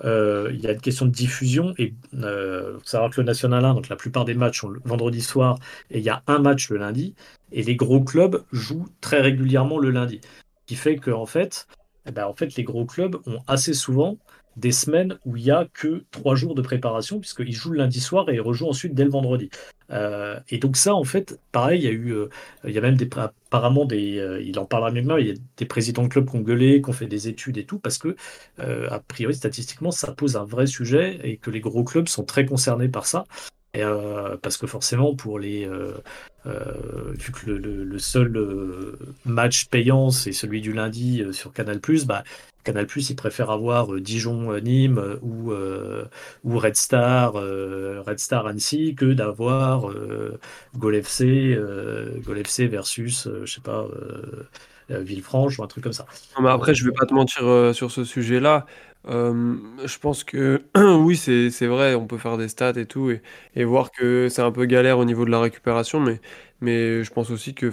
[0.03, 3.65] euh, il y a une question de diffusion et euh, faut savoir que le National
[3.65, 5.57] 1, donc la plupart des matchs sont vendredi soir
[5.89, 7.15] et il y a un match le lundi
[7.51, 10.21] et les gros clubs jouent très régulièrement le lundi.
[10.23, 11.67] Ce qui fait que en fait,
[12.05, 14.17] eh ben, les gros clubs ont assez souvent
[14.57, 17.99] des semaines où il n'y a que trois jours de préparation, puisqu'ils jouent le lundi
[17.99, 19.49] soir et ils rejouent ensuite dès le vendredi.
[19.91, 22.29] Euh, et donc ça, en fait, pareil, il y a eu, euh,
[22.65, 25.33] il y a même des, apparemment des, euh, il en parlera moi, il y a
[25.57, 27.97] des présidents de clubs qui ont gueulé, qui ont fait des études et tout, parce
[27.97, 28.15] que,
[28.57, 32.45] a priori, statistiquement, ça pose un vrai sujet et que les gros clubs sont très
[32.45, 33.25] concernés par ça.
[33.73, 33.83] Et,
[34.41, 35.69] parce que forcément, pour les,
[36.45, 38.33] vu que le, seul
[39.25, 42.23] match payant c'est celui du lundi sur Canal+, bah
[42.63, 46.05] Canal+, ils préfèrent avoir euh, Dijon-Nîmes euh, ou, euh,
[46.43, 49.91] ou Red Star, Red Star Annecy que d'avoir
[50.75, 51.57] Gol FC,
[52.67, 53.87] versus, je sais pas,
[54.89, 56.05] Villefranche ou un truc comme ça.
[56.41, 58.65] mais après, je vais pas te mentir sur ce sujet-là.
[59.07, 63.11] Je pense que oui, c'est vrai, on peut faire des stats et tout
[63.55, 65.99] et, voir que c'est un peu galère au niveau de la récupération,
[66.61, 67.71] mais, je pense aussi que,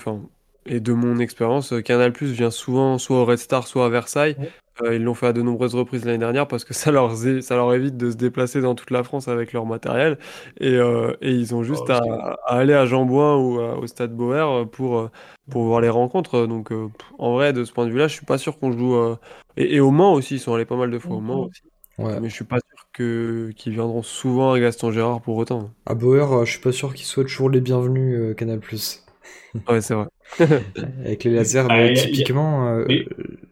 [0.66, 4.36] et de mon expérience, Canal Plus vient souvent soit au Red Star, soit à Versailles.
[4.82, 7.56] Euh, ils l'ont fait à de nombreuses reprises l'année dernière parce que ça leur, ça
[7.56, 10.18] leur évite de se déplacer dans toute la France avec leur matériel.
[10.60, 12.00] Et, euh, et ils ont juste à,
[12.46, 15.10] aller à Jambouin ou au Stade Boer pour, euh,
[15.50, 16.46] pour voir les rencontres.
[16.46, 16.70] Donc,
[17.18, 19.16] en vrai, de ce point de vue-là, je suis pas sûr qu'on joue.
[19.56, 21.62] Et, au Mans aussi, ils sont allés pas mal de fois au Mans aussi.
[21.98, 25.70] Mais je suis pas sûr que qu'ils viendront souvent à Gaston Gérard pour autant.
[25.86, 28.60] À Boer, je suis pas sûr qu'ils soient toujours les bienvenus, Canal+.
[29.68, 30.06] Ouais, c'est vrai.
[31.04, 32.84] Avec les lasers, mais typiquement, euh,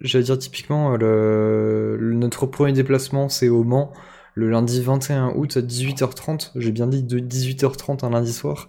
[0.00, 3.92] j'allais dire typiquement, le, notre premier déplacement, c'est au Mans,
[4.34, 6.50] le lundi 21 août à 18h30.
[6.56, 8.68] J'ai bien dit de 18h30 un lundi soir.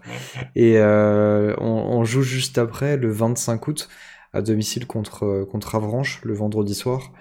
[0.56, 3.90] Et euh, on, joue juste après, le 25 août,
[4.34, 7.11] à domicile contre, contre Avranches, le vendredi soir.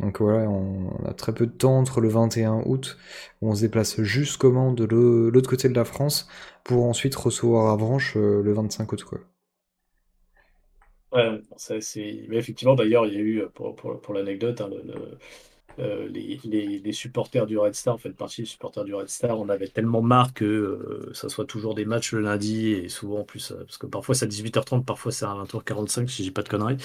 [0.00, 2.98] Donc voilà, on, a très peu de temps entre le 21 août,
[3.40, 6.28] où on se déplace jusqu'au Mans de l'autre côté de la France,
[6.64, 9.04] pour ensuite recevoir Avranches euh, le 25 août.
[9.04, 9.20] Quoi.
[11.14, 12.26] Ouais, ça, c'est...
[12.28, 14.70] Mais effectivement, d'ailleurs, il y a eu, pour, pour, pour l'anecdote, hein,
[15.80, 19.08] euh, les, les, les, supporters du Red Star, en fait partie des supporters du Red
[19.08, 22.88] Star, on avait tellement marre que euh, ça soit toujours des matchs le lundi, et
[22.88, 26.24] souvent en plus, euh, parce que parfois c'est à 18h30, parfois c'est à 20h45, si
[26.24, 26.76] j'ai pas de conneries.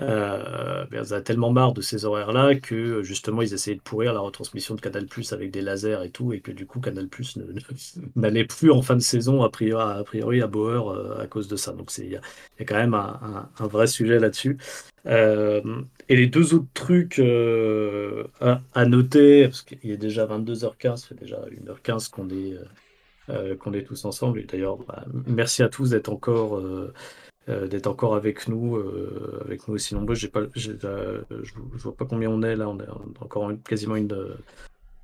[0.00, 4.12] Euh, ben, on a tellement marre de ces horaires-là que justement ils essayaient de pourrir
[4.12, 7.06] la retransmission de Canal Plus avec des lasers et tout, et que du coup Canal
[7.08, 7.38] Plus
[8.16, 11.46] n'allait plus en fin de saison a priori, a, priori à Bauer euh, à cause
[11.46, 11.72] de ça.
[11.72, 12.20] Donc il y, a
[12.64, 14.58] quand même un, vrai sujet là-dessus.
[15.06, 21.06] Euh, et les deux autres trucs euh, à, noter, parce qu'il est déjà 22h15, ça
[21.08, 22.58] fait déjà 1h15 qu'on est,
[23.58, 24.40] qu'on est tous ensemble.
[24.40, 26.60] Et d'ailleurs, bah, merci à tous d'être encore
[27.50, 30.14] euh, d'être encore avec nous, euh, avec nous aussi nombreux.
[30.14, 32.70] J'ai pas, euh, je, vois pas combien on est là.
[32.70, 32.88] On est
[33.20, 34.16] encore quasiment une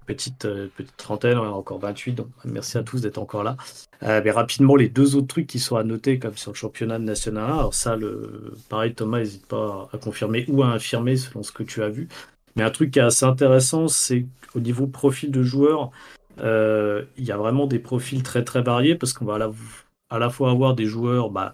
[0.07, 2.15] petite, petite trentaine, on est encore 28.
[2.15, 3.59] Donc merci à tous d'être encore là.
[4.01, 7.45] mais rapidement, les deux autres trucs qui sont à noter, comme sur le championnat national.
[7.45, 11.63] Alors ça, le, pareil, Thomas, n'hésite pas à confirmer ou à infirmer selon ce que
[11.63, 12.09] tu as vu.
[12.57, 15.91] Mais un truc qui est assez intéressant, c'est qu'au niveau profil de joueurs,
[16.39, 19.53] il y a vraiment des profils très très variés parce qu'on va à la,
[20.09, 21.53] à la fois avoir des joueurs bah,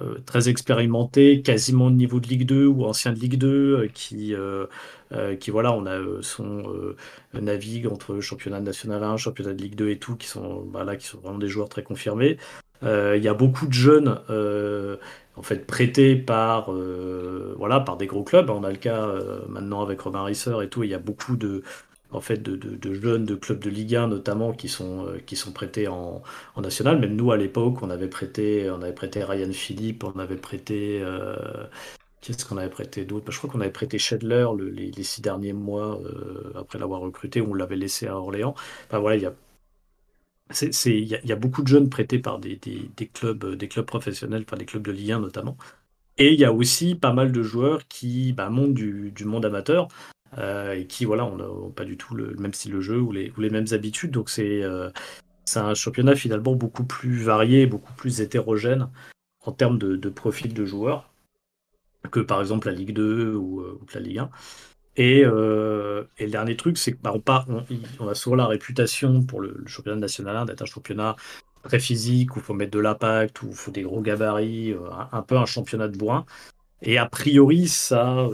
[0.00, 3.88] euh, très expérimenté, quasiment de niveau de Ligue 2 ou ancien de Ligue 2, euh,
[3.92, 4.66] qui, euh,
[5.40, 6.62] qui voilà, on a son
[7.34, 11.06] navigue entre championnat national 1, championnat de Ligue 2 et tout, qui sont bah, qui
[11.06, 12.38] sont vraiment des joueurs très confirmés.
[12.82, 14.20] Il y a beaucoup de jeunes
[15.36, 18.48] en fait prêtés par voilà des gros clubs.
[18.48, 19.12] On a le cas
[19.48, 20.84] maintenant avec Romain Risser et tout.
[20.84, 21.62] Il y a beaucoup de
[22.12, 25.52] en fait de, jeunes de clubs de Ligue 1 notamment qui sont, euh, qui sont
[25.52, 26.22] prêtés en,
[26.56, 26.98] national.
[26.98, 31.00] Même nous à l'époque, on avait prêté, on avait prêté Ryan Philippe, on avait prêté
[31.02, 31.36] euh,
[32.20, 33.26] qu'est-ce qu'on avait prêté d'autre?
[33.26, 37.40] Bah, Je crois qu'on avait prêté Schedler les, six derniers mois euh, après l'avoir recruté,
[37.40, 38.54] on l'avait laissé à Orléans.
[38.86, 39.34] Enfin voilà, il y a
[40.86, 42.58] il y, a beaucoup de jeunes prêtés par des,
[43.14, 45.56] clubs, des clubs professionnels, enfin des clubs de Ligue 1 notamment.
[46.18, 49.44] Et il y a aussi pas mal de joueurs qui bah, montent du, du monde
[49.44, 49.88] amateur.
[50.38, 53.12] Euh, et qui, voilà, on n'a pas du tout le même style de jeu ou
[53.12, 54.12] les, ou les mêmes habitudes.
[54.12, 54.90] Donc c'est euh,
[55.56, 58.88] un championnat finalement beaucoup plus varié, beaucoup plus hétérogène
[59.44, 61.12] en termes de, de profil de joueurs
[62.10, 64.30] que par exemple la Ligue 2 ou, euh, la Ligue 1.
[64.96, 69.98] Et, et, le dernier truc, c'est que bah, a souvent la réputation pour le, championnat
[69.98, 71.16] national 1 d'être un championnat
[71.62, 74.74] très physique, où il faut mettre de l'impact, où il faut des gros gabarits,
[75.12, 76.26] un, peu un championnat de bourrin.
[76.82, 78.28] Et a priori, ça,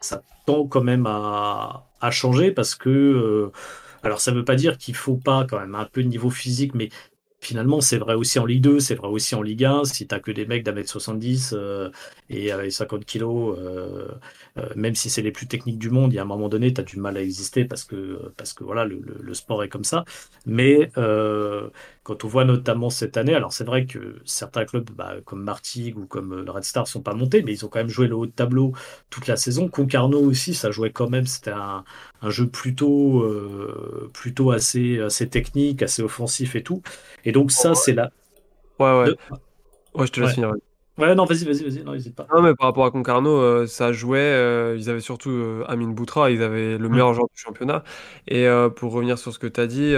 [0.00, 3.50] ça tend quand même à, changer parce que,
[4.04, 6.30] alors ça ne veut pas dire qu'il faut pas quand même un peu de niveau
[6.30, 6.88] physique, mais
[7.40, 9.84] finalement, c'est vrai aussi en Ligue 2, c'est vrai aussi en Ligue 1.
[9.84, 11.54] Si tu n'as que des mecs d'un mètre 70
[12.28, 14.08] et 50 kilos, euh,
[14.58, 16.72] euh, même si c'est les plus techniques du monde, il y a un moment donné,
[16.72, 19.68] tu as du mal à exister parce que, parce que voilà, le, le, sport est
[19.68, 20.04] comme ça.
[20.46, 21.68] Mais euh,
[22.06, 25.98] quand on voit notamment cette année, alors c'est vrai que certains clubs bah, comme Martigues
[25.98, 28.14] ou comme le Red Star sont pas montés, mais ils ont quand même joué le
[28.14, 28.74] haut de tableau
[29.10, 29.66] toute la saison.
[29.66, 31.82] Concarneau aussi, ça jouait quand même, c'était un,
[32.22, 36.80] un, jeu plutôt, euh, plutôt assez, assez technique, assez offensif et tout.
[37.24, 38.12] Et donc ça, c'est là.
[38.78, 39.16] Ouais, ouais.
[39.92, 40.52] Ouais, je te laisse finir.
[40.98, 42.26] Ouais, non, vas-y, vas-y, vas-y, non, n'hésite pas.
[42.34, 45.94] Non, mais par rapport à Concarneau, euh, ça jouait, euh, ils avaient surtout euh, Amine
[45.94, 47.84] Boutra, ils avaient le meilleur joueur du championnat.
[48.28, 48.46] Et
[48.76, 49.94] pour revenir sur ce que tu as dit,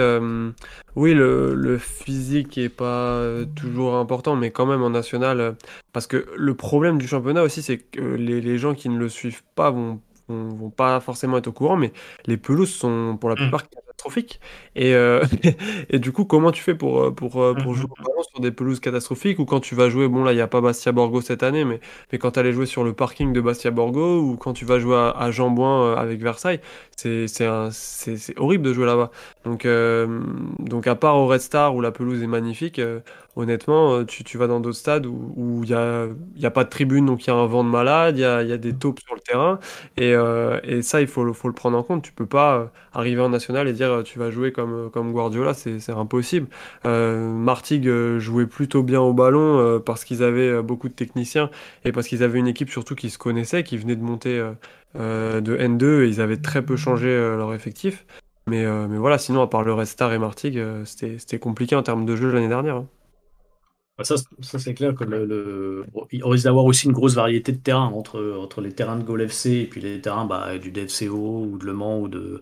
[0.95, 3.21] oui, le, le physique est pas
[3.55, 5.55] toujours important, mais quand même en national,
[5.93, 9.07] parce que le problème du championnat aussi, c'est que les, les gens qui ne le
[9.09, 11.91] suivent pas vont, vont, vont pas forcément être au courant, mais
[12.25, 13.39] les pelouses sont pour la mmh.
[13.39, 13.69] plupart
[13.99, 14.39] catastrophiques.
[14.75, 15.23] Et, euh,
[15.89, 17.87] et du coup, comment tu fais pour, euh, pour, euh, pour mmh, jouer
[18.31, 19.39] sur des pelouses catastrophiques?
[19.39, 21.65] Ou quand tu vas jouer, bon là, il n'y a pas Bastia Borgo cette année,
[21.65, 21.79] mais,
[22.11, 24.79] mais quand tu allais jouer sur le parking de Bastia Borgo ou quand tu vas
[24.79, 26.61] jouer à, à Jambouin avec Versailles,
[26.95, 27.47] c'est
[28.37, 29.11] horrible de jouer là-bas.
[29.45, 29.67] Donc,
[30.59, 32.81] donc à part au Red Star où la pelouse est magnifique,
[33.39, 36.07] honnêtement, tu, tu vas dans d'autres stades où il n'y a,
[36.43, 38.57] a pas de tribune, donc il y a un vent de malade, il y a,
[38.57, 39.59] des taupes sur le terrain,
[39.97, 40.13] et,
[40.63, 42.03] et ça, il faut, le prendre en compte.
[42.03, 45.53] Tu peux pas arriver en national et dire euh, tu vas jouer comme, euh, Guardiola,
[45.53, 46.47] c'est impossible.
[46.85, 51.49] Euh, Martigues jouait plutôt bien au ballon parce qu'ils avaient beaucoup de techniciens
[51.85, 54.43] et parce qu'ils avaient une équipe surtout qui se connaissait, qui venait de monter
[54.95, 58.05] de N2 et ils avaient très peu changé leur effectif.
[58.47, 58.65] Mais,
[58.97, 62.47] voilà, sinon, à part le Star et Martigues, c'était compliqué en termes de jeu l'année
[62.47, 62.77] dernière.
[62.77, 62.87] Hein.
[63.99, 65.03] Bah, ça, ça c'est clair que
[66.13, 69.23] il risque d'avoir aussi une grosse variété de terrains entre, entre les terrains de Gol
[69.23, 72.39] FC et puis les terrains bah, du DFCO ou de Le Mans ou de,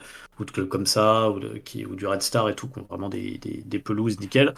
[0.53, 4.53] clubs comme ça ou, du Red Star et tout, qui ont vraiment des, pelouses nickel.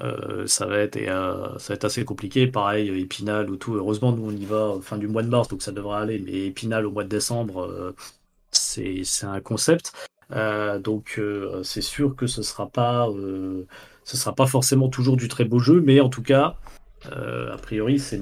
[0.00, 2.46] Euh, ça, va être, et, euh, ça va être assez compliqué.
[2.46, 3.74] Pareil, Épinal ou tout.
[3.74, 6.20] Heureusement, nous on y va fin du mois de mars, donc ça devrait aller.
[6.20, 7.96] Mais Épinal au mois de décembre, euh,
[8.52, 9.92] c'est un concept.
[10.84, 11.20] donc
[11.64, 13.08] c'est sûr que ce sera pas
[14.04, 16.56] ce sera pas forcément toujours du très beau jeu, mais en tout cas,
[17.12, 18.20] euh, a priori, c'est,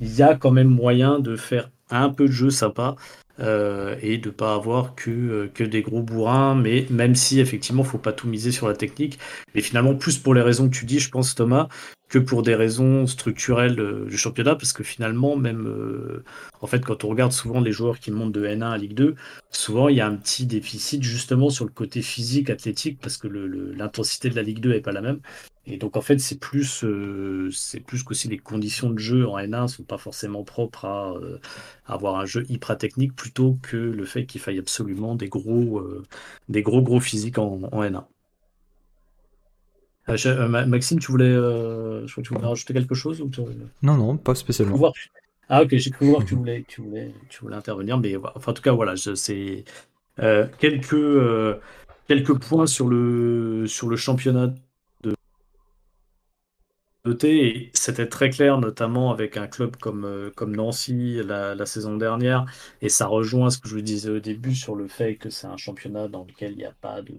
[0.00, 2.96] il y, a quand même moyen de faire un peu de jeu sympa
[3.40, 7.84] euh, et de pas avoir que, euh, que des gros bourrins, mais même si effectivement,
[7.84, 9.18] faut pas tout miser sur la technique,
[9.54, 11.68] mais finalement plus pour les raisons que tu dis, je pense Thomas,
[12.08, 16.24] que pour des raisons structurelles euh, du championnat, parce que finalement, même euh,
[16.60, 19.14] en fait, quand on regarde souvent les joueurs qui montent de N1 à Ligue 2,
[19.50, 23.28] souvent il y a un petit déficit justement sur le côté physique, athlétique, parce que
[23.28, 25.20] l'intensité de la Ligue 2 n'est pas la même.
[25.66, 29.68] Et donc en fait, c'est plus, euh, c'est plus les conditions de jeu en N1
[29.68, 31.14] sont pas forcément propres à,
[31.86, 35.82] avoir un jeu hyper technique, plutôt que le fait qu'il faille absolument des gros,
[36.48, 38.04] des gros gros physiques en N1.
[40.08, 43.30] Euh, euh, Maxime, tu voulais, euh, je crois que tu voulais rajouter quelque chose ou
[43.82, 44.92] Non, non, pas spécialement.
[45.50, 48.52] Ah ok, j'ai cru voir que tu voulais, tu voulais, tu voulais intervenir, mais enfin,
[48.52, 49.64] en tout cas voilà, c'est
[50.58, 51.58] quelques
[52.06, 54.48] quelques points sur le sur le championnat
[55.02, 55.14] de
[57.22, 62.44] et c'était très clair, notamment avec un club comme, comme Nancy la, la, saison dernière,
[62.82, 65.46] et ça rejoint ce que je vous disais au début sur le fait que c'est
[65.46, 67.14] un championnat dans lequel il n'y a pas de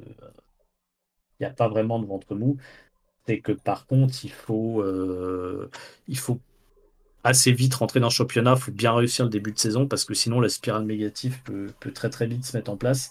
[1.40, 2.58] il n'y a pas vraiment de ventre mou.
[3.28, 5.70] C'est que par contre, il faut, euh,
[6.08, 6.40] il faut
[7.24, 10.06] assez vite rentrer dans le championnat, il faut bien réussir le début de saison parce
[10.06, 13.10] que sinon la spirale négative peut, très très vite se mettre en place.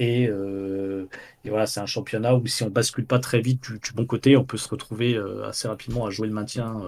[0.00, 1.06] Euh,
[1.44, 4.36] et, voilà, c'est un championnat où si on bascule pas très vite du, bon côté,
[4.36, 6.82] on peut se retrouver euh, assez rapidement à jouer le maintien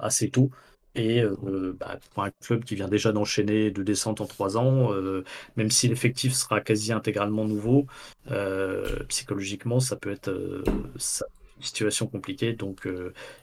[0.00, 0.50] assez tôt.
[0.94, 4.92] Et euh, bah, pour un club qui vient déjà d'enchaîner de descente en trois ans,
[4.92, 5.24] euh,
[5.56, 7.86] même si l'effectif sera quasi intégralement nouveau,
[8.30, 12.54] euh, psychologiquement, ça peut être une situation compliquée.
[12.54, 12.88] Donc,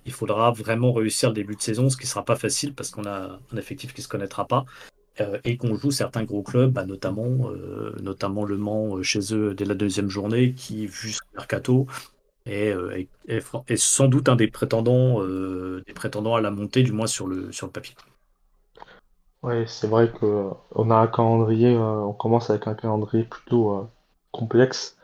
[0.06, 2.90] il faudra vraiment réussir le début de saison, ce qui ne sera pas facile parce
[2.90, 4.66] qu'on a un effectif qui ne se connaîtra pas.
[5.46, 7.50] et qu'on joue certains gros clubs, bah, notamment,
[8.02, 11.88] notamment Le Mans chez eux dès la deuxième journée, qui, vu ce mercato,
[12.48, 17.08] euh, est, sans doute un des prétendants, euh, des prétendants à la montée, du moins
[17.08, 17.96] sur le, sur le papier.
[19.44, 23.88] Oui, c'est vrai qu'on a un calendrier, euh, on commence avec un calendrier plutôt
[24.32, 24.98] complexe.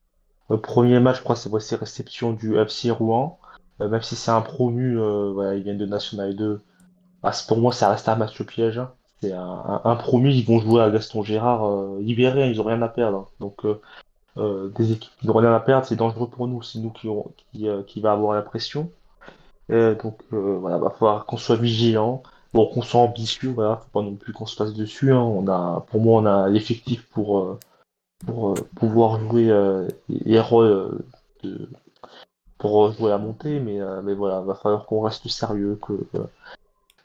[0.49, 3.39] Le premier match, je crois, c'est voici réception du FC Rouen.
[3.79, 6.61] même si c'est un promu, ils viennent de National 2.
[7.23, 8.77] Ah, pour moi, ça reste un match au piège.
[8.77, 8.91] Hein.
[9.21, 13.31] C'est un, promu, ils vont jouer à Gaston Gérard libéré, ils ont rien à perdre.
[13.39, 13.65] Donc
[14.37, 17.07] des équipes qui n'ont rien à perdre, c'est dangereux pour nous, c'est nous qui,
[17.51, 18.89] qui, qui va avoir la pression.
[19.69, 22.23] donc voilà, va falloir qu'on soit vigilant,
[22.53, 25.13] bon, qu'on soit ambitieux, voilà, faut pas non plus qu'on se fasse dessus.
[25.13, 25.21] Hein.
[25.21, 27.57] On a, pour moi, on a l'effectif pour,
[28.25, 29.51] pour pouvoir jouer
[30.09, 31.03] les rôles
[32.57, 35.93] pour jouer la montée, mais, mais voilà, va falloir qu'on reste sérieux, que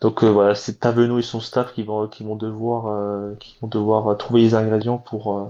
[0.00, 3.56] donc euh, voilà, c'est Tavenot et son staff qui vont, qui vont devoir, euh, qui
[3.60, 5.44] vont devoir trouver les ingrédients pour, euh,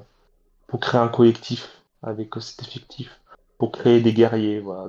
[0.68, 3.20] pour créer un collectif avec cet effectif,
[3.58, 4.60] pour créer des guerriers.
[4.60, 4.88] Voilà,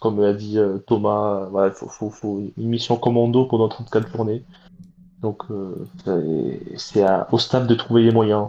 [0.00, 4.42] comme l'a dit Thomas, voilà, faut, une mission commando pendant 34 journées.
[5.20, 5.42] Donc
[6.76, 8.48] c'est au staff de trouver les moyens.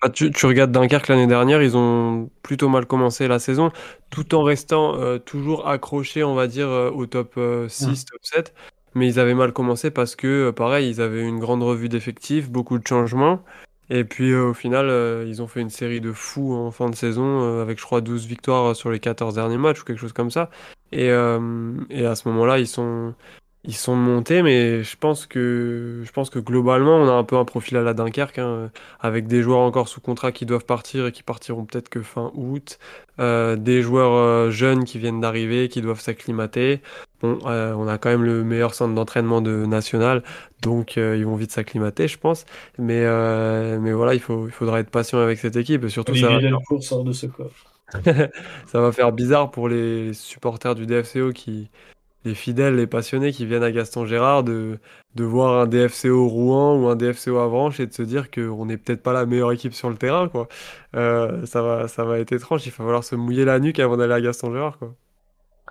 [0.00, 3.72] Ah, tu, regardes Dunkerque l'année dernière, ils ont plutôt mal commencé la saison,
[4.10, 8.54] tout en restant toujours accrochés, on va dire, au top 6, top 7.
[8.94, 12.50] Mais ils avaient mal commencé parce que, euh, pareil, ils avaient une grande revue d'effectifs,
[12.50, 13.40] beaucoup de changements.
[13.90, 16.90] Et puis euh, au final, euh, ils ont fait une série de fous en fin
[16.90, 20.12] de saison avec, je crois, 12 victoires sur les 14 derniers matchs ou quelque chose
[20.12, 20.50] comme ça.
[20.92, 23.14] Et, et à ce moment-là, ils sont,
[23.64, 27.36] ils sont montés, mais je pense que je pense que globalement, on a un peu
[27.36, 28.70] un profil à la Dunkerque, hein,
[29.00, 32.30] avec des joueurs encore sous contrat qui doivent partir et qui partiront peut-être que fin
[32.34, 32.78] août,
[33.18, 36.80] euh, des joueurs euh, jeunes qui viennent d'arriver, qui doivent s'acclimater.
[37.20, 40.22] Bon, euh, on a quand même le meilleur centre d'entraînement de national,
[40.62, 42.46] donc ils vont vite s'acclimater, je pense.
[42.78, 43.04] Mais
[43.78, 46.28] mais voilà, il faut il faudra être patient avec cette équipe, et surtout ça.
[46.28, 46.40] Va...
[46.40, 47.26] de ce
[48.66, 51.70] ça va faire bizarre pour les supporters du DFCO qui
[52.28, 54.78] les fidèles, les passionnés qui viennent à Gaston Gérard de,
[55.14, 58.76] de voir un DFCO Rouen ou un DFCO Avranches et de se dire qu'on n'est
[58.76, 60.28] peut-être pas la meilleure équipe sur le terrain.
[60.28, 60.48] Quoi.
[60.94, 63.96] Euh, ça, va, ça va être étrange, il va falloir se mouiller la nuque avant
[63.96, 64.78] d'aller à Gaston Gérard.
[64.78, 64.94] Quoi.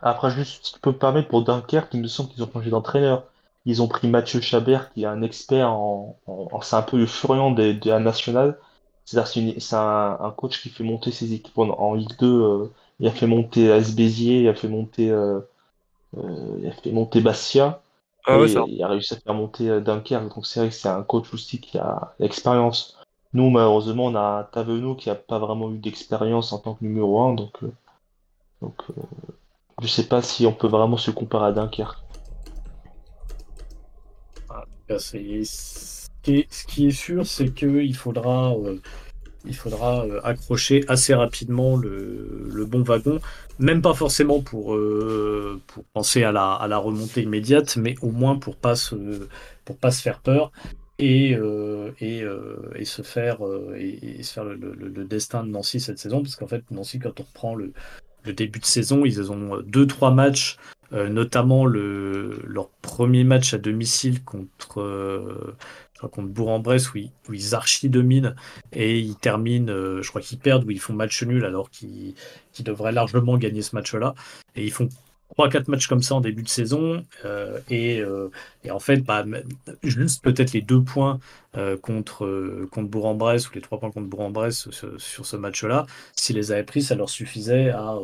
[0.02, 2.70] Après, juste, si tu peux me permettre, pour Dunkerque, il me semble qu'ils ont changé
[2.70, 3.26] d'entraîneur.
[3.66, 6.18] Ils ont pris Mathieu Chabert, qui est un expert en.
[6.62, 8.58] c'est un peu le furion de, la nationale.
[9.06, 12.28] C'est-à-dire c'est un, coach qui fait monter ses équipes en, Ligue 2.
[12.28, 15.12] Euh, il a fait monter Asbézier, il a fait monter.
[15.12, 15.42] Euh,
[16.60, 17.82] il a fait monter Bastia.
[18.26, 20.36] Ah et il a réussi à faire monter euh, Dunkerque.
[20.36, 22.98] Donc c'est vrai que c'est un coach aussi qui a l'expérience.
[23.34, 27.22] Nous, malheureusement, on a Tavenot qui n'a pas vraiment eu d'expérience en tant que numéro
[27.22, 27.36] 1.
[27.36, 27.72] Donc, euh,
[28.62, 28.84] donc
[29.82, 32.00] je sais pas si on peut vraiment se comparer à Dunkerque.
[34.50, 34.66] Ah,
[34.98, 35.36] ce, qui
[36.36, 38.54] est, ce qui est sûr, c'est qu'il faudra
[39.46, 43.20] il faudra euh, accrocher assez rapidement le, bon wagon,
[43.60, 45.62] même pas forcément pour, euh,
[45.94, 48.74] penser à la, remontée immédiate, mais au moins pour pas
[49.82, 50.52] pas se faire peur
[51.00, 51.92] et, euh,
[52.84, 57.56] se faire, le, destin de Nancy cette saison, parce qu'en fait, Nancy, quand on reprend
[57.56, 57.74] le,
[58.26, 60.58] début de saison, ils ont deux, trois matchs
[60.92, 64.82] notamment le, leur premier match à domicile contre,
[66.02, 67.00] contre Bourg-en-Bresse où,
[67.34, 68.36] ils archi-dominent
[68.72, 72.14] et ils terminent, euh, je crois qu'ils perdent ou ils font match nul alors qu'ils
[72.60, 74.14] devraient largement gagner ce match-là.
[74.56, 74.90] Et ils font
[75.38, 77.04] 3-4 matchs comme ça en début de saison.
[77.26, 78.30] Euh, et, euh,
[78.64, 79.26] et, en fait, bah,
[79.84, 81.20] juste peut-être les deux points
[81.82, 86.52] contre, contre Bourg-en-Bresse ou les trois points contre Bourg-en-Bresse sur, sur, ce match-là, s'ils les
[86.52, 87.96] avaient pris, ça leur suffisait à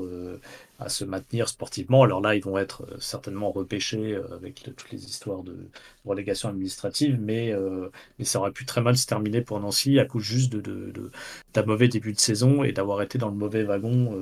[0.83, 2.03] à se maintenir sportivement.
[2.03, 5.69] Alors là, ils vont être euh, certainement repêchés euh, avec toutes les histoires de
[6.05, 7.89] relégation administrative, mais, euh,
[8.19, 10.91] mais ça aurait pu très mal se terminer pour Nancy à cause juste d'un de,
[10.91, 14.17] de, mauvais début de saison et d'avoir été dans le mauvais wagon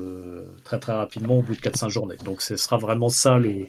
[0.64, 2.18] très très rapidement au bout de 4-5 journées.
[2.24, 3.66] Donc ce sera vraiment ça le,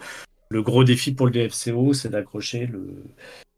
[0.50, 3.02] le gros défi pour le DFCO, c'est d'accrocher le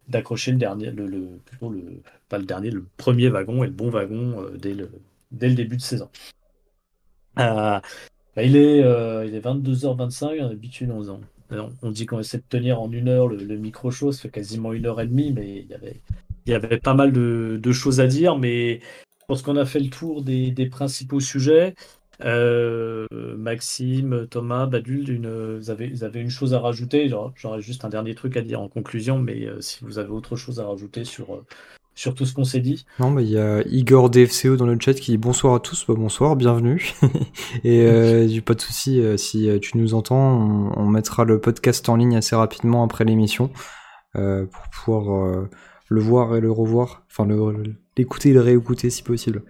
[0.06, 3.72] d'accrocher le dernier, le, le, plutôt le, pas le dernier, le premier wagon et le
[3.72, 4.90] bon wagon dès, le,
[5.32, 6.10] dès le début de saison.
[8.36, 11.20] Bah, il, est, euh, il est 22h25, d'habitude on,
[11.82, 14.86] on dit qu'on essaie de tenir en une heure le, micro-show, ça fait quasiment une
[14.86, 15.66] heure et demie, mais
[16.46, 19.80] il y avait, pas mal de, choses à dire, mais je pense qu'on a fait
[19.80, 21.74] le tour des, principaux sujets.
[22.24, 23.06] Euh,
[23.36, 27.08] Maxime, Thomas, Badul, une, vous, avez, vous avez une chose à rajouter?
[27.08, 30.36] J'aurais juste un dernier truc à dire en conclusion, mais euh, si vous avez autre
[30.36, 31.44] chose à rajouter sur,
[31.94, 32.84] sur tout ce qu'on s'est dit.
[32.98, 35.84] Non, mais il y a Igor DFCO dans le chat qui dit bonsoir à tous,
[35.86, 36.92] bah, bonsoir, bienvenue.
[37.64, 41.88] et euh, pas de souci, euh, si euh, tu nous entends, on, mettra le podcast
[41.88, 43.50] en ligne assez rapidement après l'émission
[44.16, 45.46] euh, pour pouvoir
[45.88, 47.26] le voir et le revoir, enfin
[47.96, 49.42] l'écouter et le réécouter si possible.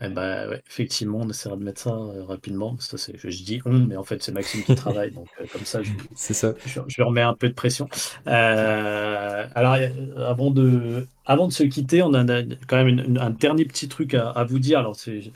[0.00, 2.76] Eh ben, effectivement, on essaiera de mettre ça euh, rapidement.
[2.78, 5.64] Ça, c'est, je, dis on, mais en fait, c'est Maxime qui travaille, donc euh, comme
[5.64, 6.54] ça, je, c'est ça.
[6.66, 7.88] Je, remets un peu de pression.
[8.28, 9.76] Euh, alors,
[10.16, 12.24] avant de, avant de se quitter, on a
[12.68, 14.78] quand même un dernier petit truc à, vous dire.
[14.78, 15.32] Alors, c'est,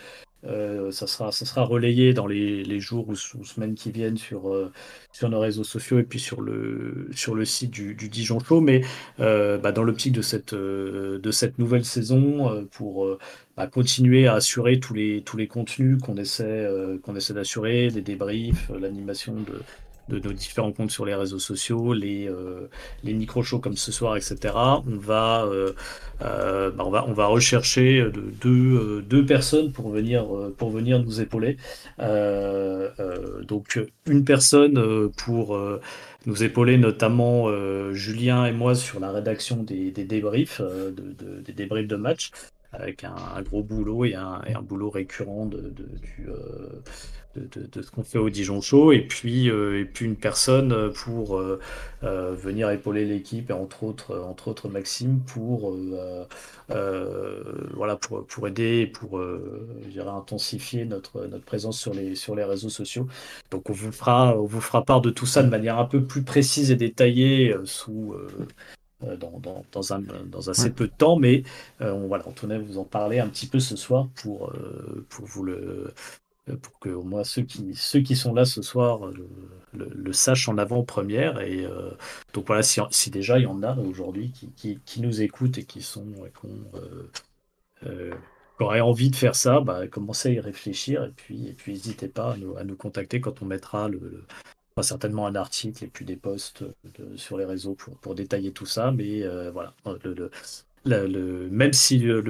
[0.90, 4.70] ça, sera, ça relayé dans les, jours ou, semaines qui viennent sur,
[5.12, 8.60] sur nos réseaux sociaux et puis sur le, sur le site du, Dijon Show.
[8.60, 8.82] Mais
[9.18, 13.18] bah, dans l'optique de cette, de cette nouvelle saison, pour
[13.56, 16.68] bah, continuer à assurer tous les, les contenus qu'on essaie,
[17.02, 19.62] qu'on essaie d'assurer, des débriefs, l'animation de
[20.08, 22.68] de nos différents comptes sur les réseaux sociaux, les, euh,
[23.04, 24.54] les micro-shows comme ce soir, etc.
[24.54, 25.72] On va, euh,
[26.22, 28.06] euh, bah, on va, on va rechercher
[28.40, 30.26] deux, deux personnes pour venir,
[30.58, 31.56] pour venir nous épauler.
[31.98, 35.58] donc une personne pour
[36.26, 37.48] nous épauler, notamment
[37.92, 42.30] Julien et moi sur la rédaction des, des débriefs, de, des débriefs de match
[42.72, 46.28] avec un, gros boulot et un, et un boulot récurrent de, du,
[47.36, 51.38] de, ce qu'on fait au Dijon Show, et puis, euh, et puis une personne pour
[51.38, 51.58] euh,
[52.04, 55.74] euh, venir épauler l'équipe, et entre autres, entre autres Maxime, pour,
[56.68, 59.20] voilà, pour, pour aider, pour
[60.06, 63.06] intensifier notre, notre présence sur les, sur les réseaux sociaux.
[63.50, 66.02] Donc on vous, fera, on vous fera part de tout ça de manière un peu
[66.02, 68.14] plus précise et détaillée sous...
[69.18, 71.42] Dans, dans, dans, un, dans, assez peu de temps, mais
[71.80, 74.52] on, voilà, on tenait à vous en parler un petit peu ce soir pour,
[75.08, 75.94] pour vous le, euh,
[76.62, 79.14] pour que au moins ceux qui, ceux qui sont là ce soir euh,
[79.72, 81.40] le, sachent en avant-première.
[81.40, 81.90] Et euh,
[82.32, 85.64] donc voilà, si, si, déjà il y en a aujourd'hui qui, qui, nous écoutent et
[85.64, 86.06] qui sont
[86.40, 86.48] qui,
[88.58, 92.08] auraient envie de faire ça, bah, commencez à y réfléchir et puis et puis n'hésitez
[92.08, 94.24] pas à nous, à nous, contacter quand on mettra le,
[94.82, 96.64] certainement un article et puis des posts
[97.16, 98.90] sur les réseaux pour, pour détailler tout ça.
[98.90, 99.74] Mais voilà,
[100.84, 102.22] le, le, même si le,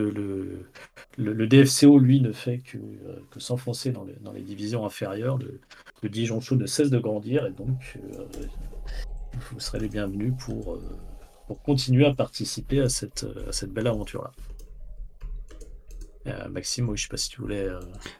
[1.46, 6.40] DFCO, lui, ne fait que, euh, que s'enfoncer dans, dans, les divisions inférieures, le, Dijon
[6.40, 8.24] Show ne cesse de grandir et donc euh,
[9.52, 10.82] vous serez les bienvenus pour, euh,
[11.46, 14.32] pour continuer à participer à cette, à cette belle aventure-là.
[16.50, 17.66] Maxime, oui, je ne sais pas si tu voulais,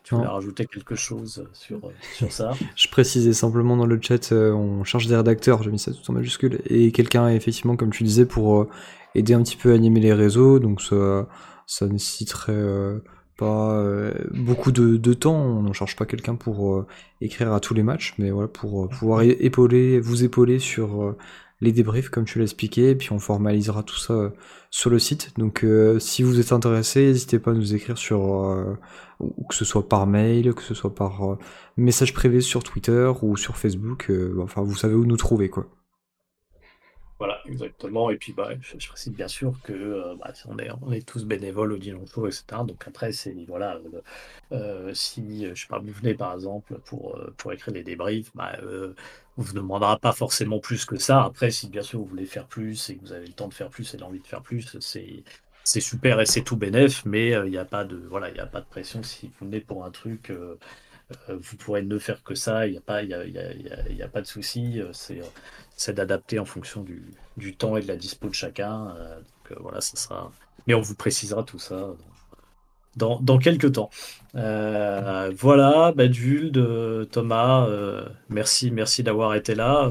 [0.02, 1.80] tu voulais rajouter quelque chose sur,
[2.14, 2.52] sur ça.
[2.76, 6.14] je précisais simplement dans le chat, on cherche des rédacteurs, j'ai mis ça tout en
[6.14, 8.66] majuscule, et quelqu'un, effectivement, comme tu disais, pour
[9.14, 11.28] aider un petit peu à animer les réseaux, donc ça,
[11.66, 12.98] ça nécessiterait euh,
[13.36, 16.86] pas euh, beaucoup de, de, temps, on n'en charge pas quelqu'un pour euh,
[17.20, 21.14] écrire à tous les matchs, mais voilà, pour pouvoir épauler, vous épauler sur
[21.60, 24.32] les débriefs comme tu l'as expliqué, et puis on formalisera tout ça
[24.70, 25.32] sur le site.
[25.38, 25.64] Donc
[25.98, 28.76] si vous êtes intéressé, n'hésitez pas à nous écrire sur
[29.48, 31.38] que ce soit par mail, que ce soit par
[31.76, 34.10] message privé sur Twitter ou sur Facebook,
[34.40, 35.66] enfin vous savez où nous trouver quoi.
[37.22, 38.10] Voilà, exactement.
[38.10, 41.24] Et puis, bah, je, précise bien sûr que euh, bah, on, est, on est tous
[41.24, 42.44] bénévoles au Dijon Show, etc.
[42.66, 43.78] Donc après, c'est voilà,
[44.50, 48.32] euh, si je sais pas, vous venez par exemple pour, euh, pour écrire des débriefs,
[48.34, 48.58] bah,
[49.36, 51.22] on vous demandera pas forcément plus que ça.
[51.22, 53.54] Après, si bien sûr vous voulez faire plus et que vous avez le temps de
[53.54, 55.22] faire plus et l'envie de faire plus, c'est
[55.62, 58.46] c'est super et c'est tout bénéf, mais il n'y a pas de voilà, il a
[58.46, 60.32] pas de pression si vous venez pour un truc.
[61.28, 64.80] vous pourrez ne faire que ça, il n'y a, pas, a, a, pas de souci.
[64.92, 65.20] C'est
[65.76, 66.84] c'est d'adapter en fonction
[67.36, 68.94] du, temps et de la dispo de chacun.
[68.96, 69.20] Euh,
[69.50, 70.30] euh, voilà, ça sera.
[70.66, 71.88] Mais on vous précisera tout ça
[72.96, 73.90] dans, dans quelques temps.
[74.34, 76.52] Euh, voilà, Badule,
[77.10, 77.68] Thomas,
[78.28, 79.90] merci, merci d'avoir été là.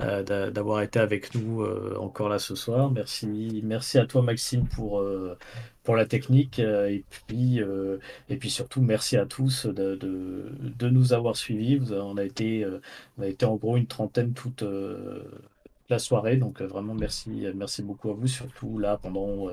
[0.00, 1.64] D'avoir été avec nous
[1.96, 2.90] encore là ce soir.
[2.90, 5.04] Merci, merci à toi Maxime pour,
[5.84, 7.60] pour la technique et puis,
[8.28, 11.80] et puis surtout merci à tous de, de, nous avoir suivis.
[11.92, 12.66] On a, été,
[13.18, 14.64] on a été en gros une trentaine toute
[15.88, 19.48] la soirée, donc vraiment merci, merci beaucoup à vous, surtout là pendant,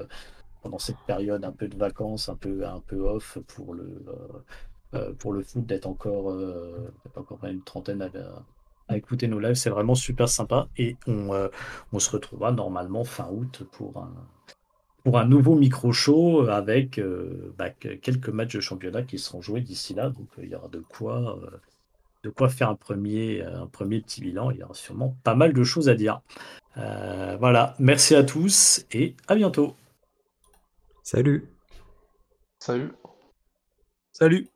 [0.61, 4.03] pendant cette période un peu de vacances, un peu, un peu off pour le,
[5.19, 6.35] pour le foot, d'être encore,
[7.15, 8.09] encore une trentaine à,
[8.87, 9.55] à écouter nos lives.
[9.55, 11.49] C'est vraiment super sympa et on,
[11.93, 14.13] on se retrouvera normalement fin août pour un
[15.07, 19.93] pour un nouveau micro-show avec euh, bah, quelques matchs de championnat qui seront joués d'ici
[19.93, 20.09] là.
[20.09, 21.61] Donc euh, il y aura de quoi, euh,
[22.23, 24.51] de quoi faire un premier, un premier petit bilan.
[24.51, 26.19] Il y aura sûrement pas mal de choses à dire.
[26.75, 29.77] voilà, merci à tous et à bientôt.
[31.03, 31.47] Salut.
[32.59, 32.91] Salut.
[34.11, 34.49] Salut.